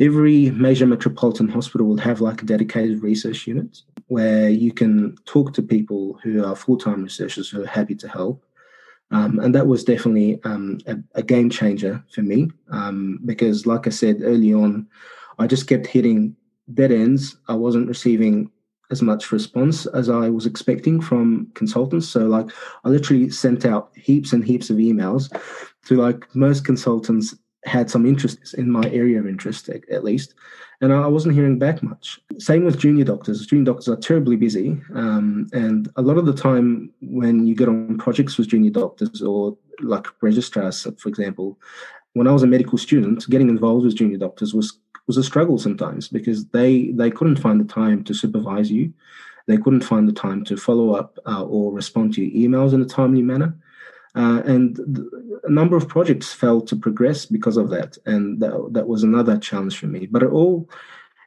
every 0.00 0.50
major 0.50 0.86
metropolitan 0.86 1.48
hospital 1.48 1.86
will 1.86 1.96
have 1.96 2.20
like 2.20 2.42
a 2.42 2.46
dedicated 2.46 3.02
research 3.02 3.46
unit 3.46 3.82
where 4.08 4.48
you 4.48 4.72
can 4.72 5.16
talk 5.24 5.54
to 5.54 5.62
people 5.62 6.18
who 6.22 6.44
are 6.44 6.56
full-time 6.56 7.02
researchers 7.02 7.48
who 7.48 7.62
are 7.62 7.66
happy 7.66 7.94
to 7.94 8.08
help 8.08 8.44
um, 9.10 9.38
and 9.38 9.54
that 9.54 9.66
was 9.66 9.84
definitely 9.84 10.40
um, 10.44 10.78
a, 10.86 10.96
a, 11.14 11.22
game 11.22 11.50
changer 11.50 12.02
for 12.12 12.22
me 12.22 12.50
um, 12.70 13.20
because, 13.24 13.66
like 13.66 13.86
I 13.86 13.90
said 13.90 14.22
early 14.22 14.52
on, 14.52 14.88
I 15.38 15.46
just 15.46 15.68
kept 15.68 15.86
hitting 15.86 16.34
dead 16.72 16.90
ends. 16.90 17.36
I 17.48 17.54
wasn't 17.54 17.88
receiving 17.88 18.50
as 18.90 19.02
much 19.02 19.30
response 19.30 19.86
as 19.86 20.08
I 20.08 20.30
was 20.30 20.46
expecting 20.46 21.00
from 21.00 21.48
consultants. 21.54 22.08
So, 22.08 22.26
like, 22.26 22.48
I 22.84 22.88
literally 22.88 23.30
sent 23.30 23.64
out 23.64 23.90
heaps 23.94 24.32
and 24.32 24.44
heaps 24.44 24.70
of 24.70 24.78
emails 24.78 25.30
to 25.86 25.96
like 25.96 26.34
most 26.34 26.64
consultants 26.64 27.36
had 27.64 27.90
some 27.90 28.06
interest 28.06 28.54
in 28.54 28.70
my 28.70 28.88
area 28.90 29.18
of 29.18 29.26
interest, 29.26 29.68
at 29.68 30.04
least 30.04 30.34
and 30.80 30.92
I 30.92 31.06
wasn't 31.06 31.34
hearing 31.34 31.58
back 31.58 31.82
much. 31.82 32.20
Same 32.38 32.64
with 32.64 32.78
junior 32.78 33.04
doctors. 33.04 33.46
Junior 33.46 33.64
doctors 33.64 33.88
are 33.88 33.96
terribly 33.96 34.36
busy, 34.36 34.80
um, 34.94 35.48
and 35.52 35.90
a 35.96 36.02
lot 36.02 36.18
of 36.18 36.26
the 36.26 36.34
time 36.34 36.90
when 37.00 37.46
you 37.46 37.54
get 37.54 37.68
on 37.68 37.98
projects 37.98 38.36
with 38.36 38.48
junior 38.48 38.70
doctors 38.70 39.22
or 39.22 39.56
like 39.80 40.06
registrars, 40.22 40.86
for 40.98 41.08
example, 41.08 41.58
when 42.12 42.28
I 42.28 42.32
was 42.32 42.42
a 42.42 42.46
medical 42.46 42.78
student, 42.78 43.28
getting 43.28 43.48
involved 43.48 43.84
with 43.84 43.96
junior 43.96 44.18
doctors 44.18 44.54
was 44.54 44.78
was 45.06 45.16
a 45.16 45.24
struggle 45.24 45.58
sometimes 45.58 46.08
because 46.08 46.46
they 46.46 46.90
they 46.92 47.10
couldn't 47.10 47.36
find 47.36 47.60
the 47.60 47.72
time 47.72 48.02
to 48.04 48.14
supervise 48.14 48.70
you, 48.70 48.92
they 49.46 49.56
couldn't 49.56 49.84
find 49.84 50.08
the 50.08 50.12
time 50.12 50.44
to 50.44 50.56
follow 50.56 50.94
up 50.94 51.18
uh, 51.26 51.44
or 51.44 51.72
respond 51.72 52.14
to 52.14 52.24
your 52.24 52.50
emails 52.50 52.72
in 52.72 52.82
a 52.82 52.86
timely 52.86 53.22
manner. 53.22 53.56
Uh, 54.14 54.42
and 54.44 54.78
a 55.42 55.50
number 55.50 55.76
of 55.76 55.88
projects 55.88 56.32
failed 56.32 56.68
to 56.68 56.76
progress 56.76 57.26
because 57.26 57.56
of 57.56 57.68
that, 57.70 57.98
and 58.06 58.40
that, 58.40 58.68
that 58.72 58.86
was 58.86 59.02
another 59.02 59.36
challenge 59.38 59.78
for 59.78 59.86
me. 59.86 60.06
But 60.06 60.22
it 60.22 60.30
all 60.30 60.68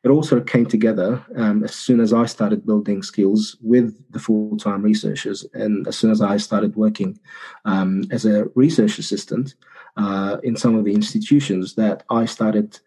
it 0.03 0.10
all 0.10 0.24
sort 0.24 0.39
of 0.39 0.48
came 0.48 0.65
together 0.65 1.22
um, 1.36 1.63
as 1.63 1.75
soon 1.75 2.00
as 2.00 2.13
I 2.13 2.25
started 2.27 2.65
building 2.65 3.03
skills 3.03 3.58
with 3.62 3.94
the 4.12 4.20
full 4.20 4.56
time 4.58 4.82
researchers, 4.82 5.46
and 5.53 5.88
as 5.88 5.98
soon 5.98 6.12
as 6.12 6.22
I 6.22 6.38
started 6.38 6.75
working 6.75 7.20
um, 7.65 8.03
as 8.10 8.25
a 8.25 8.46
research 8.56 9.00
assistant 9.00 9.56
uh, 9.98 10.38
in 10.44 10.56
some 10.56 10.75
of 10.75 10.86
the 10.86 10.94
institutions, 10.94 11.75
that 11.75 12.03
I 12.10 12.25
started 12.25 12.79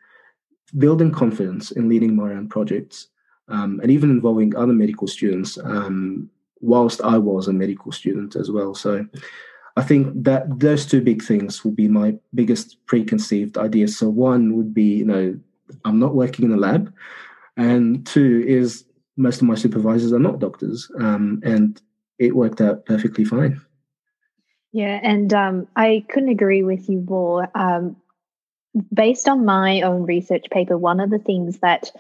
building 0.78 1.11
confidence 1.11 1.73
in 1.73 1.88
leading 1.88 2.16
my 2.16 2.30
own 2.33 2.49
projects 2.49 3.09
um, 3.49 3.80
and 3.83 3.90
even 3.90 4.11
involving 4.11 4.57
other 4.57 4.73
medical 4.73 5.07
students 5.07 5.59
um, 5.59 6.30
whilst 6.61 7.00
I 7.02 7.19
was 7.19 7.49
a 7.49 7.52
medical 7.52 7.92
student 7.92 8.37
as 8.37 8.50
well. 8.50 8.75
So 8.75 9.07
I 9.76 9.82
think 9.82 10.24
that 10.24 10.60
those 10.60 10.84
two 10.84 11.00
big 11.00 11.22
things 11.22 11.64
would 11.64 11.76
be 11.76 11.88
my 11.88 12.16
biggest 12.34 12.76
preconceived 12.86 13.56
ideas. 13.56 13.96
So 13.96 14.08
one 14.08 14.56
would 14.56 14.74
be, 14.74 14.96
you 14.96 15.04
know, 15.04 15.38
I'm 15.84 15.98
not 15.98 16.14
working 16.14 16.44
in 16.44 16.52
a 16.52 16.56
lab, 16.56 16.92
and 17.56 18.06
two 18.06 18.44
is 18.46 18.84
most 19.16 19.40
of 19.40 19.46
my 19.46 19.54
supervisors 19.54 20.12
are 20.12 20.18
not 20.18 20.40
doctors, 20.40 20.90
um, 20.98 21.40
and 21.44 21.80
it 22.18 22.34
worked 22.34 22.60
out 22.60 22.86
perfectly 22.86 23.24
fine. 23.24 23.61
Yeah, 24.72 25.00
and 25.02 25.33
um, 25.35 25.68
I 25.76 26.04
couldn't 26.11 26.28
agree 26.28 26.62
with 26.62 26.88
you 26.88 27.00
more. 27.00 27.48
Um, 27.54 27.96
based 28.92 29.28
on 29.28 29.44
my 29.44 29.80
own 29.83 30.04
research 30.04 30.46
paper, 30.50 30.78
one 30.78 31.00
of 31.00 31.11
the 31.11 31.18
things 31.18 31.59
that 31.59 31.90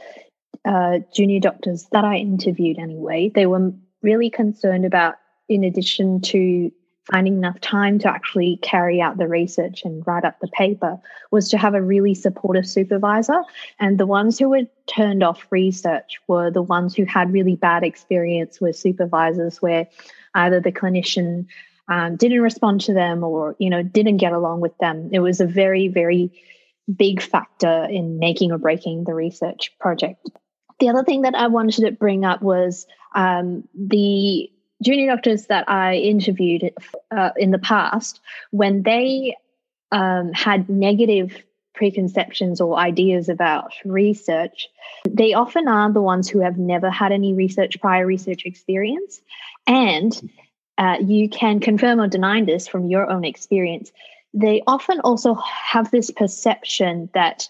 uh, 0.64 1.00
junior 1.14 1.40
doctors 1.40 1.86
that 1.92 2.04
I 2.04 2.16
interviewed 2.16 2.78
anyway, 2.78 3.30
they 3.34 3.46
were 3.46 3.72
really 4.02 4.30
concerned 4.30 4.84
about, 4.84 5.16
in 5.48 5.64
addition 5.64 6.20
to 6.22 6.70
finding 7.10 7.34
enough 7.34 7.60
time 7.60 7.98
to 7.98 8.08
actually 8.08 8.58
carry 8.62 9.00
out 9.00 9.18
the 9.18 9.28
research 9.28 9.82
and 9.84 10.06
write 10.06 10.24
up 10.24 10.38
the 10.40 10.48
paper 10.48 10.98
was 11.30 11.48
to 11.48 11.58
have 11.58 11.74
a 11.74 11.82
really 11.82 12.14
supportive 12.14 12.66
supervisor. 12.66 13.42
And 13.78 13.98
the 13.98 14.06
ones 14.06 14.38
who 14.38 14.48
were 14.48 14.62
turned 14.86 15.22
off 15.22 15.46
research 15.50 16.18
were 16.28 16.50
the 16.50 16.62
ones 16.62 16.94
who 16.94 17.04
had 17.04 17.32
really 17.32 17.56
bad 17.56 17.82
experience 17.82 18.60
with 18.60 18.76
supervisors 18.76 19.60
where 19.60 19.88
either 20.34 20.60
the 20.60 20.72
clinician 20.72 21.46
um, 21.88 22.16
didn't 22.16 22.40
respond 22.40 22.82
to 22.82 22.94
them 22.94 23.24
or 23.24 23.56
you 23.58 23.68
know 23.68 23.82
didn't 23.82 24.18
get 24.18 24.32
along 24.32 24.60
with 24.60 24.76
them. 24.78 25.10
It 25.12 25.18
was 25.18 25.40
a 25.40 25.46
very 25.46 25.88
very 25.88 26.32
big 26.96 27.20
factor 27.20 27.84
in 27.84 28.18
making 28.18 28.52
or 28.52 28.58
breaking 28.58 29.04
the 29.04 29.14
research 29.14 29.72
project. 29.78 30.28
The 30.78 30.88
other 30.88 31.04
thing 31.04 31.22
that 31.22 31.34
I 31.34 31.48
wanted 31.48 31.84
to 31.84 31.92
bring 31.92 32.24
up 32.24 32.42
was 32.42 32.86
um, 33.14 33.68
the 33.74 34.50
junior 34.82 35.14
doctors 35.14 35.46
that 35.46 35.68
I 35.68 35.96
interviewed 35.96 36.72
uh, 37.10 37.30
in 37.36 37.50
the 37.50 37.58
past, 37.58 38.20
when 38.50 38.82
they 38.82 39.36
um, 39.92 40.32
had 40.32 40.68
negative 40.68 41.36
preconceptions 41.74 42.60
or 42.60 42.78
ideas 42.78 43.28
about 43.28 43.72
research, 43.84 44.68
they 45.08 45.32
often 45.32 45.68
are 45.68 45.92
the 45.92 46.02
ones 46.02 46.28
who 46.28 46.40
have 46.40 46.58
never 46.58 46.90
had 46.90 47.12
any 47.12 47.32
research, 47.32 47.80
prior 47.80 48.06
research 48.06 48.44
experience. 48.44 49.20
And 49.66 50.30
uh, 50.78 50.96
you 51.00 51.28
can 51.28 51.60
confirm 51.60 52.00
or 52.00 52.08
deny 52.08 52.42
this 52.44 52.66
from 52.68 52.88
your 52.88 53.10
own 53.10 53.24
experience. 53.24 53.92
They 54.32 54.62
often 54.66 55.00
also 55.00 55.34
have 55.34 55.90
this 55.90 56.10
perception 56.10 57.10
that 57.14 57.48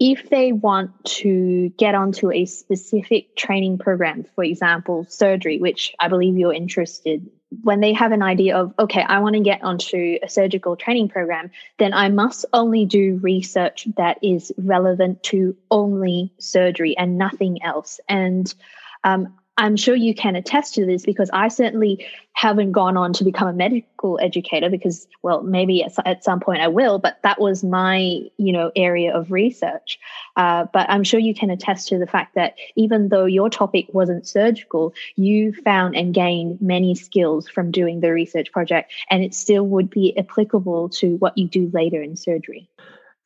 if 0.00 0.30
they 0.30 0.52
want 0.52 1.04
to 1.04 1.70
get 1.70 1.94
onto 1.94 2.30
a 2.30 2.44
specific 2.44 3.34
training 3.34 3.78
program, 3.78 4.24
for 4.34 4.44
example, 4.44 5.04
surgery, 5.08 5.58
which 5.58 5.94
I 5.98 6.08
believe 6.08 6.38
you're 6.38 6.52
interested, 6.52 7.28
when 7.62 7.80
they 7.80 7.94
have 7.94 8.12
an 8.12 8.22
idea 8.22 8.56
of, 8.56 8.74
okay, 8.78 9.02
I 9.02 9.18
want 9.20 9.34
to 9.34 9.40
get 9.40 9.62
onto 9.62 10.18
a 10.22 10.28
surgical 10.28 10.76
training 10.76 11.08
program, 11.08 11.50
then 11.78 11.94
I 11.94 12.10
must 12.10 12.44
only 12.52 12.84
do 12.84 13.18
research 13.22 13.88
that 13.96 14.18
is 14.22 14.52
relevant 14.56 15.22
to 15.24 15.56
only 15.70 16.32
surgery 16.38 16.96
and 16.96 17.18
nothing 17.18 17.62
else. 17.62 17.98
And 18.08 18.54
um, 19.02 19.34
I'm 19.58 19.76
sure 19.76 19.96
you 19.96 20.14
can 20.14 20.36
attest 20.36 20.74
to 20.74 20.86
this 20.86 21.04
because 21.04 21.30
I 21.32 21.48
certainly 21.48 22.06
haven't 22.32 22.70
gone 22.70 22.96
on 22.96 23.12
to 23.14 23.24
become 23.24 23.48
a 23.48 23.52
medical 23.52 24.16
educator 24.22 24.70
because, 24.70 25.08
well, 25.22 25.42
maybe 25.42 25.82
at, 25.82 26.22
some 26.22 26.38
point 26.38 26.62
I 26.62 26.68
will, 26.68 27.00
but 27.00 27.18
that 27.24 27.40
was 27.40 27.64
my, 27.64 28.20
you 28.36 28.52
know, 28.52 28.70
area 28.76 29.12
of 29.12 29.32
research. 29.32 29.98
Uh, 30.36 30.66
but 30.72 30.88
I'm 30.88 31.02
sure 31.02 31.18
you 31.18 31.34
can 31.34 31.50
attest 31.50 31.88
to 31.88 31.98
the 31.98 32.06
fact 32.06 32.36
that 32.36 32.54
even 32.76 33.08
though 33.08 33.24
your 33.24 33.50
topic 33.50 33.88
wasn't 33.92 34.28
surgical, 34.28 34.94
you 35.16 35.52
found 35.64 35.96
and 35.96 36.14
gained 36.14 36.62
many 36.62 36.94
skills 36.94 37.48
from 37.48 37.72
doing 37.72 37.98
the 37.98 38.12
research 38.12 38.52
project, 38.52 38.92
and 39.10 39.24
it 39.24 39.34
still 39.34 39.66
would 39.66 39.90
be 39.90 40.16
applicable 40.16 40.88
to 40.90 41.16
what 41.16 41.36
you 41.36 41.48
do 41.48 41.68
later 41.74 42.00
in 42.00 42.16
surgery. 42.16 42.70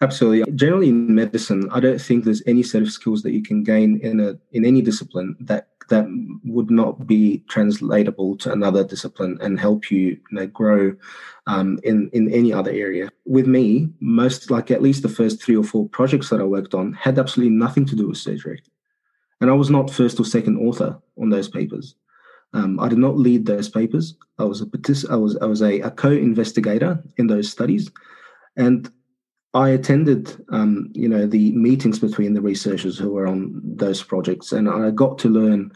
Absolutely. 0.03 0.51
Generally, 0.55 0.89
in 0.89 1.15
medicine, 1.15 1.69
I 1.71 1.79
don't 1.79 2.01
think 2.01 2.25
there's 2.25 2.43
any 2.45 2.65
set 2.65 2.83
of 2.83 2.91
skills 2.91 3.23
that 3.23 3.31
you 3.31 3.43
can 3.43 3.63
gain 3.63 4.01
in 4.03 4.19
a 4.19 4.37
in 4.51 4.65
any 4.65 4.83
discipline 4.83 5.37
that 5.41 5.69
that 5.89 6.07
would 6.45 6.71
not 6.71 7.07
be 7.07 7.45
translatable 7.49 8.37
to 8.39 8.53
another 8.53 8.85
discipline 8.85 9.39
and 9.41 9.59
help 9.59 9.91
you, 9.91 10.01
you 10.01 10.21
know, 10.31 10.47
grow 10.47 10.95
um, 11.47 11.79
in 11.83 12.11
in 12.13 12.33
any 12.33 12.53
other 12.53 12.71
area. 12.71 13.09
With 13.25 13.47
me, 13.47 13.89
most 14.01 14.51
like 14.51 14.71
at 14.71 14.83
least 14.83 15.03
the 15.03 15.09
first 15.09 15.43
three 15.43 15.57
or 15.57 15.65
four 15.65 15.89
projects 15.89 16.31
that 16.31 16.41
I 16.41 16.45
worked 16.45 16.75
on 16.75 16.93
had 16.93 17.19
absolutely 17.19 17.55
nothing 17.55 17.87
to 17.87 17.97
do 17.97 18.09
with 18.09 18.19
surgery, 18.19 18.63
and 19.41 19.51
I 19.51 19.55
was 19.55 19.71
not 19.71 19.91
first 19.91 20.21
or 20.21 20.25
second 20.25 20.59
author 20.59 21.01
on 21.21 21.31
those 21.31 21.49
papers. 21.49 21.95
Um, 22.55 22.79
I 22.81 22.89
did 22.89 22.99
not 22.99 23.17
lead 23.17 23.47
those 23.47 23.69
papers. 23.69 24.15
I 24.39 24.45
was 24.45 24.61
a 24.61 24.67
partic- 24.67 25.11
I 25.11 25.17
was 25.17 25.37
I 25.39 25.47
was 25.47 25.63
a, 25.63 25.81
a 25.81 25.91
co-investigator 25.91 27.03
in 27.17 27.27
those 27.27 27.51
studies, 27.51 27.91
and 28.57 28.91
I 29.55 29.69
attended, 29.69 30.35
um, 30.49 30.91
you 30.95 31.07
know, 31.07 31.27
the 31.27 31.53
meetings 31.53 31.99
between 31.99 32.33
the 32.33 32.41
researchers 32.41 32.99
who 32.99 33.11
were 33.11 33.27
on 33.27 33.61
those 33.63 34.03
projects, 34.03 34.51
and 34.51 34.69
I 34.69 34.91
got 34.91 35.19
to 35.19 35.29
learn 35.29 35.73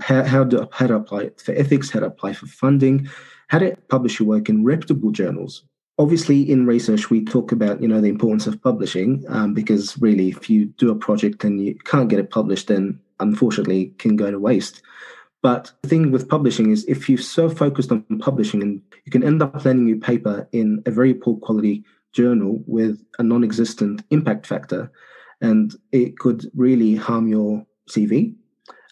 how, 0.00 0.22
how 0.22 0.44
to 0.44 0.68
how 0.72 0.86
to 0.86 0.94
apply 0.94 1.30
for 1.36 1.52
ethics, 1.52 1.90
how 1.90 2.00
to 2.00 2.06
apply 2.06 2.34
for 2.34 2.46
funding, 2.46 3.08
how 3.48 3.58
to 3.58 3.76
publish 3.88 4.20
your 4.20 4.28
work 4.28 4.48
in 4.48 4.64
reputable 4.64 5.10
journals. 5.10 5.64
Obviously, 5.98 6.48
in 6.48 6.66
research, 6.66 7.10
we 7.10 7.24
talk 7.24 7.50
about 7.50 7.82
you 7.82 7.88
know 7.88 8.00
the 8.00 8.08
importance 8.08 8.46
of 8.46 8.62
publishing 8.62 9.24
um, 9.28 9.54
because 9.54 9.98
really, 9.98 10.28
if 10.28 10.48
you 10.48 10.66
do 10.66 10.92
a 10.92 10.96
project 10.96 11.42
and 11.42 11.60
you 11.60 11.74
can't 11.84 12.08
get 12.08 12.20
it 12.20 12.30
published, 12.30 12.68
then 12.68 13.00
unfortunately, 13.18 13.82
it 13.82 13.98
can 13.98 14.14
go 14.14 14.30
to 14.30 14.38
waste. 14.38 14.82
But 15.42 15.72
the 15.82 15.88
thing 15.88 16.12
with 16.12 16.28
publishing 16.28 16.70
is 16.70 16.84
if 16.86 17.08
you're 17.08 17.18
so 17.18 17.48
focused 17.48 17.90
on 17.90 18.04
publishing 18.20 18.62
and 18.62 18.80
you 19.04 19.12
can 19.12 19.24
end 19.24 19.42
up 19.42 19.64
landing 19.64 19.86
your 19.88 19.98
paper 19.98 20.48
in 20.52 20.82
a 20.86 20.90
very 20.90 21.14
poor 21.14 21.36
quality 21.36 21.84
journal 22.16 22.62
with 22.66 23.04
a 23.18 23.22
non 23.22 23.44
existent 23.44 24.02
impact 24.10 24.46
factor. 24.46 24.90
And 25.42 25.74
it 25.92 26.18
could 26.18 26.50
really 26.54 26.96
harm 26.96 27.28
your 27.28 27.64
CV. 27.90 28.34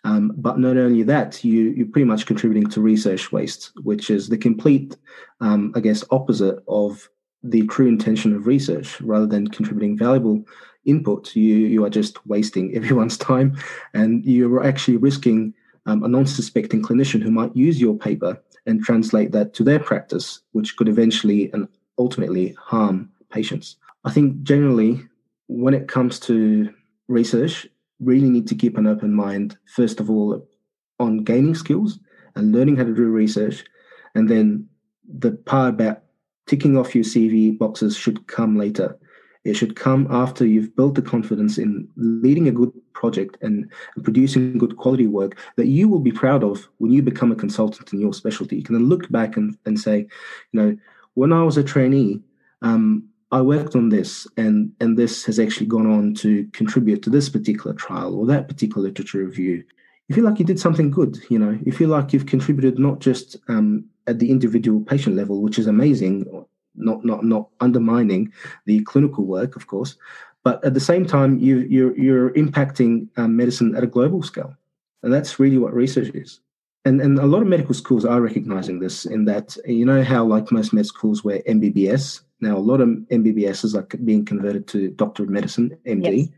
Um, 0.04 0.32
but 0.36 0.58
not 0.58 0.76
only 0.76 1.02
that, 1.04 1.42
you, 1.42 1.70
you're 1.70 1.86
pretty 1.86 2.04
much 2.04 2.26
contributing 2.26 2.68
to 2.70 2.82
research 2.82 3.32
waste, 3.32 3.72
which 3.82 4.10
is 4.10 4.28
the 4.28 4.36
complete, 4.36 4.96
um, 5.40 5.72
I 5.74 5.80
guess, 5.80 6.04
opposite 6.10 6.58
of 6.68 7.08
the 7.42 7.66
true 7.68 7.88
intention 7.88 8.36
of 8.36 8.46
research. 8.46 9.00
Rather 9.00 9.26
than 9.26 9.48
contributing 9.48 9.96
valuable 9.96 10.44
input, 10.84 11.34
you, 11.34 11.54
you 11.54 11.84
are 11.86 11.90
just 11.90 12.24
wasting 12.26 12.76
everyone's 12.76 13.16
time 13.16 13.56
and 13.94 14.22
you're 14.26 14.62
actually 14.62 14.98
risking 14.98 15.54
um, 15.86 16.04
a 16.04 16.08
non 16.08 16.26
suspecting 16.26 16.82
clinician 16.82 17.22
who 17.22 17.30
might 17.30 17.56
use 17.56 17.80
your 17.80 17.96
paper 17.96 18.42
and 18.66 18.82
translate 18.82 19.32
that 19.32 19.54
to 19.54 19.62
their 19.62 19.78
practice, 19.78 20.40
which 20.52 20.76
could 20.76 20.88
eventually 20.88 21.50
and 21.52 21.68
ultimately 21.98 22.54
harm 22.58 23.10
patients. 23.34 23.76
I 24.04 24.10
think 24.10 24.42
generally, 24.42 25.02
when 25.48 25.74
it 25.74 25.88
comes 25.88 26.20
to 26.20 26.72
research, 27.08 27.66
really 28.00 28.30
need 28.30 28.46
to 28.48 28.54
keep 28.54 28.78
an 28.78 28.86
open 28.86 29.12
mind, 29.12 29.58
first 29.66 30.00
of 30.00 30.08
all, 30.08 30.46
on 31.00 31.24
gaining 31.24 31.54
skills 31.54 31.98
and 32.36 32.52
learning 32.52 32.76
how 32.76 32.84
to 32.84 32.94
do 32.94 33.04
research. 33.04 33.64
And 34.14 34.28
then 34.28 34.68
the 35.06 35.32
part 35.32 35.74
about 35.74 36.02
ticking 36.46 36.76
off 36.76 36.94
your 36.94 37.04
CV 37.04 37.56
boxes 37.58 37.96
should 37.96 38.26
come 38.26 38.56
later. 38.56 38.96
It 39.44 39.54
should 39.54 39.76
come 39.76 40.06
after 40.10 40.46
you've 40.46 40.74
built 40.74 40.94
the 40.94 41.02
confidence 41.02 41.58
in 41.58 41.86
leading 41.96 42.48
a 42.48 42.52
good 42.52 42.72
project 42.94 43.36
and, 43.42 43.70
producing 44.02 44.58
good 44.58 44.76
quality 44.76 45.06
work 45.06 45.38
that 45.56 45.66
you 45.66 45.88
will 45.88 46.00
be 46.00 46.12
proud 46.12 46.42
of 46.42 46.68
when 46.78 46.90
you 46.92 47.02
become 47.02 47.30
a 47.32 47.36
consultant 47.36 47.92
in 47.92 48.00
your 48.00 48.14
specialty. 48.14 48.56
You 48.56 48.62
can 48.62 48.74
then 48.74 48.88
look 48.88 49.10
back 49.10 49.36
and, 49.36 49.56
and 49.66 49.78
say, 49.78 49.98
you 50.52 50.60
know, 50.60 50.76
when 51.14 51.32
I 51.32 51.42
was 51.42 51.56
a 51.56 51.62
trainee, 51.62 52.22
um, 52.62 53.08
I 53.30 53.40
worked 53.40 53.74
on 53.74 53.88
this, 53.88 54.26
and 54.36 54.72
and 54.80 54.96
this 54.96 55.24
has 55.24 55.38
actually 55.38 55.66
gone 55.66 55.86
on 55.86 56.14
to 56.14 56.46
contribute 56.52 57.02
to 57.02 57.10
this 57.10 57.28
particular 57.28 57.74
trial 57.74 58.14
or 58.14 58.26
that 58.26 58.48
particular 58.48 58.88
literature 58.88 59.18
review. 59.18 59.64
You 60.08 60.14
feel 60.14 60.24
like 60.24 60.38
you 60.38 60.44
did 60.44 60.60
something 60.60 60.90
good. 60.90 61.18
You 61.30 61.38
know, 61.38 61.58
you 61.64 61.72
feel 61.72 61.88
like 61.88 62.12
you've 62.12 62.26
contributed 62.26 62.78
not 62.78 63.00
just 63.00 63.36
um, 63.48 63.84
at 64.06 64.18
the 64.18 64.30
individual 64.30 64.80
patient 64.80 65.16
level, 65.16 65.40
which 65.40 65.58
is 65.58 65.66
amazing, 65.66 66.26
not 66.76 67.04
not 67.04 67.24
not 67.24 67.48
undermining 67.60 68.32
the 68.66 68.82
clinical 68.84 69.24
work, 69.24 69.56
of 69.56 69.66
course, 69.66 69.96
but 70.44 70.62
at 70.62 70.74
the 70.74 70.80
same 70.80 71.06
time, 71.06 71.38
you 71.38 71.60
you're 71.60 71.96
you're 71.98 72.30
impacting 72.32 73.08
um, 73.16 73.36
medicine 73.36 73.74
at 73.74 73.82
a 73.82 73.88
global 73.88 74.22
scale, 74.22 74.54
and 75.02 75.12
that's 75.12 75.40
really 75.40 75.58
what 75.58 75.74
research 75.74 76.14
is. 76.14 76.40
And 76.84 77.00
and 77.00 77.18
a 77.18 77.26
lot 77.26 77.40
of 77.40 77.48
medical 77.48 77.74
schools 77.74 78.04
are 78.04 78.20
recognizing 78.20 78.78
this 78.78 79.06
in 79.06 79.24
that 79.24 79.56
you 79.64 79.86
know 79.86 80.02
how 80.02 80.24
like 80.24 80.52
most 80.52 80.74
med 80.74 80.86
schools 80.86 81.24
where 81.24 81.40
MBBS 81.48 82.20
now 82.44 82.56
a 82.56 82.58
lot 82.58 82.80
of 82.80 82.88
MBBS 82.88 83.74
are 83.74 83.96
being 83.98 84.24
converted 84.24 84.66
to 84.68 84.90
Doctor 84.90 85.24
of 85.24 85.28
Medicine 85.28 85.76
MD, 85.86 86.18
yes 86.18 86.28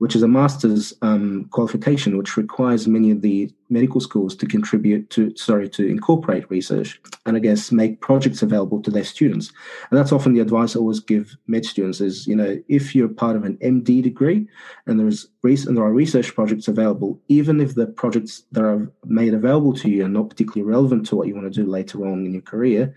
which 0.00 0.16
is 0.16 0.22
a 0.22 0.28
master's 0.28 0.94
um, 1.02 1.44
qualification, 1.50 2.16
which 2.16 2.38
requires 2.38 2.88
many 2.88 3.10
of 3.10 3.20
the 3.20 3.52
medical 3.68 4.00
schools 4.00 4.34
to 4.34 4.46
contribute 4.46 5.10
to, 5.10 5.36
sorry, 5.36 5.68
to 5.68 5.86
incorporate 5.86 6.50
research 6.50 6.98
and 7.26 7.36
I 7.36 7.40
guess 7.40 7.70
make 7.70 8.00
projects 8.00 8.40
available 8.40 8.80
to 8.80 8.90
their 8.90 9.04
students. 9.04 9.52
And 9.90 9.98
that's 9.98 10.10
often 10.10 10.32
the 10.32 10.40
advice 10.40 10.74
I 10.74 10.78
always 10.78 11.00
give 11.00 11.36
med 11.48 11.66
students 11.66 12.00
is, 12.00 12.26
you 12.26 12.34
know, 12.34 12.58
if 12.66 12.94
you're 12.94 13.08
part 13.08 13.36
of 13.36 13.44
an 13.44 13.58
MD 13.58 14.02
degree 14.02 14.48
and 14.86 14.98
there's 14.98 15.28
and 15.44 15.76
there 15.76 15.84
are 15.84 15.92
research 15.92 16.34
projects 16.34 16.66
available, 16.66 17.20
even 17.28 17.60
if 17.60 17.74
the 17.74 17.86
projects 17.86 18.44
that 18.52 18.64
are 18.64 18.90
made 19.04 19.34
available 19.34 19.74
to 19.74 19.90
you 19.90 20.06
are 20.06 20.08
not 20.08 20.30
particularly 20.30 20.62
relevant 20.62 21.04
to 21.08 21.16
what 21.16 21.28
you 21.28 21.34
want 21.34 21.52
to 21.52 21.62
do 21.62 21.70
later 21.70 22.06
on 22.06 22.24
in 22.24 22.32
your 22.32 22.42
career, 22.42 22.96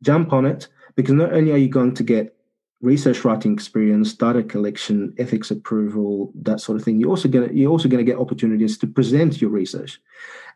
jump 0.00 0.32
on 0.32 0.46
it 0.46 0.68
because 0.96 1.14
not 1.14 1.32
only 1.32 1.52
are 1.52 1.58
you 1.58 1.68
going 1.68 1.94
to 1.94 2.02
get 2.02 2.36
research 2.80 3.24
writing 3.24 3.52
experience, 3.52 4.14
data 4.14 4.42
collection, 4.42 5.14
ethics 5.18 5.50
approval, 5.50 6.32
that 6.42 6.60
sort 6.60 6.78
of 6.78 6.84
thing. 6.84 7.00
You're 7.00 7.10
also 7.10 7.28
gonna 7.28 7.48
you're 7.52 7.70
also 7.70 7.88
gonna 7.88 8.04
get 8.04 8.18
opportunities 8.18 8.76
to 8.78 8.86
present 8.86 9.40
your 9.40 9.50
research, 9.50 10.00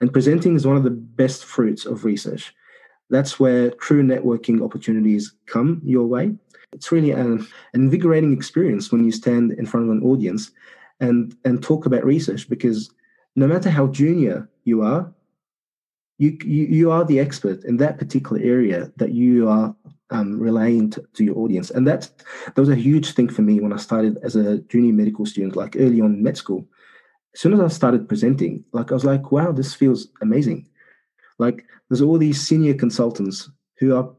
and 0.00 0.12
presenting 0.12 0.56
is 0.56 0.66
one 0.66 0.76
of 0.76 0.84
the 0.84 0.90
best 0.90 1.44
fruits 1.44 1.84
of 1.86 2.04
research. 2.04 2.54
That's 3.08 3.40
where 3.40 3.70
true 3.72 4.02
networking 4.02 4.62
opportunities 4.62 5.34
come 5.46 5.80
your 5.84 6.06
way. 6.06 6.34
It's 6.72 6.92
really 6.92 7.10
an, 7.10 7.46
invigorating 7.74 8.32
experience 8.32 8.92
when 8.92 9.04
you 9.04 9.10
stand 9.10 9.52
in 9.52 9.66
front 9.66 9.86
of 9.86 9.92
an 9.92 10.02
audience 10.02 10.52
and 11.00 11.34
and 11.44 11.62
talk 11.62 11.86
about 11.86 12.04
research 12.04 12.48
because 12.48 12.90
no 13.36 13.46
matter 13.46 13.70
how 13.70 13.86
junior 13.86 14.48
you 14.64 14.82
are, 14.82 15.12
you, 16.18 16.36
you, 16.44 16.66
you 16.66 16.90
are 16.90 17.04
the 17.04 17.18
expert 17.18 17.64
in 17.64 17.78
that 17.78 17.96
particular 17.96 18.42
area 18.42 18.92
that 18.96 19.12
you 19.12 19.48
are 19.48 19.74
um, 20.10 20.38
relaying 20.38 20.90
to, 20.90 21.04
to, 21.14 21.24
your 21.24 21.38
audience. 21.38 21.70
And 21.70 21.86
that, 21.86 22.10
that 22.46 22.60
was 22.60 22.68
a 22.68 22.74
huge 22.74 23.12
thing 23.12 23.28
for 23.28 23.42
me 23.42 23.60
when 23.60 23.72
I 23.72 23.76
started 23.76 24.18
as 24.22 24.36
a 24.36 24.58
junior 24.62 24.92
medical 24.92 25.26
student, 25.26 25.56
like 25.56 25.76
early 25.78 26.00
on 26.00 26.14
in 26.14 26.22
med 26.22 26.36
school. 26.36 26.66
As 27.34 27.40
soon 27.40 27.52
as 27.52 27.60
I 27.60 27.68
started 27.68 28.08
presenting, 28.08 28.64
like 28.72 28.90
I 28.90 28.94
was 28.94 29.04
like, 29.04 29.30
wow, 29.30 29.52
this 29.52 29.74
feels 29.74 30.08
amazing. 30.20 30.68
Like 31.38 31.64
there's 31.88 32.02
all 32.02 32.18
these 32.18 32.46
senior 32.46 32.74
consultants 32.74 33.48
who 33.78 33.96
are 33.96 34.10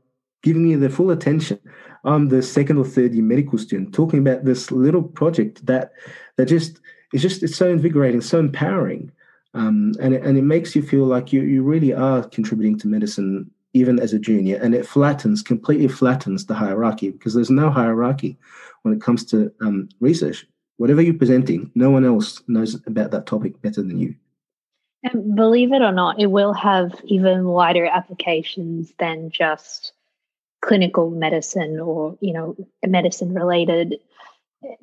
giving 0.44 0.64
me 0.64 0.76
their 0.76 0.90
full 0.90 1.12
attention. 1.12 1.60
I'm 2.04 2.30
the 2.30 2.42
second 2.42 2.78
or 2.78 2.86
third 2.86 3.14
year 3.14 3.24
medical 3.24 3.60
student 3.60 3.94
talking 3.94 4.20
about 4.20 4.46
this 4.46 4.72
little 4.72 5.04
project 5.04 5.66
that 5.68 5.92
that 6.38 6.48
just 6.48 6.80
it's 7.14 7.22
just 7.22 7.44
it's 7.44 7.56
so 7.56 7.70
invigorating, 7.70 8.22
so 8.22 8.40
empowering 8.40 9.12
um, 9.54 9.94
and 10.00 10.14
it, 10.14 10.24
and 10.24 10.38
it 10.38 10.44
makes 10.44 10.76
you 10.76 10.82
feel 10.82 11.06
like 11.06 11.34
you 11.34 11.42
you 11.42 11.64
really 11.64 11.94
are 11.94 12.24
contributing 12.24 12.78
to 12.80 12.88
medicine 12.88 13.52
even 13.74 14.00
as 14.00 14.14
a 14.14 14.20
junior, 14.20 14.58
and 14.62 14.76
it 14.76 14.86
flattens 14.86 15.42
completely 15.42 15.88
flattens 15.88 16.46
the 16.46 16.54
hierarchy 16.54 17.12
because 17.12 17.34
there's 17.34 17.50
no 17.50 17.70
hierarchy 17.70 18.38
when 18.84 18.94
it 18.94 19.02
comes 19.02 19.26
to 19.26 19.52
um, 19.62 19.90
research. 20.00 20.46
Whatever 20.78 21.02
you're 21.02 21.14
presenting, 21.14 21.72
no 21.76 21.90
one 21.90 22.06
else 22.06 22.42
knows 22.48 22.76
about 22.88 23.12
that 23.12 23.28
topic 23.28 23.62
better 23.62 23.82
than 23.82 24.00
you. 24.00 24.16
And 25.04 25.36
believe 25.36 25.74
it 25.74 25.82
or 25.82 25.92
not, 25.92 26.20
it 26.20 26.28
will 26.28 26.54
have 26.54 27.00
even 27.06 27.46
wider 27.46 27.86
applications 27.86 28.94
than 29.00 29.32
just 29.32 29.94
clinical 30.62 31.10
medicine 31.10 31.80
or 31.80 32.18
you 32.22 32.34
know 32.34 32.56
medicine 32.86 33.34
related 33.34 33.96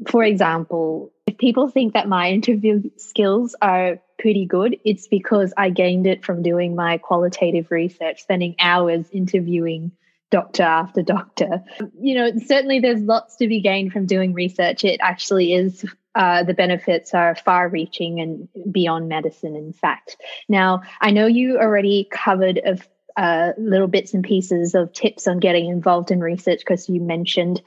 for 0.07 0.25
example, 0.25 1.13
if 1.27 1.39
people 1.39 1.69
think 1.69 1.95
that 1.95 2.09
my 2.09 2.31
interview 2.31 2.83
skills 2.97 3.55
are 3.63 3.99
pretty 4.19 4.47
good, 4.47 4.77
it's 4.85 5.09
because 5.09 5.53
I 5.57 5.71
gained 5.71 6.07
it 6.07 6.25
from 6.25 6.43
doing 6.43 6.75
my 6.75 6.99
qualitative 6.99 7.71
research, 7.71 8.23
spending 8.23 8.57
hours 8.59 9.07
interviewing 9.13 9.93
doctor 10.31 10.63
after 10.63 11.03
doctor. 11.03 11.65
You 12.01 12.15
know, 12.15 12.31
certainly 12.45 12.81
there's 12.81 13.01
lots 13.01 13.37
to 13.37 13.49
be 13.49 13.61
gained 13.61 13.93
from 13.93 14.07
doing 14.07 14.35
research. 14.35 14.85
It 14.85 15.01
actually 15.03 15.55
is. 15.55 15.85
Uh, 16.15 16.43
the 16.43 16.55
benefits 16.55 17.15
are 17.15 17.37
far 17.37 17.69
reaching 17.69 18.21
and 18.21 18.49
beyond 18.73 19.09
medicine, 19.09 19.55
in 19.55 19.73
fact. 19.73 20.17
Now, 20.49 20.83
I 21.01 21.13
know 21.13 21.27
you 21.27 21.59
already 21.59 22.09
covered 22.11 22.59
a 22.59 22.79
uh, 23.17 23.53
little 23.59 23.89
bits 23.89 24.15
and 24.15 24.25
pieces 24.25 24.75
of 24.75 24.93
tips 24.93 25.27
on 25.27 25.39
getting 25.39 25.67
involved 25.69 26.11
in 26.11 26.21
research 26.21 26.61
because 26.61 26.89
you 26.89 27.01
mentioned 27.01 27.61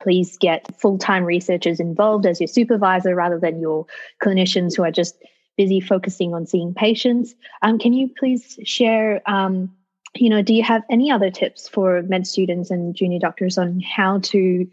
please 0.00 0.36
get 0.38 0.66
full 0.78 0.98
time 0.98 1.24
researchers 1.24 1.80
involved 1.80 2.26
as 2.26 2.40
your 2.40 2.46
supervisor 2.46 3.14
rather 3.14 3.38
than 3.38 3.60
your 3.60 3.86
clinicians 4.22 4.76
who 4.76 4.84
are 4.84 4.90
just 4.90 5.16
busy 5.58 5.80
focusing 5.80 6.32
on 6.32 6.46
seeing 6.46 6.72
patients. 6.72 7.34
Um, 7.60 7.78
can 7.78 7.92
you 7.92 8.08
please 8.18 8.58
share? 8.64 9.20
Um, 9.26 9.70
you 10.14 10.30
know, 10.30 10.40
do 10.40 10.54
you 10.54 10.62
have 10.62 10.82
any 10.88 11.10
other 11.10 11.30
tips 11.30 11.68
for 11.68 12.02
med 12.04 12.26
students 12.26 12.70
and 12.70 12.94
junior 12.94 13.18
doctors 13.18 13.58
on 13.58 13.80
how 13.80 14.20
to 14.20 14.66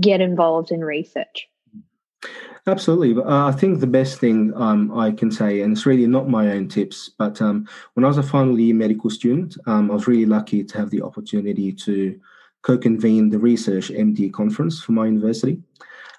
get 0.00 0.20
involved 0.20 0.72
in 0.72 0.80
research? 0.80 1.48
Absolutely. 2.66 3.20
Uh, 3.22 3.48
I 3.48 3.52
think 3.52 3.80
the 3.80 3.86
best 3.86 4.18
thing 4.18 4.52
um, 4.54 4.96
I 4.96 5.10
can 5.10 5.30
say, 5.30 5.60
and 5.60 5.72
it's 5.72 5.84
really 5.84 6.06
not 6.06 6.28
my 6.28 6.52
own 6.52 6.68
tips, 6.68 7.10
but 7.18 7.42
um, 7.42 7.68
when 7.94 8.04
I 8.04 8.08
was 8.08 8.18
a 8.18 8.22
final 8.22 8.58
year 8.58 8.74
medical 8.74 9.10
student, 9.10 9.56
um, 9.66 9.90
I 9.90 9.94
was 9.94 10.06
really 10.06 10.26
lucky 10.26 10.62
to 10.64 10.78
have 10.78 10.90
the 10.90 11.02
opportunity 11.02 11.72
to 11.72 12.18
co 12.62 12.78
convene 12.78 13.30
the 13.30 13.38
research 13.38 13.90
MD 13.90 14.32
conference 14.32 14.80
for 14.80 14.92
my 14.92 15.06
university. 15.06 15.60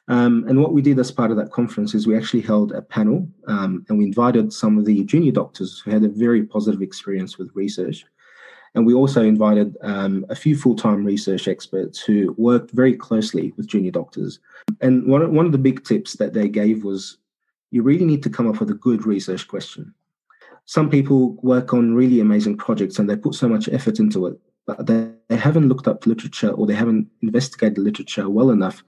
Um, 0.10 0.46
and 0.48 0.60
what 0.60 0.74
we 0.74 0.82
did 0.82 1.00
as 1.00 1.12
part 1.12 1.32
of 1.32 1.38
that 1.38 1.52
conference 1.52 1.94
is 1.94 2.06
we 2.06 2.18
actually 2.18 2.42
held 2.42 2.74
a 2.74 2.82
panel 2.82 3.28
um, 3.48 3.86
and 3.88 3.98
we 3.98 4.06
invited 4.06 4.52
some 4.52 4.78
of 4.78 4.86
the 4.86 5.04
junior 5.06 5.32
doctors 5.32 5.80
who 5.80 5.92
had 5.92 6.04
a 6.04 6.10
very 6.10 6.44
positive 6.44 6.82
experience 6.82 7.38
with 7.38 7.56
research. 7.56 8.06
And 8.76 8.86
we 8.86 8.94
also 8.94 9.24
invited 9.24 9.78
um, 9.82 10.26
a 10.30 10.36
few 10.36 10.58
full 10.58 10.76
time 10.76 11.06
research 11.06 11.48
experts 11.48 12.02
who 12.02 12.36
worked 12.38 12.72
very 12.72 12.96
closely 12.96 13.54
with 13.56 13.68
junior 13.68 13.92
doctors. 13.92 14.39
And 14.82 15.08
one, 15.08 15.34
one 15.34 15.46
of 15.46 15.52
the 15.52 15.58
big 15.58 15.86
tips 15.86 16.13
that 16.13 16.34
they 16.34 16.50
gave 16.50 16.84
was 16.84 17.18
you 17.72 17.84
really 17.84 18.06
need 18.06 18.24
to 18.24 18.30
come 18.30 18.50
up 18.50 18.60
with 18.60 18.72
a 18.72 18.76
good 18.76 19.06
research 19.06 19.48
question. 19.48 19.94
Some 20.66 20.89
people 20.89 21.34
work 21.44 21.74
on 21.74 21.94
really 21.94 22.20
amazing 22.20 22.58
projects 22.58 23.00
and 23.00 23.10
they 23.10 23.16
put 23.16 23.36
so 23.36 23.48
much 23.48 23.70
effort 23.70 24.00
into 24.00 24.26
it 24.28 24.39
but 24.66 24.86
they, 24.86 25.10
they 25.30 25.36
haven't 25.36 25.68
looked 25.68 25.88
up 25.88 26.06
literature 26.06 26.50
or 26.50 26.66
they 26.66 26.74
haven't 26.74 27.08
investigated 27.22 27.78
literature 27.78 28.30
well 28.30 28.52
enough, 28.52 28.84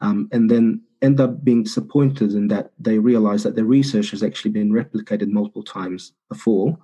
um, 0.00 0.28
and 0.32 0.50
then 0.50 0.82
end 1.02 1.20
up 1.20 1.44
being 1.44 1.62
disappointed 1.62 2.32
in 2.32 2.48
that 2.48 2.72
they 2.78 2.98
realize 2.98 3.42
that 3.42 3.54
their 3.54 3.64
research 3.64 4.10
has 4.10 4.22
actually 4.22 4.50
been 4.50 4.70
replicated 4.72 5.28
multiple 5.28 5.62
times 5.62 6.12
before, 6.28 6.78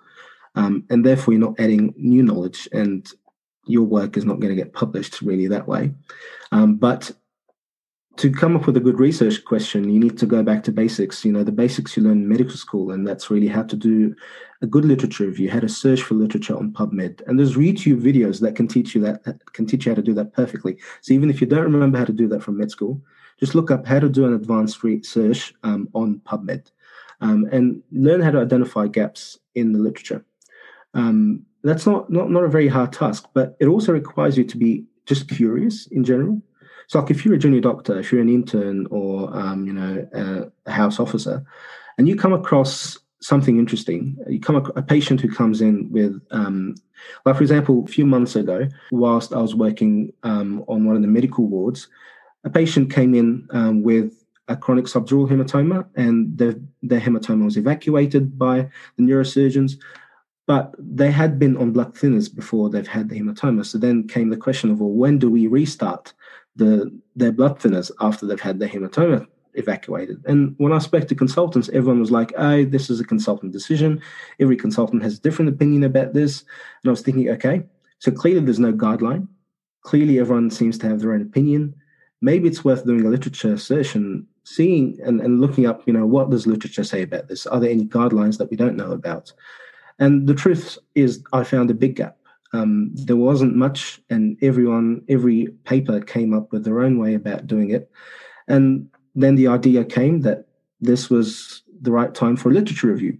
um, 0.54 0.84
and 0.90 1.04
therefore 1.04 1.32
you're 1.34 1.40
not 1.40 1.58
adding 1.58 1.94
new 1.96 2.22
knowledge, 2.22 2.68
and 2.72 3.10
your 3.66 3.84
work 3.84 4.16
is 4.16 4.24
not 4.24 4.40
going 4.40 4.54
to 4.54 4.62
get 4.62 4.72
published 4.72 5.22
really 5.22 5.48
that 5.48 5.66
way. 5.68 5.92
Um, 6.50 6.76
but 6.76 7.10
to 8.16 8.30
come 8.30 8.56
up 8.56 8.66
with 8.66 8.76
a 8.76 8.80
good 8.80 8.98
research 8.98 9.44
question, 9.44 9.88
you 9.88 9.98
need 9.98 10.18
to 10.18 10.26
go 10.26 10.42
back 10.42 10.62
to 10.64 10.72
basics. 10.72 11.24
You 11.24 11.32
know, 11.32 11.44
the 11.44 11.52
basics 11.52 11.96
you 11.96 12.02
learn 12.02 12.18
in 12.18 12.28
medical 12.28 12.56
school, 12.56 12.90
and 12.90 13.06
that's 13.06 13.30
really 13.30 13.48
how 13.48 13.62
to 13.62 13.76
do 13.76 14.14
a 14.60 14.66
good 14.66 14.84
literature 14.84 15.26
review, 15.26 15.50
how 15.50 15.60
to 15.60 15.68
search 15.68 16.02
for 16.02 16.14
literature 16.14 16.56
on 16.56 16.72
PubMed. 16.72 17.22
And 17.26 17.38
there's 17.38 17.56
YouTube 17.56 18.02
videos 18.02 18.40
that 18.40 18.54
can 18.54 18.68
teach 18.68 18.94
you 18.94 19.00
that 19.02 19.22
can 19.54 19.66
teach 19.66 19.86
you 19.86 19.92
how 19.92 19.96
to 19.96 20.02
do 20.02 20.14
that 20.14 20.34
perfectly. 20.34 20.78
So 21.00 21.14
even 21.14 21.30
if 21.30 21.40
you 21.40 21.46
don't 21.46 21.64
remember 21.64 21.98
how 21.98 22.04
to 22.04 22.12
do 22.12 22.28
that 22.28 22.42
from 22.42 22.58
med 22.58 22.70
school, 22.70 23.00
just 23.40 23.54
look 23.54 23.70
up 23.70 23.86
how 23.86 24.00
to 24.00 24.08
do 24.08 24.26
an 24.26 24.34
advanced 24.34 24.82
research 24.84 25.54
um, 25.62 25.88
on 25.94 26.20
PubMed 26.26 26.70
um, 27.20 27.48
and 27.50 27.82
learn 27.92 28.20
how 28.20 28.30
to 28.30 28.40
identify 28.40 28.88
gaps 28.88 29.38
in 29.54 29.72
the 29.72 29.78
literature. 29.78 30.24
Um, 30.94 31.46
that's 31.64 31.86
not, 31.86 32.10
not 32.10 32.30
not 32.30 32.44
a 32.44 32.48
very 32.48 32.68
hard 32.68 32.92
task, 32.92 33.28
but 33.32 33.56
it 33.58 33.66
also 33.66 33.92
requires 33.92 34.36
you 34.36 34.44
to 34.44 34.58
be 34.58 34.84
just 35.06 35.28
curious 35.28 35.86
in 35.86 36.04
general 36.04 36.42
so, 36.92 37.00
like, 37.00 37.10
if 37.10 37.24
you're 37.24 37.36
a 37.36 37.38
junior 37.38 37.62
doctor, 37.62 37.98
if 37.98 38.12
you're 38.12 38.20
an 38.20 38.28
intern 38.28 38.86
or 38.90 39.34
um, 39.34 39.66
you 39.66 39.72
know 39.72 40.06
a, 40.66 40.70
house 40.70 41.00
officer, 41.00 41.42
and 41.96 42.06
you 42.06 42.16
come 42.16 42.34
across 42.34 42.98
something 43.22 43.56
interesting, 43.58 44.18
you 44.28 44.38
come 44.38 44.56
across 44.56 44.76
a 44.76 44.82
patient 44.82 45.18
who 45.18 45.32
comes 45.32 45.62
in 45.62 45.90
with, 45.90 46.20
um, 46.32 46.74
like 47.24 47.36
for 47.36 47.42
example, 47.42 47.82
a 47.82 47.90
few 47.90 48.04
months 48.04 48.36
ago, 48.36 48.68
whilst 48.90 49.32
I 49.32 49.40
was 49.40 49.54
working 49.54 50.12
um, 50.22 50.66
on 50.68 50.84
one 50.84 50.94
of 50.94 51.00
the 51.00 51.08
medical 51.08 51.46
wards, 51.46 51.88
a 52.44 52.50
patient 52.50 52.92
came 52.92 53.14
in 53.14 53.48
um, 53.52 53.82
with 53.82 54.12
a 54.48 54.54
chronic 54.54 54.84
subdural 54.84 55.26
hematoma, 55.26 55.86
and 55.96 56.36
the, 56.36 56.62
the 56.82 56.98
hematoma 56.98 57.46
was 57.46 57.56
evacuated 57.56 58.38
by 58.38 58.68
the 58.98 59.02
neurosurgeons 59.02 59.78
but 60.48 60.74
they 60.76 61.10
had 61.10 61.38
been 61.38 61.56
on 61.56 61.70
blood 61.70 61.94
thinners 61.94 62.34
before 62.34 62.68
they've 62.68 62.88
had 62.88 63.08
the 63.08 63.18
hematoma. 63.18 63.64
So 63.64 63.78
then 63.78 64.08
came 64.08 64.28
the 64.28 64.36
question 64.36 64.70
of, 64.70 64.80
well, 64.80 64.90
when 64.90 65.18
do 65.18 65.30
we 65.30 65.46
restart 65.46 66.12
the 66.56 66.90
their 67.16 67.32
blood 67.32 67.58
thinners 67.58 67.90
after 68.00 68.26
they've 68.26 68.40
had 68.40 68.58
the 68.58 68.66
hematoma 68.66 69.26
evacuated. 69.54 70.22
And 70.26 70.54
when 70.58 70.72
I 70.72 70.78
spoke 70.78 71.08
to 71.08 71.14
consultants, 71.14 71.68
everyone 71.70 72.00
was 72.00 72.10
like, 72.10 72.32
"Oh, 72.36 72.64
this 72.64 72.90
is 72.90 73.00
a 73.00 73.04
consultant 73.04 73.52
decision. 73.52 74.00
Every 74.40 74.56
consultant 74.56 75.02
has 75.02 75.18
a 75.18 75.20
different 75.20 75.50
opinion 75.50 75.84
about 75.84 76.14
this." 76.14 76.40
And 76.82 76.88
I 76.88 76.90
was 76.90 77.02
thinking, 77.02 77.28
okay, 77.30 77.64
so 77.98 78.10
clearly 78.10 78.44
there's 78.44 78.58
no 78.58 78.72
guideline. 78.72 79.28
Clearly, 79.82 80.18
everyone 80.18 80.50
seems 80.50 80.78
to 80.78 80.88
have 80.88 81.00
their 81.00 81.12
own 81.12 81.22
opinion. 81.22 81.74
Maybe 82.20 82.48
it's 82.48 82.64
worth 82.64 82.84
doing 82.84 83.04
a 83.04 83.10
literature 83.10 83.56
search 83.56 83.94
and 83.94 84.26
seeing 84.44 84.98
and, 85.04 85.20
and 85.20 85.40
looking 85.40 85.66
up, 85.66 85.82
you 85.86 85.92
know, 85.92 86.06
what 86.06 86.30
does 86.30 86.46
literature 86.46 86.84
say 86.84 87.02
about 87.02 87.28
this? 87.28 87.46
Are 87.46 87.60
there 87.60 87.70
any 87.70 87.84
guidelines 87.84 88.38
that 88.38 88.50
we 88.50 88.56
don't 88.56 88.76
know 88.76 88.92
about? 88.92 89.32
And 89.98 90.26
the 90.26 90.34
truth 90.34 90.78
is, 90.94 91.22
I 91.32 91.44
found 91.44 91.70
a 91.70 91.74
big 91.74 91.96
gap. 91.96 92.16
Um, 92.52 92.90
there 92.94 93.16
wasn't 93.16 93.56
much, 93.56 94.00
and 94.10 94.36
everyone, 94.42 95.02
every 95.08 95.48
paper 95.64 96.00
came 96.00 96.34
up 96.34 96.52
with 96.52 96.64
their 96.64 96.80
own 96.80 96.98
way 96.98 97.14
about 97.14 97.46
doing 97.46 97.70
it. 97.70 97.90
And 98.48 98.88
then 99.14 99.36
the 99.36 99.48
idea 99.48 99.84
came 99.84 100.20
that 100.20 100.46
this 100.80 101.08
was 101.08 101.62
the 101.80 101.92
right 101.92 102.14
time 102.14 102.36
for 102.36 102.50
a 102.50 102.52
literature 102.52 102.88
review. 102.88 103.18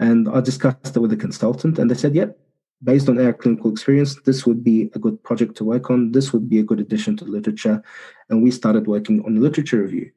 And 0.00 0.28
I 0.28 0.40
discussed 0.40 0.96
it 0.96 1.00
with 1.00 1.12
a 1.12 1.16
consultant, 1.16 1.78
and 1.78 1.90
they 1.90 1.94
said, 1.94 2.14
yep, 2.14 2.38
based 2.82 3.08
on 3.08 3.20
our 3.20 3.32
clinical 3.32 3.70
experience, 3.70 4.20
this 4.22 4.44
would 4.46 4.64
be 4.64 4.90
a 4.94 4.98
good 4.98 5.22
project 5.22 5.56
to 5.56 5.64
work 5.64 5.90
on. 5.90 6.12
This 6.12 6.32
would 6.32 6.48
be 6.48 6.58
a 6.58 6.64
good 6.64 6.80
addition 6.80 7.16
to 7.18 7.24
literature. 7.24 7.82
And 8.28 8.42
we 8.42 8.50
started 8.50 8.86
working 8.86 9.22
on 9.24 9.34
the 9.34 9.40
literature 9.40 9.82
review 9.82 10.10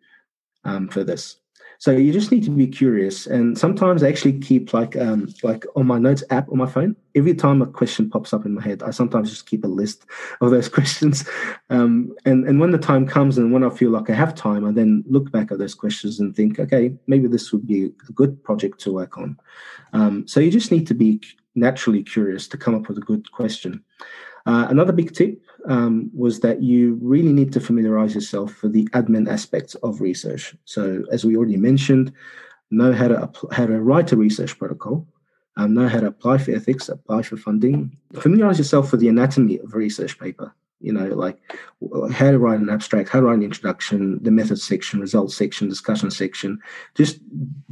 um, 0.63 0.87
for 0.87 1.03
this. 1.03 1.37
So 1.79 1.91
you 1.91 2.13
just 2.13 2.31
need 2.31 2.43
to 2.43 2.51
be 2.51 2.67
curious. 2.67 3.27
And 3.27 3.57
sometimes 3.57 4.03
I 4.03 4.09
actually 4.09 4.39
keep 4.39 4.73
like 4.73 4.95
um, 4.95 5.33
like 5.43 5.65
on 5.75 5.87
my 5.87 5.99
notes 5.99 6.23
app 6.29 6.49
on 6.49 6.57
my 6.57 6.65
phone. 6.65 6.95
Every 7.15 7.33
time 7.33 7.61
a 7.61 7.67
question 7.67 8.09
pops 8.09 8.33
up 8.33 8.45
in 8.45 8.55
my 8.55 8.61
head, 8.61 8.83
I 8.83 8.91
sometimes 8.91 9.29
just 9.29 9.45
keep 9.45 9.63
a 9.63 9.67
list 9.67 10.05
of 10.41 10.51
those 10.51 10.69
questions. 10.69 11.27
Um, 11.69 12.15
and 12.25 12.47
and 12.47 12.59
when 12.59 12.71
the 12.71 12.77
time 12.77 13.05
comes 13.07 13.37
and 13.37 13.51
when 13.51 13.63
I 13.63 13.69
feel 13.69 13.91
like 13.91 14.09
I 14.09 14.13
have 14.13 14.35
time, 14.35 14.65
I 14.65 14.71
then 14.71 15.03
look 15.07 15.31
back 15.31 15.51
at 15.51 15.59
those 15.59 15.75
questions 15.75 16.19
and 16.19 16.35
think, 16.35 16.59
okay, 16.59 16.93
maybe 17.07 17.27
this 17.27 17.51
would 17.51 17.67
be 17.67 17.85
a 17.85 18.11
good 18.13 18.43
project 18.43 18.79
to 18.81 18.93
work 18.93 19.17
on. 19.17 19.37
Um, 19.93 20.27
so 20.27 20.39
you 20.39 20.51
just 20.51 20.71
need 20.71 20.87
to 20.87 20.93
be 20.93 21.21
naturally 21.55 22.03
curious 22.03 22.47
to 22.49 22.57
come 22.57 22.75
up 22.75 22.87
with 22.87 22.97
a 22.97 23.01
good 23.01 23.31
question. 23.31 23.83
Uh, 24.45 24.67
another 24.69 24.93
big 24.93 25.13
tip 25.13 25.41
um, 25.67 26.11
was 26.13 26.39
that 26.41 26.61
you 26.61 26.99
really 27.01 27.33
need 27.33 27.51
to 27.53 27.59
familiarize 27.59 28.15
yourself 28.15 28.53
for 28.53 28.67
the 28.67 28.85
admin 28.89 29.29
aspects 29.29 29.75
of 29.75 30.01
research. 30.01 30.55
So, 30.65 31.03
as 31.11 31.25
we 31.25 31.35
already 31.35 31.57
mentioned, 31.57 32.13
know 32.71 32.93
how 32.93 33.07
to 33.07 33.31
how 33.51 33.65
to 33.65 33.81
write 33.81 34.11
a 34.11 34.17
research 34.17 34.57
protocol, 34.57 35.07
um, 35.57 35.73
know 35.73 35.87
how 35.87 35.99
to 35.99 36.07
apply 36.07 36.37
for 36.37 36.51
ethics, 36.51 36.89
apply 36.89 37.23
for 37.23 37.37
funding, 37.37 37.97
familiarize 38.13 38.57
yourself 38.57 38.91
with 38.91 39.01
the 39.01 39.09
anatomy 39.09 39.59
of 39.59 39.73
a 39.73 39.77
research 39.77 40.19
paper. 40.19 40.53
You 40.81 40.93
know, 40.93 41.07
like 41.07 41.39
how 42.11 42.31
to 42.31 42.37
write 42.37 42.59
an 42.59 42.69
abstract, 42.69 43.09
how 43.09 43.21
to 43.21 43.25
write 43.25 43.37
an 43.37 43.43
introduction, 43.43 44.21
the 44.21 44.29
method 44.29 44.59
section, 44.59 44.99
results 44.99 45.35
section, 45.35 45.69
discussion 45.69 46.11
section. 46.11 46.59
Just 46.95 47.19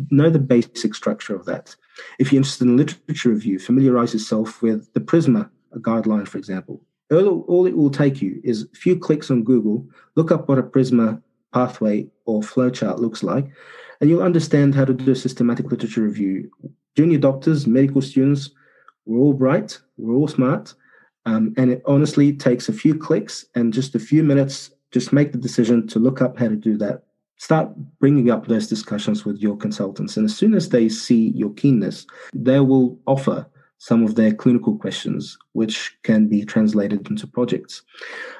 know 0.09 0.29
the 0.29 0.39
basic 0.39 0.95
structure 0.95 1.35
of 1.35 1.45
that. 1.45 1.75
If 2.17 2.31
you're 2.31 2.39
interested 2.39 2.65
in 2.65 2.77
literature 2.77 3.29
review, 3.29 3.59
familiarize 3.59 4.13
yourself 4.13 4.61
with 4.63 4.91
the 4.93 5.01
PRISMA 5.01 5.51
guideline, 5.81 6.27
for 6.27 6.39
example 6.39 6.81
all, 7.13 7.41
all 7.47 7.65
it 7.65 7.75
will 7.75 7.89
take 7.89 8.21
you 8.21 8.39
is 8.43 8.63
a 8.63 8.75
few 8.75 8.97
clicks 8.97 9.29
on 9.29 9.43
Google, 9.43 9.85
look 10.15 10.31
up 10.31 10.47
what 10.47 10.59
a 10.59 10.63
Prisma 10.63 11.21
pathway 11.53 12.07
or 12.25 12.41
flowchart 12.41 12.99
looks 12.99 13.23
like, 13.23 13.47
and 14.01 14.09
you'll 14.09 14.23
understand 14.23 14.75
how 14.75 14.85
to 14.85 14.93
do 14.93 15.11
a 15.11 15.15
systematic 15.15 15.71
literature 15.71 16.01
review. 16.01 16.49
Junior 16.95 17.17
doctors, 17.17 17.67
medical 17.67 18.01
students, 18.01 18.51
we're 19.05 19.19
all 19.19 19.33
bright, 19.33 19.79
we're 19.97 20.15
all 20.15 20.27
smart, 20.27 20.73
um, 21.25 21.53
and 21.57 21.71
it 21.71 21.81
honestly 21.85 22.33
takes 22.33 22.69
a 22.69 22.73
few 22.73 22.95
clicks 22.95 23.45
and 23.55 23.73
just 23.73 23.95
a 23.95 23.99
few 23.99 24.23
minutes. 24.23 24.71
Just 24.91 25.13
make 25.13 25.31
the 25.31 25.37
decision 25.37 25.87
to 25.87 25.99
look 25.99 26.21
up 26.21 26.37
how 26.37 26.47
to 26.47 26.55
do 26.55 26.77
that. 26.77 27.03
Start 27.37 27.73
bringing 27.99 28.29
up 28.29 28.47
those 28.47 28.67
discussions 28.67 29.25
with 29.25 29.39
your 29.39 29.57
consultants, 29.57 30.17
and 30.17 30.25
as 30.25 30.35
soon 30.35 30.53
as 30.53 30.69
they 30.69 30.87
see 30.87 31.29
your 31.29 31.51
keenness, 31.53 32.05
they 32.33 32.59
will 32.59 32.99
offer 33.07 33.47
some 33.83 34.05
of 34.05 34.15
their 34.15 34.33
clinical 34.33 34.77
questions, 34.77 35.37
which 35.51 35.97
can 36.03 36.29
be 36.29 36.45
translated 36.45 37.05
into 37.09 37.27
projects. 37.27 37.81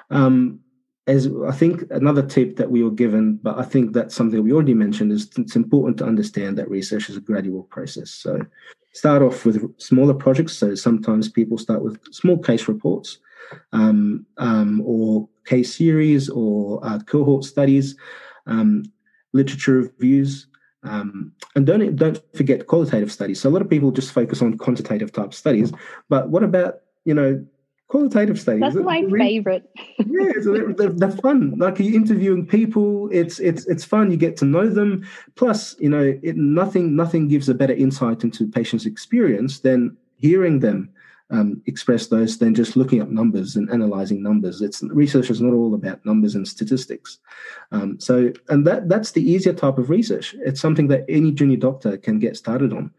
Um, 0.10 0.62
as 1.06 1.28
I 1.46 1.52
think 1.52 1.84
another 1.92 2.26
tip 2.26 2.56
that 2.56 2.72
we 2.72 2.82
were 2.82 2.98
given, 3.04 3.42
but 3.44 3.60
I 3.60 3.64
think 3.64 3.92
that's 3.92 4.16
something 4.16 4.42
we 4.42 4.54
already 4.54 4.74
mentioned, 4.74 5.12
is 5.12 5.30
it's 5.38 5.58
important 5.58 5.98
to 5.98 6.06
understand 6.06 6.58
that 6.58 6.70
research 6.70 7.10
is 7.10 7.18
a 7.18 7.20
gradual 7.20 7.64
process. 7.64 8.10
So 8.10 8.40
start 8.94 9.22
off 9.22 9.46
with 9.46 9.58
smaller 9.82 10.14
projects. 10.14 10.54
So 10.54 10.76
sometimes 10.76 11.28
people 11.28 11.58
start 11.58 11.84
with 11.84 12.00
small 12.14 12.38
case 12.38 12.70
reports 12.70 13.18
um, 13.74 14.26
um, 14.38 14.82
or 14.86 15.28
case 15.44 15.76
series 15.76 16.30
or 16.30 16.80
uh, 16.86 17.00
cohort 17.00 17.44
studies, 17.44 17.98
um, 18.48 18.86
literature 19.34 19.92
reviews, 20.00 20.48
um, 20.84 21.32
and 21.56 21.66
don't 21.66 21.96
don't 21.96 22.22
forget 22.36 22.68
qualitative 22.68 23.12
studies. 23.12 23.40
So 23.40 23.50
a 23.50 23.52
lot 23.52 23.62
of 23.62 23.70
people 23.70 23.92
just 23.92 24.12
focus 24.12 24.42
on 24.42 24.58
quantitative 24.58 25.12
type 25.12 25.34
studies, 25.34 25.72
but 26.10 26.30
what 26.30 26.44
about 26.44 26.82
you 27.06 27.14
know 27.14 27.46
qualitative 27.88 28.40
studies? 28.40 28.62
That's 28.62 28.76
my 28.76 29.00
really, 29.00 29.20
favorite. 29.20 29.70
yeah, 30.00 30.32
so 30.42 30.54
they're, 30.54 30.74
they're, 30.74 30.90
they're, 30.90 31.12
fun. 31.12 31.54
Like 31.58 31.80
you're 31.80 31.96
interviewing 31.96 32.46
people, 32.46 33.10
it's 33.12 33.40
it's 33.40 33.66
it's 33.68 33.86
fun. 33.86 34.12
You 34.12 34.18
get 34.18 34.36
to 34.38 34.46
know 34.46 34.68
them. 34.68 35.08
Plus, 35.36 35.76
you 35.80 35.90
know, 35.90 36.20
it, 36.22 36.36
nothing 36.36 36.96
nothing 36.96 37.28
gives 37.28 37.50
a 37.50 37.54
better 37.54 37.74
insight 37.74 38.24
into 38.24 38.48
patients' 38.48 38.86
experience 38.86 39.60
than 39.60 39.96
hearing 40.18 40.60
them 40.60 40.90
um, 41.34 41.62
express 41.66 42.08
those 42.08 42.38
than 42.38 42.54
just 42.54 42.78
looking 42.78 43.02
up 43.02 43.10
numbers 43.10 43.56
and 43.56 43.70
analyzing 43.72 44.22
numbers. 44.22 44.62
It's 44.62 44.84
research 44.84 45.32
is 45.32 45.42
not 45.42 45.54
all 45.54 45.74
about 45.74 46.06
numbers 46.06 46.36
and 46.36 46.48
statistics. 46.48 47.18
Um, 47.72 48.00
so, 48.00 48.32
and 48.50 48.68
that 48.68 48.88
that's 48.88 49.12
the 49.12 49.28
easier 49.28 49.54
type 49.54 49.80
of 49.80 49.90
research. 49.90 50.36
It's 50.46 50.62
something 50.62 50.90
that 50.90 51.06
any 51.10 51.32
junior 51.32 51.58
doctor 51.58 51.98
can 51.98 52.20
get 52.20 52.38
started 52.38 52.72
on. 52.72 52.92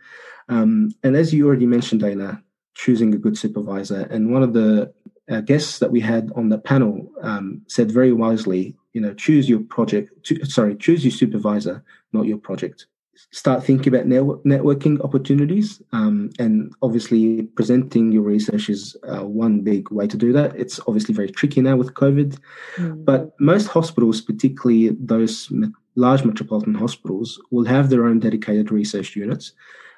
Um, 0.49 0.91
and 1.05 1.17
as 1.17 1.33
you 1.33 1.47
already 1.47 1.67
mentioned, 1.67 2.01
Dana, 2.01 2.43
choosing 2.75 3.15
a 3.15 3.19
good 3.19 3.39
supervisor. 3.39 4.01
And 4.11 4.33
one 4.33 4.43
of 4.43 4.53
the 4.53 4.93
uh, 5.31 5.41
guests 5.41 5.79
that 5.79 5.93
we 5.93 6.01
had 6.01 6.33
on 6.35 6.49
the 6.49 6.59
panel 6.59 7.09
um, 7.23 7.63
said 7.69 7.93
very 7.93 8.13
wisely, 8.13 8.75
you 8.95 9.01
know, 9.01 9.15
choose 9.15 9.49
your 9.49 9.61
project. 9.61 10.11
sorry, 10.43 10.75
choose 10.75 11.05
your 11.05 11.13
supervisor, 11.13 11.85
not 12.13 12.27
your 12.27 12.39
project 12.39 12.87
start 13.31 13.65
thinking 13.65 13.95
about 13.95 14.07
networking 14.07 15.03
opportunities. 15.05 15.83
Um, 15.93 16.31
and 16.39 16.73
obviously, 16.83 17.43
presenting 17.43 18.13
your 18.13 18.23
research 18.23 18.69
is 18.69 18.97
uh, 19.09 19.25
one 19.25 19.61
big 19.61 19.91
way 19.91 20.07
to 20.07 20.17
do 20.17 20.33
that. 20.33 20.55
It's 20.57 20.81
obviously 20.87 21.15
very 21.15 21.31
tricky 21.31 21.61
now 21.61 21.77
with 21.77 21.95
COVID, 21.95 22.39
mm. 22.77 23.05
but 23.05 23.39
most 23.41 23.67
hospitals, 23.67 24.21
particularly 24.21 24.97
those 25.01 25.53
large 25.97 26.25
metropolitan 26.25 26.75
hospitals, 26.75 27.41
will 27.51 27.65
have 27.65 27.91
their 27.91 28.07
own 28.07 28.19
dedicated 28.21 28.71
research 28.71 29.17
units. 29.17 29.53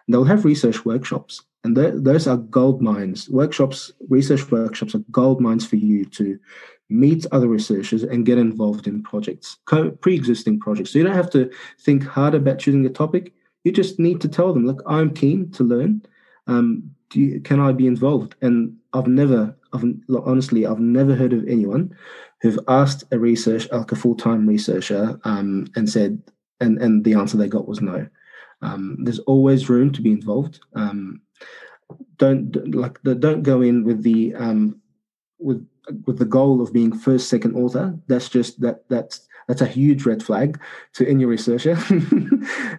They'll 0.09 0.24
have 0.24 0.44
research 0.44 0.85
workshops, 0.85 1.42
and 1.64 1.74
th- 1.74 1.94
those 1.96 2.29
are 2.29 2.37
gold 2.37 2.81
mines. 2.81 3.29
Workshops, 3.29 3.92
research 4.09 4.50
workshops 4.50 4.94
are 4.94 5.02
gold 5.11 5.40
mines 5.40 5.66
for 5.66 5.76
you 5.76 6.05
to 6.05 6.38
meet 6.88 7.27
other 7.33 7.49
researchers 7.49 8.03
and 8.03 8.27
get 8.27 8.38
involved 8.38 8.87
in 8.87 9.03
projects, 9.03 9.59
pre-existing 10.01 10.61
projects. 10.61 10.92
So 10.92 10.99
you 10.99 11.05
don't 11.05 11.14
have 11.14 11.31
to 11.31 11.51
think 11.81 12.05
hard 12.05 12.35
about 12.35 12.59
choosing 12.59 12.87
a 12.87 12.90
topic. 12.90 13.33
You 13.64 13.72
just 13.72 13.99
need 13.99 14.20
to 14.20 14.29
tell 14.29 14.53
them, 14.53 14.66
look, 14.66 14.83
I'm 14.87 15.12
keen 15.12 15.51
to 15.53 15.64
learn. 15.64 16.03
Um, 16.46 16.90
you, 17.12 17.40
can 17.40 17.61
I 17.61 17.72
be 17.72 17.87
involved? 17.87 18.37
And 18.42 18.77
I've 18.92 19.07
never, 19.07 19.57
I've 19.72 19.85
honestly, 20.25 20.66
I've 20.66 20.81
never 20.81 21.14
heard 21.14 21.33
of 21.33 21.46
anyone 21.49 21.96
who've 22.40 22.59
asked 22.68 23.05
a 23.11 23.18
research, 23.18 23.70
like 23.72 23.92
a 23.92 23.96
full 23.96 24.14
time 24.14 24.46
researcher, 24.46 25.18
um, 25.25 25.66
and 25.77 25.88
said, 25.88 26.22
and 26.61 26.79
and 26.79 27.05
the 27.05 27.14
answer 27.14 27.37
they 27.37 27.49
got 27.49 27.68
was 27.68 27.81
no. 27.81 28.07
Um, 28.62 28.96
there's 29.01 29.18
always 29.20 29.68
room 29.68 29.92
to 29.92 30.03
be 30.03 30.12
involved. 30.12 30.61
Um, 30.75 31.20
don't 32.16 32.75
like 32.75 32.99
don't 33.03 33.42
go 33.42 33.61
in 33.62 33.85
with 33.85 34.03
the 34.03 34.35
um, 34.35 34.81
with 35.38 35.66
with 36.05 36.18
the 36.18 36.25
goal 36.25 36.61
of 36.61 36.72
being 36.72 36.96
first, 36.96 37.29
second 37.29 37.55
author. 37.55 37.96
That's 38.09 38.29
just 38.29 38.61
that 38.61 38.88
that's 38.88 39.27
that's 39.49 39.61
a 39.61 39.66
huge 39.66 40.05
red 40.05 40.22
flag 40.22 40.61
to 40.94 41.09
any 41.09 41.25
researcher. 41.25 41.77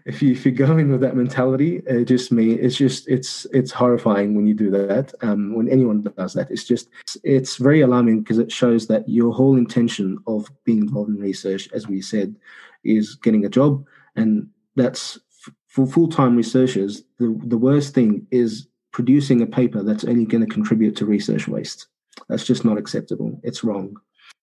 if 0.05 0.21
you 0.21 0.31
if 0.31 0.45
you 0.45 0.51
go 0.51 0.77
in 0.77 0.91
with 0.91 1.01
that 1.01 1.15
mentality, 1.15 1.81
it 1.85 2.05
just 2.05 2.31
me, 2.31 2.53
it's 2.53 2.75
just 2.75 3.07
it's 3.07 3.45
it's 3.53 3.71
horrifying 3.71 4.35
when 4.35 4.47
you 4.47 4.53
do 4.53 4.69
that. 4.71 5.13
Um, 5.21 5.55
when 5.55 5.69
anyone 5.69 6.01
does 6.01 6.33
that, 6.33 6.51
it's 6.51 6.65
just 6.65 6.89
it's 7.23 7.57
very 7.57 7.81
alarming 7.81 8.21
because 8.21 8.37
it 8.37 8.51
shows 8.51 8.87
that 8.87 9.07
your 9.07 9.33
whole 9.33 9.55
intention 9.55 10.17
of 10.27 10.49
being 10.65 10.79
involved 10.79 11.09
in 11.09 11.17
research, 11.17 11.69
as 11.73 11.87
we 11.87 12.01
said, 12.01 12.35
is 12.83 13.15
getting 13.15 13.45
a 13.45 13.49
job, 13.49 13.85
and 14.15 14.49
that's 14.75 15.19
for 15.67 15.87
full 15.87 16.09
time 16.09 16.35
researchers. 16.35 17.03
The 17.19 17.39
the 17.45 17.57
worst 17.57 17.93
thing 17.93 18.27
is 18.31 18.67
producing 18.91 19.41
a 19.41 19.45
paper 19.45 19.83
that's 19.83 20.03
only 20.03 20.25
going 20.25 20.43
to 20.45 20.51
contribute 20.51 20.95
to 20.97 21.05
research 21.05 21.47
waste. 21.47 21.87
That's 22.29 22.45
just 22.45 22.65
not 22.65 22.77
acceptable. 22.77 23.39
It's 23.43 23.63
wrong. 23.63 23.97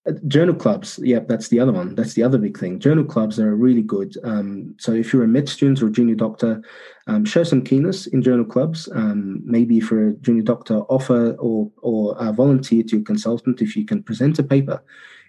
Uh, 0.07 0.13
journal 0.29 0.55
clubs, 0.55 1.01
yeah, 1.03 1.21
that's 1.27 1.49
the 1.49 1.59
other 1.59 1.73
one. 1.73 1.95
That's 1.95 2.13
the 2.13 2.23
other 2.23 2.37
big 2.37 2.59
thing. 2.59 2.79
Journal 2.79 3.05
clubs 3.05 3.41
are 3.41 3.55
really 3.55 3.81
good. 3.83 4.15
Um, 4.23 4.75
so 4.79 4.93
if 4.93 5.13
you're 5.13 5.25
a 5.25 5.29
med 5.29 5.49
student 5.49 5.83
or 5.83 5.87
a 5.87 5.93
junior 5.93 6.15
doctor, 6.15 6.63
um, 7.07 7.25
show 7.25 7.43
some 7.43 7.63
keenness 7.63 8.07
in 8.07 8.21
journal 8.21 8.45
clubs. 8.45 8.89
Um, 8.95 9.41
maybe 9.45 9.81
for 9.81 10.09
a 10.09 10.13
junior 10.15 10.43
doctor, 10.43 10.81
offer 10.91 11.33
or 11.39 11.71
or 11.81 12.17
uh, 12.19 12.33
volunteer 12.33 12.83
to 12.83 12.97
your 12.97 13.05
consultant 13.05 13.63
if 13.63 13.77
you 13.77 13.87
can 13.87 14.03
present 14.03 14.39
a 14.39 14.43
paper 14.43 14.83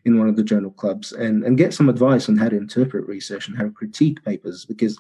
in 0.04 0.20
one 0.20 0.30
of 0.30 0.36
the 0.36 0.44
journal 0.44 0.72
clubs 0.72 1.14
and 1.14 1.44
and 1.46 1.58
get 1.58 1.74
some 1.74 1.88
advice 1.88 2.28
on 2.28 2.38
how 2.38 2.50
to 2.50 2.58
interpret 2.58 3.08
research 3.08 3.48
and 3.48 3.58
how 3.58 3.64
to 3.64 3.72
critique 3.72 4.24
papers 4.26 4.66
because 4.66 5.00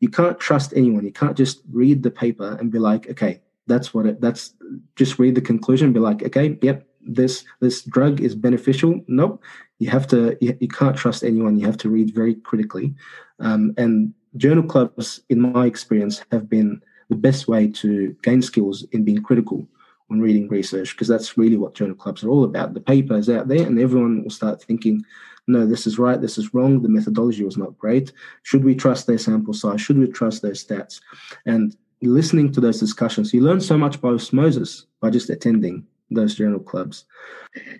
you 0.00 0.08
can't 0.08 0.40
trust 0.40 0.72
anyone. 0.74 1.04
You 1.04 1.12
can't 1.12 1.36
just 1.36 1.60
read 1.70 2.02
the 2.02 2.10
paper 2.10 2.56
and 2.58 2.70
be 2.70 2.78
like, 2.78 3.08
okay, 3.10 3.42
that's 3.70 3.94
what 3.94 4.06
it. 4.06 4.20
That's 4.20 4.54
just 4.96 5.18
read 5.18 5.34
the 5.34 5.40
conclusion. 5.40 5.92
Be 5.92 6.00
like, 6.00 6.22
okay, 6.22 6.58
yep, 6.60 6.86
this 7.00 7.44
this 7.60 7.82
drug 7.82 8.20
is 8.20 8.34
beneficial. 8.34 9.00
Nope. 9.06 9.42
You 9.78 9.88
have 9.90 10.06
to. 10.08 10.36
You, 10.40 10.56
you 10.60 10.68
can't 10.68 10.96
trust 10.96 11.24
anyone. 11.24 11.58
You 11.58 11.66
have 11.66 11.78
to 11.78 11.88
read 11.88 12.14
very 12.14 12.34
critically. 12.34 12.94
Um, 13.38 13.72
and 13.78 14.12
journal 14.36 14.64
clubs, 14.64 15.20
in 15.28 15.40
my 15.40 15.66
experience, 15.66 16.22
have 16.30 16.48
been 16.48 16.82
the 17.08 17.16
best 17.16 17.48
way 17.48 17.68
to 17.68 18.14
gain 18.22 18.42
skills 18.42 18.84
in 18.92 19.04
being 19.04 19.22
critical 19.22 19.66
when 20.08 20.20
reading 20.20 20.48
research 20.48 20.94
because 20.94 21.08
that's 21.08 21.38
really 21.38 21.56
what 21.56 21.74
journal 21.74 21.94
clubs 21.94 22.24
are 22.24 22.30
all 22.30 22.44
about. 22.44 22.74
The 22.74 22.80
paper 22.80 23.16
is 23.16 23.30
out 23.30 23.48
there, 23.48 23.64
and 23.66 23.78
everyone 23.78 24.22
will 24.22 24.30
start 24.30 24.62
thinking, 24.62 25.02
no, 25.46 25.66
this 25.66 25.86
is 25.86 25.98
right, 25.98 26.20
this 26.20 26.38
is 26.38 26.52
wrong, 26.52 26.82
the 26.82 26.88
methodology 26.88 27.44
was 27.44 27.56
not 27.56 27.78
great. 27.78 28.12
Should 28.42 28.64
we 28.64 28.74
trust 28.74 29.06
their 29.06 29.18
sample 29.18 29.54
size? 29.54 29.80
Should 29.80 29.98
we 29.98 30.06
trust 30.08 30.42
their 30.42 30.52
stats? 30.52 31.00
And 31.46 31.76
listening 32.08 32.52
to 32.52 32.60
those 32.60 32.80
discussions, 32.80 33.34
you 33.34 33.42
learn 33.42 33.60
so 33.60 33.76
much 33.76 34.00
by 34.00 34.08
osmosis 34.08 34.86
by 35.00 35.10
just 35.10 35.30
attending 35.30 35.86
those 36.10 36.34
journal 36.34 36.60
clubs. 36.60 37.04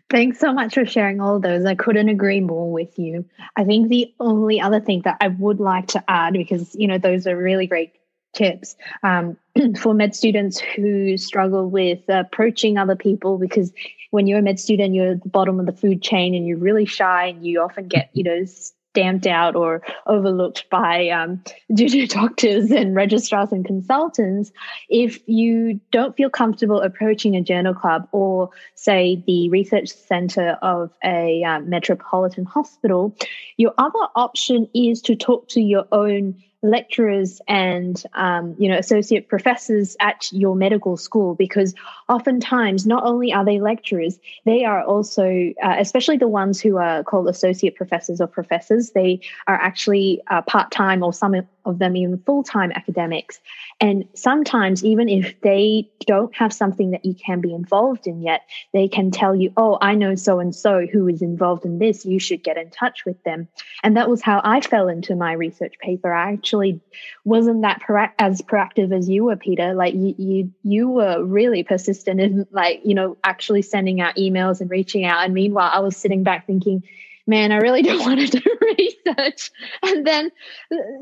Thanks 0.09 0.39
so 0.39 0.53
much 0.53 0.75
for 0.75 0.85
sharing 0.85 1.21
all 1.21 1.41
those. 1.41 1.65
I 1.65 1.75
couldn't 1.75 2.09
agree 2.09 2.41
more 2.41 2.71
with 2.71 2.99
you. 2.99 3.25
I 3.57 3.65
think 3.65 3.89
the 3.89 4.13
only 4.21 4.61
other 4.61 4.81
thing 4.81 5.03
that 5.05 5.17
I 5.21 5.29
would 5.29 5.61
like 5.61 5.89
to 5.89 6.05
add, 6.09 6.35
because 6.35 6.75
you 6.75 6.87
know 6.87 6.99
those 6.99 7.27
are 7.27 7.37
really 7.37 7.67
great 7.67 7.93
tips 8.33 8.77
um, 9.03 9.37
for 9.81 9.95
med 9.95 10.15
students 10.15 10.61
who 10.61 11.17
struggle 11.17 11.69
with 11.69 12.01
approaching 12.09 12.79
other 12.79 12.97
people, 12.97 13.39
because 13.39 13.73
when 14.11 14.27
you're 14.27 14.39
a 14.39 14.43
med 14.43 14.61
student, 14.61 14.95
you're 14.95 15.13
at 15.13 15.23
the 15.23 15.29
bottom 15.29 15.61
of 15.61 15.67
the 15.67 15.73
food 15.73 16.03
chain 16.03 16.35
and 16.35 16.47
you're 16.47 16.59
really 16.59 16.87
shy, 16.87 17.27
and 17.27 17.45
you 17.45 17.61
often 17.61 17.89
get 17.89 18.11
you 18.13 18.25
know 18.25 18.45
stamped 18.91 19.27
out 19.27 19.55
or 19.55 19.83
overlooked 20.07 20.69
by 20.69 21.09
um, 21.09 21.43
junior 21.75 22.07
doctors 22.07 22.71
and 22.71 22.95
registrars 22.95 23.53
and 23.53 23.65
consultants 23.65 24.51
if 24.89 25.21
you 25.29 25.81
don't 25.93 26.17
feel 26.17 26.29
comfortable 26.29 26.81
approaching 26.81 27.37
a 27.37 27.41
journal 27.41 27.75
club 27.75 28.09
or 28.11 28.51
say 28.75 29.23
the 29.27 29.49
research 29.51 29.89
center 29.89 30.59
of 30.63 30.91
a 31.05 31.43
um, 31.45 31.69
metropolitan 31.69 32.45
hospital 32.45 33.15
your 33.57 33.73
other 33.79 34.09
option 34.17 34.69
is 34.75 35.01
to 35.01 35.15
talk 35.15 35.49
to 35.49 35.61
your 35.61 35.87
own 35.93 36.35
lecturers 36.63 37.41
and 37.49 38.03
um, 38.15 38.55
you 38.59 38.69
know 38.69 38.77
associate 38.77 39.29
professors 39.29 39.97
at 40.01 40.31
your 40.31 40.55
medical 40.55 40.97
school 40.97 41.35
because 41.35 41.75
oftentimes 42.09 42.87
not 42.87 43.03
only 43.05 43.33
are 43.33 43.45
they 43.45 43.61
lecturers 43.61 44.19
they 44.45 44.65
are 44.65 44.83
also 44.85 45.53
uh, 45.63 45.77
especially 45.79 46.19
the 46.19 46.29
ones 46.29 46.61
who 46.61 46.77
are 46.77 47.03
called 47.03 47.29
associate 47.29 47.77
professors 47.77 48.21
or 48.21 48.27
professors 48.27 48.91
they 48.91 49.19
are 49.47 49.55
actually 49.55 50.21
uh, 50.29 50.43
part-time 50.43 51.03
or 51.03 51.13
some 51.13 51.35
of 51.65 51.79
them 51.79 51.97
even 51.97 52.19
full-time 52.19 52.73
academics. 52.73 53.41
And 53.81 54.09
sometimes 54.15 54.85
even 54.85 55.09
if 55.09 55.41
they 55.41 55.91
don't 56.07 56.35
have 56.37 56.53
something 56.53 56.93
that 56.93 57.05
you 57.05 57.15
can 57.15 57.41
be 57.41 57.55
involved 57.55 58.07
in 58.07 58.23
yet 58.23 58.43
they 58.73 58.89
can 58.89 59.11
tell 59.11 59.35
you 59.35 59.53
oh 59.57 59.79
i 59.81 59.95
know 59.95 60.15
so 60.15 60.41
and 60.41 60.55
so 60.55 60.87
who 60.87 61.09
is 61.09 61.23
involved 61.23 61.65
in 61.65 61.79
this. 61.79 62.05
You 62.05 62.19
should 62.19 62.43
get 62.43 62.57
in 62.57 62.71
touch 62.71 63.05
with 63.05 63.23
them. 63.25 63.49
And 63.83 63.97
that 63.97 64.09
was 64.09 64.23
how 64.23 64.41
i 64.45 64.61
fell 64.61 64.89
into 64.89 65.15
my 65.15 65.33
research 65.33 65.75
paper. 65.81 66.13
I 66.13 66.33
actually 66.33 66.81
wasn't 67.25 67.63
that 67.63 67.83
as 68.19 68.43
proactive 68.43 68.97
as 68.97 69.09
you 69.09 69.25
were 69.25 69.37
peter. 69.37 69.75
Like 69.75 69.95
you, 69.95 70.15
you 70.19 70.53
you 70.63 70.89
were 70.89 71.23
really 71.23 71.63
persistent 71.63 72.21
in 72.21 72.47
like 72.51 72.81
you 72.85 72.95
know 72.95 73.17
actually 73.25 73.63
sending 73.63 74.01
out 74.01 74.17
emails 74.17 74.61
and 74.61 74.71
reaching 74.71 75.05
out. 75.05 75.25
And 75.25 75.35
meanwhile 75.35 75.71
i 75.73 75.81
was 75.81 75.97
sitting 75.97 76.23
back 76.23 76.47
thinking 76.47 76.83
man, 77.31 77.53
I 77.53 77.57
really 77.57 77.81
don't 77.89 78.01
want 78.01 78.21
to 78.21 78.39
do 78.39 78.59
research. 78.79 79.51
And 79.83 80.07
then, 80.07 80.31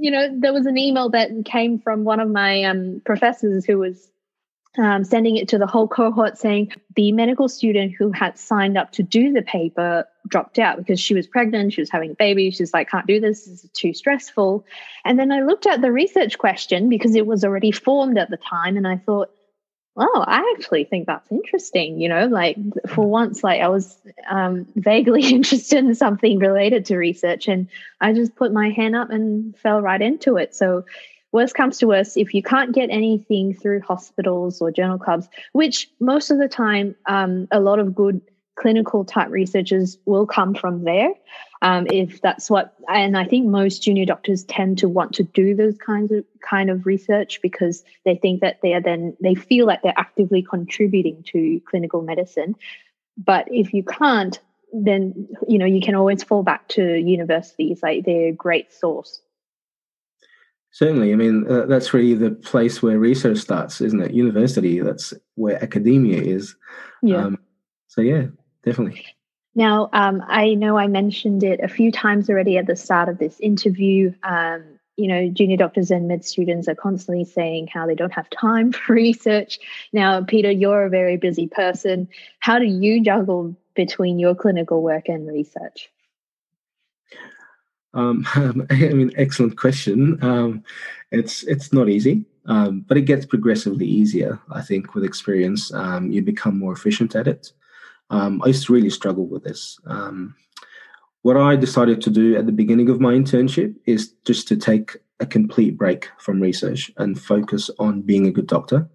you 0.00 0.12
know, 0.12 0.28
there 0.38 0.52
was 0.52 0.66
an 0.66 0.78
email 0.78 1.08
that 1.10 1.30
came 1.44 1.80
from 1.80 2.04
one 2.04 2.20
of 2.20 2.30
my 2.30 2.62
um, 2.62 3.02
professors 3.04 3.64
who 3.64 3.78
was 3.78 4.08
um, 4.76 5.02
sending 5.02 5.36
it 5.36 5.48
to 5.48 5.58
the 5.58 5.66
whole 5.66 5.88
cohort 5.88 6.38
saying 6.38 6.72
the 6.94 7.10
medical 7.10 7.48
student 7.48 7.94
who 7.98 8.12
had 8.12 8.38
signed 8.38 8.78
up 8.78 8.92
to 8.92 9.02
do 9.02 9.32
the 9.32 9.42
paper 9.42 10.06
dropped 10.28 10.58
out 10.58 10.76
because 10.76 11.00
she 11.00 11.14
was 11.14 11.26
pregnant, 11.26 11.72
she 11.72 11.80
was 11.80 11.90
having 11.90 12.12
a 12.12 12.14
baby. 12.14 12.50
She's 12.50 12.72
like, 12.72 12.90
can't 12.90 13.06
do 13.06 13.18
this, 13.18 13.46
this 13.46 13.64
is 13.64 13.70
too 13.72 13.92
stressful. 13.92 14.64
And 15.04 15.18
then 15.18 15.32
I 15.32 15.40
looked 15.40 15.66
at 15.66 15.80
the 15.80 15.90
research 15.90 16.38
question 16.38 16.88
because 16.88 17.16
it 17.16 17.26
was 17.26 17.44
already 17.44 17.72
formed 17.72 18.18
at 18.18 18.30
the 18.30 18.36
time, 18.36 18.76
and 18.76 18.86
I 18.86 18.98
thought, 18.98 19.30
oh, 19.98 20.24
I 20.26 20.54
actually 20.56 20.84
think 20.84 21.06
that's 21.06 21.30
interesting. 21.30 22.00
You 22.00 22.08
know, 22.08 22.26
like 22.26 22.56
for 22.88 23.06
once, 23.06 23.42
like 23.42 23.60
I 23.60 23.68
was 23.68 23.96
um, 24.28 24.66
vaguely 24.76 25.22
interested 25.34 25.78
in 25.78 25.94
something 25.94 26.38
related 26.38 26.86
to 26.86 26.96
research, 26.96 27.48
and 27.48 27.68
I 28.00 28.12
just 28.12 28.36
put 28.36 28.52
my 28.52 28.70
hand 28.70 28.96
up 28.96 29.10
and 29.10 29.56
fell 29.58 29.82
right 29.82 30.00
into 30.00 30.36
it. 30.36 30.54
So, 30.54 30.84
worst 31.32 31.54
comes 31.54 31.78
to 31.78 31.86
worst, 31.86 32.16
if 32.16 32.34
you 32.34 32.42
can't 32.42 32.74
get 32.74 32.90
anything 32.90 33.54
through 33.54 33.80
hospitals 33.80 34.60
or 34.60 34.70
journal 34.70 34.98
clubs, 34.98 35.28
which 35.52 35.90
most 36.00 36.30
of 36.30 36.38
the 36.38 36.48
time, 36.48 36.94
um, 37.06 37.48
a 37.50 37.60
lot 37.60 37.78
of 37.78 37.94
good 37.94 38.20
clinical 38.58 39.04
type 39.04 39.30
researchers 39.30 39.98
will 40.04 40.26
come 40.26 40.54
from 40.54 40.84
there 40.84 41.12
um, 41.62 41.86
if 41.90 42.20
that's 42.20 42.50
what 42.50 42.74
and 42.88 43.16
i 43.16 43.24
think 43.24 43.46
most 43.46 43.82
junior 43.82 44.04
doctors 44.04 44.44
tend 44.44 44.78
to 44.78 44.88
want 44.88 45.12
to 45.12 45.22
do 45.22 45.54
those 45.54 45.76
kinds 45.78 46.10
of 46.10 46.24
kind 46.48 46.70
of 46.70 46.86
research 46.86 47.40
because 47.42 47.84
they 48.04 48.16
think 48.16 48.40
that 48.40 48.60
they 48.62 48.74
are 48.74 48.80
then 48.80 49.16
they 49.20 49.34
feel 49.34 49.66
like 49.66 49.82
they're 49.82 49.92
actively 49.96 50.42
contributing 50.42 51.22
to 51.24 51.60
clinical 51.68 52.02
medicine. 52.02 52.54
But 53.16 53.48
if 53.50 53.72
you 53.72 53.82
can't 53.82 54.38
then 54.72 55.28
you 55.48 55.58
know 55.58 55.66
you 55.66 55.80
can 55.80 55.94
always 55.94 56.22
fall 56.22 56.42
back 56.42 56.68
to 56.68 56.98
universities. 56.98 57.80
Like 57.82 58.04
they're 58.04 58.28
a 58.28 58.32
great 58.32 58.72
source. 58.72 59.22
Certainly. 60.70 61.12
I 61.12 61.16
mean 61.16 61.46
uh, 61.50 61.66
that's 61.66 61.94
really 61.94 62.14
the 62.14 62.30
place 62.30 62.82
where 62.82 62.98
research 62.98 63.38
starts 63.38 63.80
isn't 63.80 64.02
it? 64.02 64.12
University 64.12 64.80
that's 64.80 65.14
where 65.34 65.62
academia 65.62 66.20
is. 66.20 66.54
Yeah. 67.02 67.24
Um, 67.24 67.38
so 67.88 68.00
yeah 68.02 68.26
definitely 68.68 69.04
now, 69.58 69.90
um, 69.92 70.22
I 70.24 70.54
know 70.54 70.78
I 70.78 70.86
mentioned 70.86 71.42
it 71.42 71.58
a 71.58 71.66
few 71.66 71.90
times 71.90 72.30
already 72.30 72.58
at 72.58 72.68
the 72.68 72.76
start 72.76 73.08
of 73.08 73.18
this 73.18 73.40
interview. 73.40 74.14
Um, 74.22 74.62
you 74.96 75.08
know, 75.08 75.28
junior 75.30 75.56
doctors 75.56 75.90
and 75.90 76.06
med 76.06 76.24
students 76.24 76.68
are 76.68 76.76
constantly 76.76 77.24
saying 77.24 77.66
how 77.66 77.84
they 77.84 77.96
don't 77.96 78.12
have 78.12 78.30
time 78.30 78.70
for 78.78 78.92
research. 78.92 79.58
Now, 79.92 80.22
Peter, 80.22 80.50
you're 80.52 80.84
a 80.84 80.90
very 80.90 81.16
busy 81.16 81.48
person. 81.48 82.06
How 82.38 82.60
do 82.60 82.66
you 82.66 83.02
juggle 83.02 83.56
between 83.74 84.20
your 84.20 84.36
clinical 84.36 84.80
work 84.80 85.08
and 85.08 85.26
research? 85.26 85.90
Um, 87.94 88.24
I 88.70 88.92
mean, 88.92 89.10
excellent 89.16 89.56
question. 89.56 90.22
Um, 90.22 90.62
it's 91.10 91.42
it's 91.42 91.72
not 91.72 91.88
easy, 91.88 92.26
um, 92.46 92.84
but 92.86 92.96
it 92.96 93.06
gets 93.06 93.26
progressively 93.26 93.86
easier. 93.86 94.38
I 94.52 94.62
think 94.62 94.94
with 94.94 95.02
experience, 95.02 95.74
um, 95.74 96.12
you 96.12 96.22
become 96.22 96.56
more 96.60 96.72
efficient 96.72 97.16
at 97.16 97.26
it. 97.26 97.52
Um, 98.10 98.40
I 98.42 98.48
used 98.48 98.66
to 98.66 98.72
really 98.72 98.90
struggle 98.90 99.26
with 99.26 99.44
this. 99.44 99.78
Um, 99.86 100.34
what 101.22 101.36
I 101.36 101.56
decided 101.56 102.00
to 102.02 102.10
do 102.10 102.36
at 102.36 102.46
the 102.46 102.52
beginning 102.52 102.88
of 102.88 103.00
my 103.00 103.12
internship 103.12 103.74
is 103.86 104.14
just 104.24 104.48
to 104.48 104.56
take 104.56 104.96
a 105.20 105.26
complete 105.26 105.76
break 105.76 106.08
from 106.18 106.40
research 106.40 106.90
and 106.96 107.20
focus 107.20 107.70
on 107.78 108.02
being 108.02 108.26
a 108.26 108.30
good 108.32 108.46
doctor. 108.46 108.88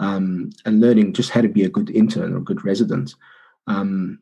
um, 0.00 0.50
and 0.64 0.80
learning 0.80 1.12
just 1.12 1.30
how 1.30 1.42
to 1.42 1.48
be 1.48 1.62
a 1.62 1.68
good 1.68 1.90
intern 1.90 2.32
or 2.32 2.38
a 2.38 2.44
good 2.44 2.64
resident. 2.64 3.14
Um, 3.66 4.18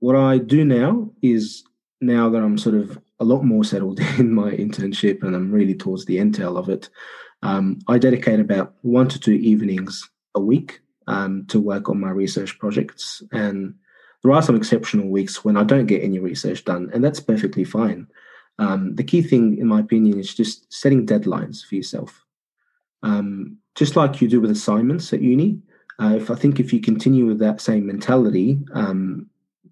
what 0.00 0.16
I 0.16 0.38
do 0.38 0.64
now 0.64 1.10
is 1.22 1.64
now 2.00 2.28
that 2.28 2.42
I'm 2.42 2.58
sort 2.58 2.74
of 2.74 2.98
a 3.20 3.24
lot 3.24 3.44
more 3.44 3.64
settled 3.64 4.00
in 4.18 4.34
my 4.34 4.50
internship 4.50 5.22
and 5.22 5.34
I'm 5.34 5.50
really 5.52 5.74
towards 5.74 6.04
the 6.04 6.18
end 6.18 6.34
tail 6.34 6.58
of 6.58 6.68
it, 6.68 6.90
um, 7.42 7.78
I 7.88 7.98
dedicate 7.98 8.40
about 8.40 8.74
one 8.82 9.08
to 9.08 9.20
two 9.20 9.32
evenings 9.32 10.08
a 10.34 10.40
week 10.40 10.80
um, 11.06 11.46
to 11.46 11.60
work 11.60 11.88
on 11.88 12.00
my 12.00 12.10
research 12.10 12.58
projects. 12.58 13.22
And 13.32 13.74
there 14.22 14.32
are 14.32 14.42
some 14.42 14.56
exceptional 14.56 15.08
weeks 15.08 15.44
when 15.44 15.56
I 15.56 15.64
don't 15.64 15.86
get 15.86 16.02
any 16.02 16.18
research 16.18 16.64
done, 16.64 16.90
and 16.92 17.04
that's 17.04 17.20
perfectly 17.20 17.64
fine. 17.64 18.06
Um, 18.58 18.94
the 18.94 19.04
key 19.04 19.22
thing, 19.22 19.58
in 19.58 19.66
my 19.66 19.80
opinion, 19.80 20.18
is 20.18 20.34
just 20.34 20.72
setting 20.72 21.06
deadlines 21.06 21.64
for 21.64 21.74
yourself. 21.74 22.24
Um, 23.02 23.58
just 23.74 23.96
like 23.96 24.20
you 24.20 24.28
do 24.28 24.40
with 24.40 24.50
assignments 24.50 25.12
at 25.12 25.20
uni, 25.20 25.60
uh, 26.00 26.14
if 26.16 26.30
I 26.30 26.34
think 26.34 26.58
if 26.58 26.72
you 26.72 26.80
continue 26.80 27.26
with 27.26 27.38
that 27.40 27.60
same 27.60 27.86
mentality 27.86 28.58
um, 28.72 29.28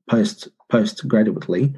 post 0.09 0.49
post 0.69 1.07
graduately 1.09 1.75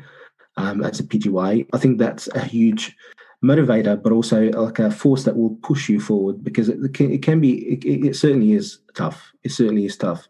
um, 0.57 0.83
as 0.83 1.01
a 1.01 1.05
PGY, 1.05 1.67
I 1.73 1.79
think 1.79 1.99
that's 1.99 2.29
a 2.29 2.41
huge 2.41 2.97
motivator, 3.45 4.03
but 4.03 4.13
also 4.13 4.51
like 4.51 4.79
a 4.79 4.91
force 4.91 5.25
that 5.25 5.37
will 5.37 5.57
push 5.57 5.89
you 5.89 6.01
forward 6.01 6.43
because 6.43 6.69
it 6.69 6.95
can, 6.95 7.13
it 7.13 7.23
can 7.23 7.41
be, 7.41 7.75
it, 7.75 8.07
it, 8.07 8.17
certainly 8.17 8.53
is 8.53 8.79
tough. 8.95 9.33
It 9.43 9.53
certainly 9.53 9.85
is 9.85 9.97
tough. 9.97 10.27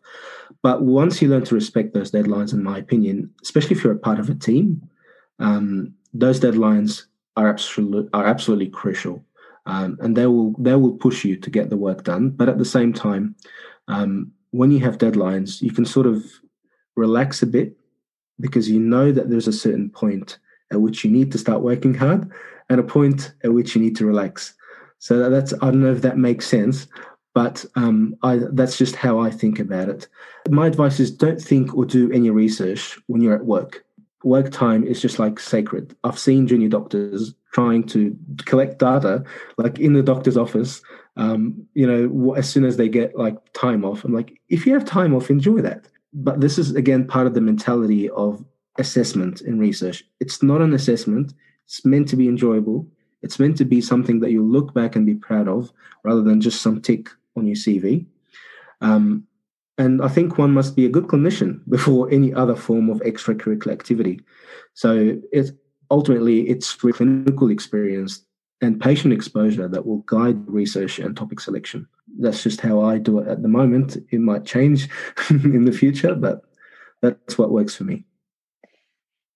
But 0.62 0.82
once 0.82 1.22
you 1.22 1.28
learn 1.28 1.44
to 1.44 1.54
respect 1.54 1.94
those 1.94 2.10
deadlines, 2.10 2.52
in 2.52 2.62
my 2.62 2.78
opinion, 2.78 3.32
especially 3.42 3.76
if 3.76 3.84
you're 3.84 3.92
a 3.92 3.98
part 3.98 4.18
of 4.18 4.28
a 4.28 4.34
team, 4.34 4.82
um, 5.38 5.94
those 6.12 6.40
deadlines 6.40 7.04
are 7.36 7.48
absolutely 7.48 8.08
are 8.12 8.26
absolutely 8.26 8.68
crucial, 8.68 9.24
um, 9.66 9.98
and 10.00 10.16
they 10.16 10.26
will 10.26 10.54
they 10.58 10.74
will 10.76 10.92
push 10.92 11.24
you 11.24 11.36
to 11.36 11.50
get 11.50 11.70
the 11.70 11.76
work 11.76 12.04
done. 12.04 12.30
But 12.30 12.48
at 12.48 12.58
the 12.58 12.64
same 12.64 12.92
time, 12.92 13.34
um, 13.88 14.32
when 14.52 14.70
you 14.70 14.80
have 14.80 14.98
deadlines, 14.98 15.60
you 15.60 15.72
can 15.72 15.84
sort 15.84 16.06
of 16.06 16.24
relax 16.96 17.42
a 17.42 17.46
bit 17.46 17.76
because 18.40 18.70
you 18.70 18.80
know 18.80 19.12
that 19.12 19.28
there's 19.28 19.48
a 19.48 19.52
certain 19.52 19.90
point 19.90 20.38
at 20.72 20.80
which 20.80 21.04
you 21.04 21.10
need 21.10 21.32
to 21.32 21.38
start 21.38 21.62
working 21.62 21.94
hard 21.94 22.30
and 22.68 22.80
a 22.80 22.84
point 22.84 23.32
at 23.44 23.52
which 23.52 23.74
you 23.74 23.82
need 23.82 23.96
to 23.96 24.06
relax. 24.06 24.54
So 24.98 25.28
that's 25.28 25.52
I 25.54 25.70
don't 25.70 25.82
know 25.82 25.92
if 25.92 26.02
that 26.02 26.16
makes 26.16 26.46
sense, 26.46 26.86
but 27.34 27.64
um, 27.74 28.16
I, 28.22 28.40
that's 28.52 28.78
just 28.78 28.96
how 28.96 29.18
I 29.18 29.30
think 29.30 29.58
about 29.58 29.88
it. 29.88 30.08
My 30.48 30.66
advice 30.66 31.00
is 31.00 31.10
don't 31.10 31.40
think 31.40 31.74
or 31.74 31.84
do 31.84 32.10
any 32.12 32.30
research 32.30 32.98
when 33.08 33.20
you're 33.20 33.34
at 33.34 33.44
work. 33.44 33.84
Work 34.22 34.50
time 34.50 34.84
is 34.84 35.02
just 35.02 35.18
like 35.18 35.38
sacred. 35.38 35.94
I've 36.04 36.18
seen 36.18 36.46
junior 36.46 36.68
doctors 36.68 37.34
trying 37.52 37.84
to 37.88 38.16
collect 38.46 38.78
data, 38.78 39.24
like 39.58 39.78
in 39.78 39.92
the 39.92 40.02
doctor's 40.02 40.36
office. 40.36 40.80
Um, 41.16 41.66
you 41.74 41.86
know, 41.86 42.34
as 42.34 42.48
soon 42.48 42.64
as 42.64 42.76
they 42.76 42.88
get 42.88 43.16
like 43.16 43.36
time 43.52 43.84
off, 43.84 44.04
I'm 44.04 44.14
like, 44.14 44.40
if 44.48 44.64
you 44.64 44.72
have 44.72 44.84
time 44.84 45.14
off, 45.14 45.28
enjoy 45.28 45.60
that. 45.60 45.86
But 46.14 46.40
this 46.40 46.58
is 46.58 46.74
again 46.74 47.06
part 47.06 47.26
of 47.26 47.34
the 47.34 47.40
mentality 47.40 48.08
of 48.10 48.44
assessment 48.78 49.40
in 49.40 49.58
research. 49.58 50.04
It's 50.20 50.42
not 50.42 50.60
an 50.60 50.74
assessment. 50.74 51.34
It's 51.66 51.84
meant 51.84 52.08
to 52.08 52.16
be 52.16 52.28
enjoyable. 52.28 52.86
It's 53.22 53.38
meant 53.38 53.56
to 53.58 53.64
be 53.64 53.80
something 53.80 54.20
that 54.20 54.32
you 54.32 54.42
look 54.42 54.74
back 54.74 54.96
and 54.96 55.06
be 55.06 55.14
proud 55.14 55.48
of 55.48 55.72
rather 56.02 56.22
than 56.22 56.40
just 56.40 56.60
some 56.60 56.80
tick 56.80 57.08
on 57.36 57.46
your 57.46 57.56
CV. 57.56 58.06
Um, 58.80 59.26
and 59.78 60.02
I 60.02 60.08
think 60.08 60.38
one 60.38 60.52
must 60.52 60.76
be 60.76 60.86
a 60.86 60.90
good 60.90 61.04
clinician 61.04 61.60
before 61.68 62.10
any 62.10 62.34
other 62.34 62.54
form 62.54 62.90
of 62.90 63.00
extracurricular 63.00 63.72
activity. 63.72 64.20
So 64.74 65.18
it's 65.32 65.52
ultimately 65.90 66.48
it's 66.48 66.74
clinical 66.74 67.50
experience 67.50 68.24
and 68.60 68.80
patient 68.80 69.12
exposure 69.12 69.68
that 69.68 69.86
will 69.86 69.98
guide 69.98 70.48
research 70.48 70.98
and 70.98 71.16
topic 71.16 71.40
selection. 71.40 71.86
That's 72.18 72.42
just 72.42 72.60
how 72.60 72.82
I 72.82 72.98
do 72.98 73.18
it 73.18 73.28
at 73.28 73.42
the 73.42 73.48
moment. 73.48 73.96
It 74.10 74.20
might 74.20 74.44
change 74.44 74.88
in 75.30 75.64
the 75.64 75.72
future, 75.72 76.14
but 76.14 76.44
that's 77.00 77.36
what 77.36 77.50
works 77.50 77.74
for 77.74 77.84
me 77.84 78.04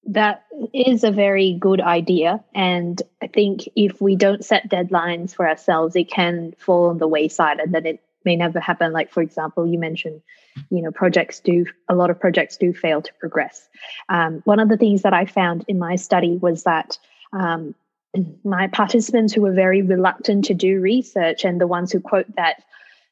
that 0.09 0.46
is 0.72 1.04
a 1.04 1.11
very 1.11 1.52
good 1.61 1.82
idea. 1.82 2.42
And 2.54 3.00
I 3.22 3.26
think 3.26 3.68
if 3.76 4.00
we 4.00 4.16
don't 4.16 4.44
set 4.44 4.70
deadlines 4.70 5.34
for 5.34 5.46
ourselves, 5.46 5.94
it 5.96 6.11
can 6.11 6.54
fall 6.59 6.88
on 6.88 6.98
the 6.98 7.06
wayside 7.06 7.61
and 7.61 7.74
then 7.74 7.84
it 7.84 8.02
may 8.24 8.34
never 8.34 8.59
happen. 8.59 8.92
Like, 8.92 9.12
for 9.12 9.22
example, 9.22 9.66
you 9.66 9.78
mentioned, 9.78 10.22
you 10.70 10.80
know, 10.80 10.90
projects 10.90 11.40
do, 11.40 11.66
a 11.90 11.94
lot 11.94 12.09
of 12.09 12.18
projects 12.18 12.56
do 12.56 12.72
fail 12.72 13.02
to 13.02 13.12
progress. 13.20 13.68
Um, 14.09 14.40
one 14.44 14.61
of 14.61 14.70
the 14.70 14.78
things 14.78 15.02
that 15.02 15.12
I 15.12 15.26
found 15.26 15.66
in 15.68 15.78
my 15.78 15.96
study 15.96 16.38
was 16.38 16.62
that 16.64 16.98
um, 17.34 17.74
my 18.44 18.68
participants 18.68 19.34
who 19.34 19.42
were 19.42 19.52
very 19.52 19.82
reluctant 19.82 20.46
to 20.46 20.54
do 20.54 20.80
research 20.80 21.44
and 21.44 21.61
the 21.61 21.66
ones 21.66 21.92
who 21.92 22.00
quote 22.00 22.34
that 22.36 22.62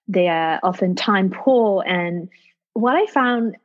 they 0.09 0.29
are 0.29 0.61
often 0.63 0.95
time 0.95 1.29
poor. 1.29 1.85
And 1.87 2.31
what 2.73 2.95
I 2.95 3.05
found, 3.07 3.57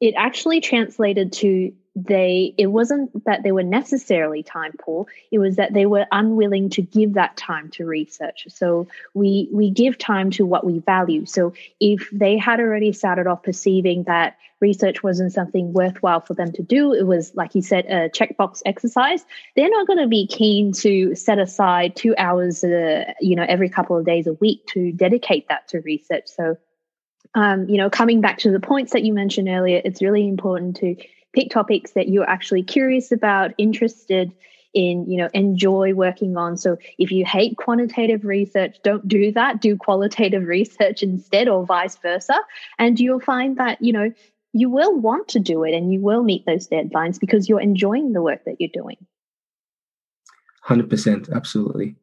it 0.00 0.14
actually 0.16 0.60
translated 0.60 1.32
to 1.34 1.72
they 2.06 2.54
it 2.58 2.68
wasn't 2.68 3.24
that 3.24 3.42
they 3.42 3.52
were 3.52 3.62
necessarily 3.62 4.42
time 4.42 4.72
poor. 4.80 5.06
It 5.30 5.38
was 5.38 5.56
that 5.56 5.72
they 5.72 5.86
were 5.86 6.06
unwilling 6.12 6.70
to 6.70 6.82
give 6.82 7.14
that 7.14 7.36
time 7.36 7.70
to 7.70 7.86
research. 7.86 8.46
So 8.48 8.88
we 9.14 9.48
we 9.52 9.70
give 9.70 9.98
time 9.98 10.30
to 10.32 10.46
what 10.46 10.64
we 10.64 10.78
value. 10.78 11.26
So 11.26 11.52
if 11.80 12.08
they 12.10 12.38
had 12.38 12.60
already 12.60 12.92
started 12.92 13.26
off 13.26 13.42
perceiving 13.42 14.04
that 14.04 14.36
research 14.60 15.02
wasn't 15.02 15.32
something 15.32 15.72
worthwhile 15.72 16.20
for 16.20 16.34
them 16.34 16.52
to 16.52 16.62
do 16.62 16.92
it 16.92 17.06
was 17.06 17.34
like 17.34 17.54
you 17.54 17.62
said 17.62 17.86
a 17.86 18.08
checkbox 18.10 18.60
exercise 18.66 19.24
they're 19.56 19.70
not 19.70 19.86
going 19.86 19.98
to 19.98 20.06
be 20.06 20.26
keen 20.26 20.72
to 20.72 21.14
set 21.14 21.38
aside 21.38 21.96
two 21.96 22.14
hours 22.18 22.62
uh, 22.62 23.12
you 23.20 23.34
know 23.34 23.44
every 23.48 23.68
couple 23.68 23.96
of 23.96 24.04
days 24.04 24.26
a 24.26 24.34
week 24.34 24.64
to 24.66 24.92
dedicate 24.92 25.48
that 25.48 25.66
to 25.68 25.80
research. 25.80 26.26
So 26.26 26.56
um, 27.34 27.68
you 27.68 27.78
know 27.78 27.90
coming 27.90 28.20
back 28.20 28.38
to 28.38 28.50
the 28.50 28.60
points 28.60 28.92
that 28.92 29.02
you 29.02 29.12
mentioned 29.12 29.48
earlier 29.48 29.80
it's 29.84 30.02
really 30.02 30.28
important 30.28 30.76
to 30.76 30.96
pick 31.32 31.50
topics 31.50 31.92
that 31.92 32.08
you're 32.08 32.28
actually 32.28 32.62
curious 32.62 33.12
about, 33.12 33.52
interested 33.58 34.32
in, 34.72 35.10
you 35.10 35.18
know, 35.18 35.28
enjoy 35.34 35.94
working 35.94 36.36
on. 36.36 36.56
So 36.56 36.76
if 36.98 37.10
you 37.10 37.24
hate 37.24 37.56
quantitative 37.56 38.24
research, 38.24 38.76
don't 38.84 39.06
do 39.06 39.32
that. 39.32 39.60
Do 39.60 39.76
qualitative 39.76 40.44
research 40.46 41.02
instead, 41.02 41.48
or 41.48 41.64
vice 41.64 41.96
versa. 41.96 42.38
And 42.78 42.98
you'll 42.98 43.20
find 43.20 43.56
that, 43.56 43.78
you 43.80 43.92
know, 43.92 44.12
you 44.52 44.68
will 44.68 44.98
want 44.98 45.28
to 45.28 45.38
do 45.38 45.62
it 45.62 45.74
and 45.74 45.92
you 45.92 46.00
will 46.00 46.22
meet 46.22 46.44
those 46.46 46.68
deadlines 46.68 47.20
because 47.20 47.48
you're 47.48 47.60
enjoying 47.60 48.12
the 48.12 48.22
work 48.22 48.44
that 48.44 48.56
you're 48.58 48.70
doing. 48.72 48.96
100%. 50.66 51.32
Absolutely. 51.32 51.96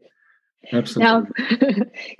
Absolutely. 0.72 1.06
Now, 1.06 1.28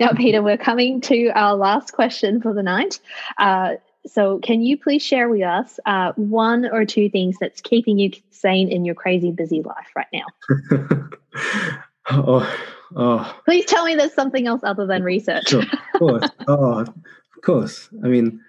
now, 0.00 0.12
Peter, 0.12 0.42
we're 0.42 0.58
coming 0.58 1.00
to 1.02 1.28
our 1.30 1.54
last 1.54 1.92
question 1.92 2.40
for 2.40 2.54
the 2.54 2.62
night. 2.62 3.00
Uh, 3.38 3.74
so, 4.06 4.38
can 4.38 4.62
you 4.62 4.78
please 4.78 5.02
share 5.02 5.28
with 5.28 5.42
us 5.42 5.80
uh, 5.86 6.12
one 6.16 6.66
or 6.66 6.84
two 6.84 7.10
things 7.10 7.36
that's 7.40 7.60
keeping 7.60 7.98
you 7.98 8.10
sane 8.30 8.68
in 8.70 8.84
your 8.84 8.94
crazy 8.94 9.32
busy 9.32 9.62
life 9.62 9.88
right 9.96 10.06
now? 10.12 11.08
oh, 12.10 12.58
oh. 12.96 13.40
Please 13.44 13.66
tell 13.66 13.84
me 13.84 13.94
there's 13.94 14.14
something 14.14 14.46
else 14.46 14.62
other 14.64 14.86
than 14.86 15.02
research. 15.02 15.48
Sure, 15.48 15.62
of 15.62 15.98
course. 15.98 16.30
oh, 16.48 16.80
of 16.80 17.42
course. 17.42 17.88
I 18.04 18.08
mean, 18.08 18.40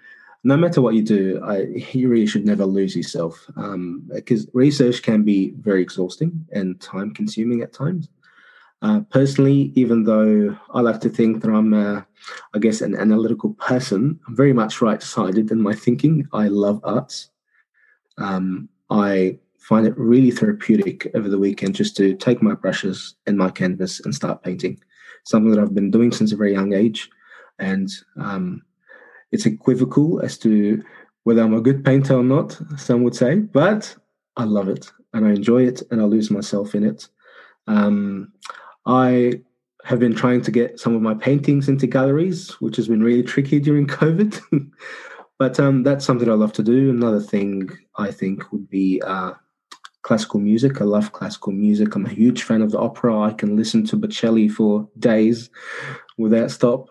no 0.44 0.56
matter 0.56 0.80
what 0.80 0.94
you 0.94 1.02
do, 1.02 1.40
I, 1.44 1.62
you 1.92 2.08
really 2.08 2.26
should 2.26 2.46
never 2.46 2.64
lose 2.64 2.96
yourself 2.96 3.44
because 3.46 4.44
um, 4.44 4.50
research 4.54 5.02
can 5.02 5.22
be 5.24 5.52
very 5.58 5.82
exhausting 5.82 6.46
and 6.52 6.80
time 6.80 7.12
consuming 7.12 7.60
at 7.60 7.72
times. 7.72 8.08
Uh, 8.82 9.00
personally, 9.10 9.72
even 9.74 10.04
though 10.04 10.56
I 10.72 10.80
like 10.80 11.00
to 11.02 11.10
think 11.10 11.42
that 11.42 11.50
I'm, 11.50 11.74
a, 11.74 12.06
I 12.54 12.58
guess, 12.58 12.80
an 12.80 12.96
analytical 12.96 13.54
person, 13.54 14.18
I'm 14.26 14.36
very 14.36 14.54
much 14.54 14.80
right 14.80 15.02
sided 15.02 15.50
in 15.50 15.60
my 15.60 15.74
thinking. 15.74 16.26
I 16.32 16.48
love 16.48 16.80
arts. 16.82 17.30
Um, 18.16 18.68
I 18.88 19.38
find 19.58 19.86
it 19.86 19.96
really 19.98 20.30
therapeutic 20.30 21.10
over 21.14 21.28
the 21.28 21.38
weekend 21.38 21.74
just 21.74 21.96
to 21.98 22.14
take 22.16 22.42
my 22.42 22.54
brushes 22.54 23.16
and 23.26 23.36
my 23.36 23.50
canvas 23.50 24.00
and 24.00 24.14
start 24.14 24.42
painting. 24.42 24.80
Something 25.24 25.52
that 25.52 25.60
I've 25.60 25.74
been 25.74 25.90
doing 25.90 26.10
since 26.10 26.32
a 26.32 26.36
very 26.36 26.52
young 26.52 26.72
age. 26.72 27.10
And 27.58 27.90
um, 28.18 28.62
it's 29.30 29.44
equivocal 29.44 30.20
as 30.20 30.38
to 30.38 30.82
whether 31.24 31.42
I'm 31.42 31.54
a 31.54 31.60
good 31.60 31.84
painter 31.84 32.14
or 32.14 32.24
not, 32.24 32.58
some 32.78 33.02
would 33.02 33.14
say, 33.14 33.36
but 33.36 33.94
I 34.36 34.44
love 34.44 34.68
it 34.68 34.90
and 35.12 35.26
I 35.26 35.30
enjoy 35.30 35.66
it 35.66 35.82
and 35.90 36.00
I 36.00 36.04
lose 36.04 36.30
myself 36.30 36.74
in 36.74 36.84
it. 36.84 37.08
Um, 37.66 38.32
I 38.86 39.40
have 39.84 39.98
been 39.98 40.14
trying 40.14 40.42
to 40.42 40.50
get 40.50 40.78
some 40.78 40.94
of 40.94 41.02
my 41.02 41.14
paintings 41.14 41.68
into 41.68 41.86
galleries, 41.86 42.50
which 42.60 42.76
has 42.76 42.88
been 42.88 43.02
really 43.02 43.22
tricky 43.22 43.60
during 43.60 43.86
COVID. 44.00 44.70
but 45.38 45.58
um, 45.58 45.82
that's 45.82 46.04
something 46.04 46.28
I 46.28 46.34
love 46.34 46.52
to 46.54 46.62
do. 46.62 46.90
Another 46.90 47.20
thing 47.20 47.70
I 47.96 48.10
think 48.10 48.50
would 48.52 48.68
be 48.68 49.00
uh, 49.04 49.32
classical 50.02 50.40
music. 50.40 50.80
I 50.80 50.84
love 50.84 51.12
classical 51.12 51.52
music. 51.52 51.94
I'm 51.94 52.06
a 52.06 52.10
huge 52.10 52.42
fan 52.42 52.62
of 52.62 52.70
the 52.70 52.78
opera. 52.78 53.20
I 53.20 53.32
can 53.32 53.56
listen 53.56 53.84
to 53.86 53.96
Bocelli 53.96 54.50
for 54.50 54.88
days 54.98 55.50
without 56.18 56.50
stop. 56.50 56.88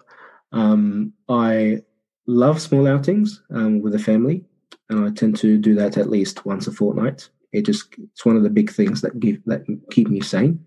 Um, 0.52 1.14
I 1.28 1.84
love 2.28 2.62
small 2.62 2.88
outings 2.88 3.42
um, 3.54 3.82
with 3.82 3.94
the 3.94 4.00
family, 4.00 4.46
and 4.90 5.06
I 5.06 5.12
tend 5.12 5.38
to 5.38 5.58
do 5.58 5.76
that 5.76 5.98
at 5.98 6.10
least 6.10 6.46
once 6.46 6.68
a 6.68 6.72
fortnight. 6.72 7.30
It 7.52 7.66
just 7.66 7.94
it's 7.98 8.26
one 8.26 8.36
of 8.36 8.44
the 8.44 8.50
big 8.50 8.72
things 8.72 9.02
that 9.02 9.20
give 9.20 9.44
that 9.46 9.64
keep 9.92 10.08
me 10.10 10.22
sane. 10.22 10.66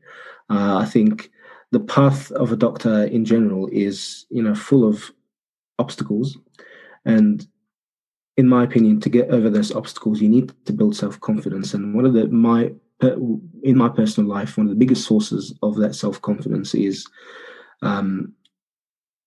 Uh, 0.53 0.78
I 0.78 0.84
think 0.84 1.30
the 1.70 1.80
path 1.80 2.30
of 2.32 2.53
a 2.53 2.57
doctor 2.57 3.05
in 3.05 3.24
general 3.24 3.68
is, 3.72 4.26
you 4.28 4.42
know, 4.42 4.55
full 4.55 4.86
of 4.86 5.11
obstacles, 5.78 6.36
and 7.05 7.46
in 8.36 8.48
my 8.48 8.64
opinion, 8.64 9.00
to 9.00 9.09
get 9.09 9.30
over 9.30 9.48
those 9.48 9.72
obstacles, 9.72 10.20
you 10.20 10.28
need 10.28 10.53
to 10.66 10.72
build 10.72 10.94
self 10.94 11.18
confidence. 11.20 11.72
And 11.72 11.94
one 11.94 12.05
of 12.05 12.12
the 12.12 12.28
my 12.28 12.72
in 13.62 13.76
my 13.76 13.88
personal 13.88 14.28
life, 14.28 14.57
one 14.57 14.66
of 14.66 14.70
the 14.70 14.78
biggest 14.78 15.07
sources 15.07 15.55
of 15.62 15.76
that 15.76 15.94
self 15.94 16.20
confidence 16.20 16.74
is 16.74 17.07
um, 17.80 18.34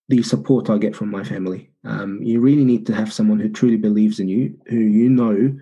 the 0.07 0.21
support 0.23 0.69
I 0.69 0.78
get 0.78 0.95
from 0.95 1.09
my 1.09 1.23
family. 1.23 1.71
Um, 1.84 2.21
you 2.21 2.39
really 2.39 2.63
need 2.63 2.86
to 2.88 2.95
have 2.95 3.11
someone 3.11 3.39
who 3.39 3.49
truly 3.49 3.78
believes 3.78 4.19
in 4.19 4.30
you, 4.30 4.57
who 4.67 4.78
you 4.78 5.09
know 5.09 5.57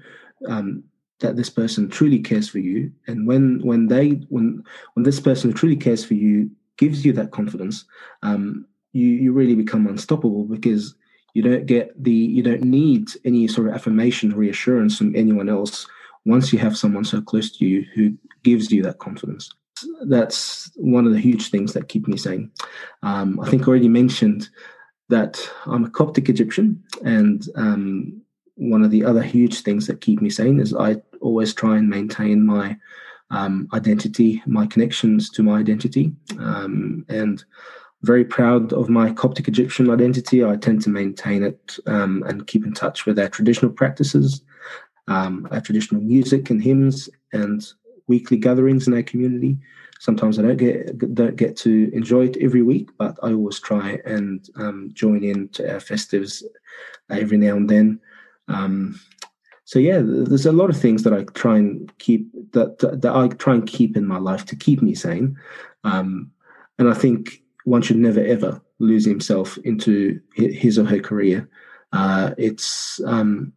um, 0.47 0.83
that 1.23 1.35
this 1.35 1.49
person 1.49 1.89
truly 1.89 2.19
cares 2.19 2.47
for 2.47 2.59
you, 2.59 2.91
and 3.07 3.27
when 3.27 3.59
when 3.63 3.87
they 3.87 4.11
when 4.29 4.63
when 4.93 5.03
this 5.03 5.19
person 5.19 5.49
who 5.49 5.57
truly 5.57 5.75
cares 5.75 6.05
for 6.05 6.13
you 6.13 6.51
gives 6.77 7.03
you 7.03 7.11
that 7.13 7.31
confidence, 7.31 7.85
um, 8.21 8.65
you 8.91 9.07
you 9.07 9.33
really 9.33 9.55
become 9.55 9.87
unstoppable 9.87 10.43
because 10.43 10.93
you 11.33 11.41
don't 11.41 11.65
get 11.65 11.91
the 12.01 12.11
you 12.11 12.43
don't 12.43 12.63
need 12.63 13.09
any 13.25 13.47
sort 13.47 13.67
of 13.67 13.73
affirmation 13.73 14.31
or 14.31 14.37
reassurance 14.37 14.95
from 14.97 15.15
anyone 15.15 15.49
else 15.49 15.87
once 16.25 16.53
you 16.53 16.59
have 16.59 16.77
someone 16.77 17.03
so 17.03 17.19
close 17.19 17.51
to 17.57 17.65
you 17.65 17.83
who 17.95 18.15
gives 18.43 18.71
you 18.71 18.83
that 18.83 18.99
confidence 18.99 19.51
that's 20.05 20.71
one 20.75 21.05
of 21.05 21.13
the 21.13 21.19
huge 21.19 21.49
things 21.49 21.73
that 21.73 21.89
keep 21.89 22.07
me 22.07 22.17
sane. 22.17 22.51
Um, 23.01 23.39
I 23.39 23.49
think 23.49 23.63
I 23.63 23.67
already 23.67 23.89
mentioned 23.89 24.49
that 25.09 25.39
I'm 25.65 25.85
a 25.85 25.89
Coptic 25.89 26.29
Egyptian, 26.29 26.83
and 27.03 27.45
um, 27.55 28.21
one 28.55 28.83
of 28.83 28.91
the 28.91 29.03
other 29.03 29.21
huge 29.21 29.61
things 29.61 29.87
that 29.87 30.01
keep 30.01 30.21
me 30.21 30.29
sane 30.29 30.59
is 30.59 30.73
I 30.73 31.01
always 31.23 31.53
try 31.53 31.77
and 31.77 31.89
maintain 31.89 32.45
my 32.45 32.77
um, 33.31 33.67
identity, 33.73 34.43
my 34.45 34.67
connections 34.67 35.29
to 35.31 35.43
my 35.43 35.59
identity, 35.59 36.13
um, 36.39 37.05
and 37.09 37.43
very 38.03 38.25
proud 38.25 38.73
of 38.73 38.89
my 38.89 39.11
Coptic 39.11 39.47
Egyptian 39.47 39.89
identity. 39.89 40.43
I 40.43 40.57
tend 40.57 40.81
to 40.83 40.89
maintain 40.89 41.41
it 41.41 41.77
um, 41.87 42.23
and 42.27 42.45
keep 42.45 42.65
in 42.65 42.73
touch 42.73 43.05
with 43.05 43.17
our 43.17 43.29
traditional 43.29 43.71
practices, 43.71 44.41
um, 45.07 45.47
our 45.51 45.61
traditional 45.61 46.01
music 46.01 46.49
and 46.49 46.61
hymns, 46.61 47.09
and 47.31 47.65
weekly 48.07 48.37
gatherings 48.37 48.87
in 48.87 48.93
our 48.93 49.03
community. 49.03 49.57
Sometimes 49.99 50.37
I 50.37 50.41
don't 50.41 50.57
get 50.57 51.15
don't 51.15 51.37
get 51.37 51.55
to 51.57 51.89
enjoy 51.93 52.25
it 52.25 52.37
every 52.41 52.61
week, 52.61 52.89
but 52.97 53.17
I 53.23 53.31
always 53.31 53.59
try 53.59 53.99
and 54.05 54.47
um, 54.57 54.91
join 54.93 55.23
in 55.23 55.47
to 55.49 55.73
our 55.73 55.79
festives 55.79 56.43
every 57.09 57.37
now 57.37 57.55
and 57.55 57.69
then. 57.69 57.99
Um, 58.49 58.99
so 59.73 59.79
yeah, 59.79 60.01
there's 60.03 60.45
a 60.45 60.51
lot 60.51 60.69
of 60.69 60.79
things 60.79 61.01
that 61.01 61.13
I 61.13 61.23
try 61.33 61.57
and 61.57 61.91
keep 61.97 62.29
that 62.51 62.77
that 62.77 63.11
I 63.11 63.27
try 63.29 63.55
and 63.55 63.65
keep 63.65 63.97
in 63.97 64.05
my 64.05 64.19
life 64.19 64.45
to 64.45 64.55
keep 64.55 64.83
me 64.83 64.93
sane. 64.93 65.35
Um, 65.83 66.29
and 66.77 66.87
I 66.87 66.93
think 66.93 67.41
one 67.63 67.81
should 67.81 67.97
never 67.97 68.23
ever 68.23 68.61
lose 68.77 69.03
himself 69.03 69.57
into 69.63 70.19
his 70.35 70.77
or 70.77 70.85
her 70.85 70.99
career. 70.99 71.49
Uh, 71.91 72.35
it's 72.37 73.01
um, 73.07 73.51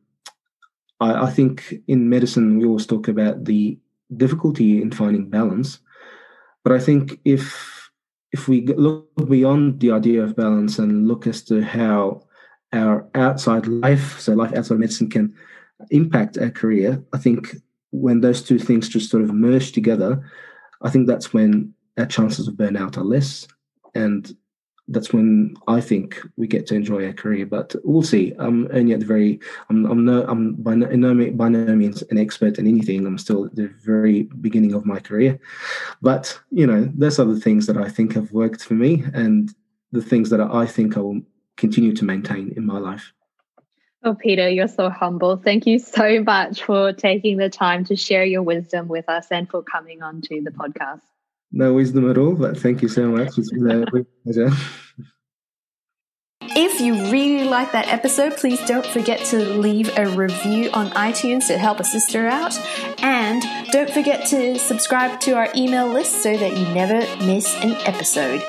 I, 1.01 1.27
I, 1.27 1.31
think 1.31 1.75
in 1.87 2.09
medicine 2.09 2.57
we 2.57 2.65
always 2.65 2.87
talk 2.87 3.09
about 3.09 3.45
the 3.45 3.79
difficulty 4.17 4.81
in 4.81 4.93
finding 4.93 5.29
balance. 5.29 5.81
But 6.65 6.73
I 6.73 6.79
think 6.79 7.21
if 7.27 7.91
if 8.33 8.49
we 8.49 8.67
look 8.69 9.11
beyond 9.29 9.81
the 9.81 9.91
idea 9.91 10.23
of 10.23 10.35
balance 10.35 10.79
and 10.79 11.09
look 11.09 11.27
as 11.27 11.43
to 11.43 11.63
how 11.63 12.23
our 12.73 13.07
outside 13.15 13.67
life, 13.67 14.19
so 14.19 14.33
life 14.33 14.55
outside 14.55 14.79
medicine, 14.79 15.11
can 15.11 15.35
impact 15.91 16.39
our 16.39 16.51
career, 16.51 17.03
I 17.13 17.19
think 17.19 17.57
when 17.91 18.21
those 18.21 18.43
two 18.43 18.59
things 18.59 18.89
just 18.89 19.11
sort 19.11 19.23
of 19.23 19.33
merge 19.33 19.73
together, 19.73 20.29
I 20.83 20.91
think 20.91 21.07
that's 21.07 21.33
when 21.33 21.75
our 21.99 22.07
chances 22.07 22.49
of 22.49 22.55
burnout 22.55 22.97
are 22.97 23.05
less, 23.05 23.47
and 23.95 24.35
that's 24.89 25.13
when 25.13 25.57
I 25.67 25.81
think 25.81 26.21
we 26.37 26.47
get 26.47 26.67
to 26.69 26.75
enjoy 26.75 27.07
our 27.07 27.13
career. 27.13 27.47
But 27.47 27.75
we'll 27.83 28.03
see. 28.03 28.35
I'm 28.39 28.69
only 28.73 28.93
at 28.93 29.01
the 29.01 29.07
very. 29.07 29.41
I'm. 29.71 29.87
I'm 29.87 30.05
no. 30.05 30.25
I'm 30.25 30.55
by 30.55 30.75
no, 30.75 31.31
by 31.33 31.49
no 31.49 31.75
means 31.75 32.03
an 32.11 32.19
expert 32.19 32.59
in 32.59 32.67
anything. 32.67 33.07
I'm 33.07 33.19
still 33.19 33.47
at 33.47 33.57
the 33.57 33.69
very 33.83 34.25
beginning 34.41 34.75
of 34.75 34.87
my 34.87 35.01
career. 35.01 35.39
But 36.03 36.39
you 36.51 36.67
know, 36.67 36.91
there's 36.95 37.19
other 37.19 37.37
things 37.37 37.67
that 37.67 37.77
I 37.77 37.89
think 37.89 38.15
have 38.15 38.33
worked 38.33 38.63
for 38.63 38.75
me, 38.75 39.05
and 39.15 39.53
the 39.93 40.03
things 40.03 40.31
that 40.31 40.41
I 40.41 40.67
think 40.67 40.97
I 40.97 41.01
will 41.01 41.23
continue 41.57 41.95
to 41.95 42.05
maintain 42.05 42.53
in 42.57 42.67
my 42.67 42.79
life. 42.79 43.13
Oh, 44.03 44.15
Peter, 44.15 44.49
you're 44.49 44.69
so 44.69 44.89
humble. 44.89 45.37
Thank 45.37 45.67
you 45.67 45.79
so 45.79 46.23
much 46.23 46.63
for 46.63 46.93
taking 46.93 47.39
the 47.39 47.51
time 47.51 47.85
to 47.87 47.97
share 47.97 48.25
your 48.25 48.43
wisdom 48.43 48.89
with 48.89 49.09
us 49.09 49.27
and 49.31 49.49
for 49.49 49.63
coming 49.63 50.03
on 50.03 50.21
to 50.23 50.43
the 50.43 50.51
podcast 50.51 51.01
no 51.53 51.73
wisdom 51.73 52.11
at 52.11 52.19
all, 52.19 52.35
but 52.35 52.59
thank 52.59 52.83
you 52.83 52.89
so 52.89 53.09
much. 53.09 53.39
It's 53.39 53.51
been 53.51 53.83
a 53.83 53.87
pleasure. 54.25 54.51
If 56.59 56.81
you 56.81 57.11
really 57.11 57.45
like 57.45 57.73
that 57.73 57.89
episode, 57.89 58.37
please 58.37 58.65
don't 58.67 58.87
forget 58.87 59.25
to 59.27 59.39
leave 59.39 59.91
a 59.99 60.09
review 60.09 60.71
on 60.73 60.91
iTunes 60.91 61.49
to 61.49 61.59
help 61.59 61.81
a 61.81 61.85
sister 61.85 62.27
out. 62.29 62.57
And 63.03 63.43
don't 63.73 63.91
forget 63.91 64.27
to 64.29 64.59
subscribe 64.59 65.21
to 65.21 65.33
our 65.33 65.49
email 65.55 65.89
list 65.89 66.23
so 66.23 66.37
that 66.37 66.57
you 66.57 66.67
never 66.73 67.01
miss 67.25 67.55
an 67.63 67.73
episode. 67.87 68.43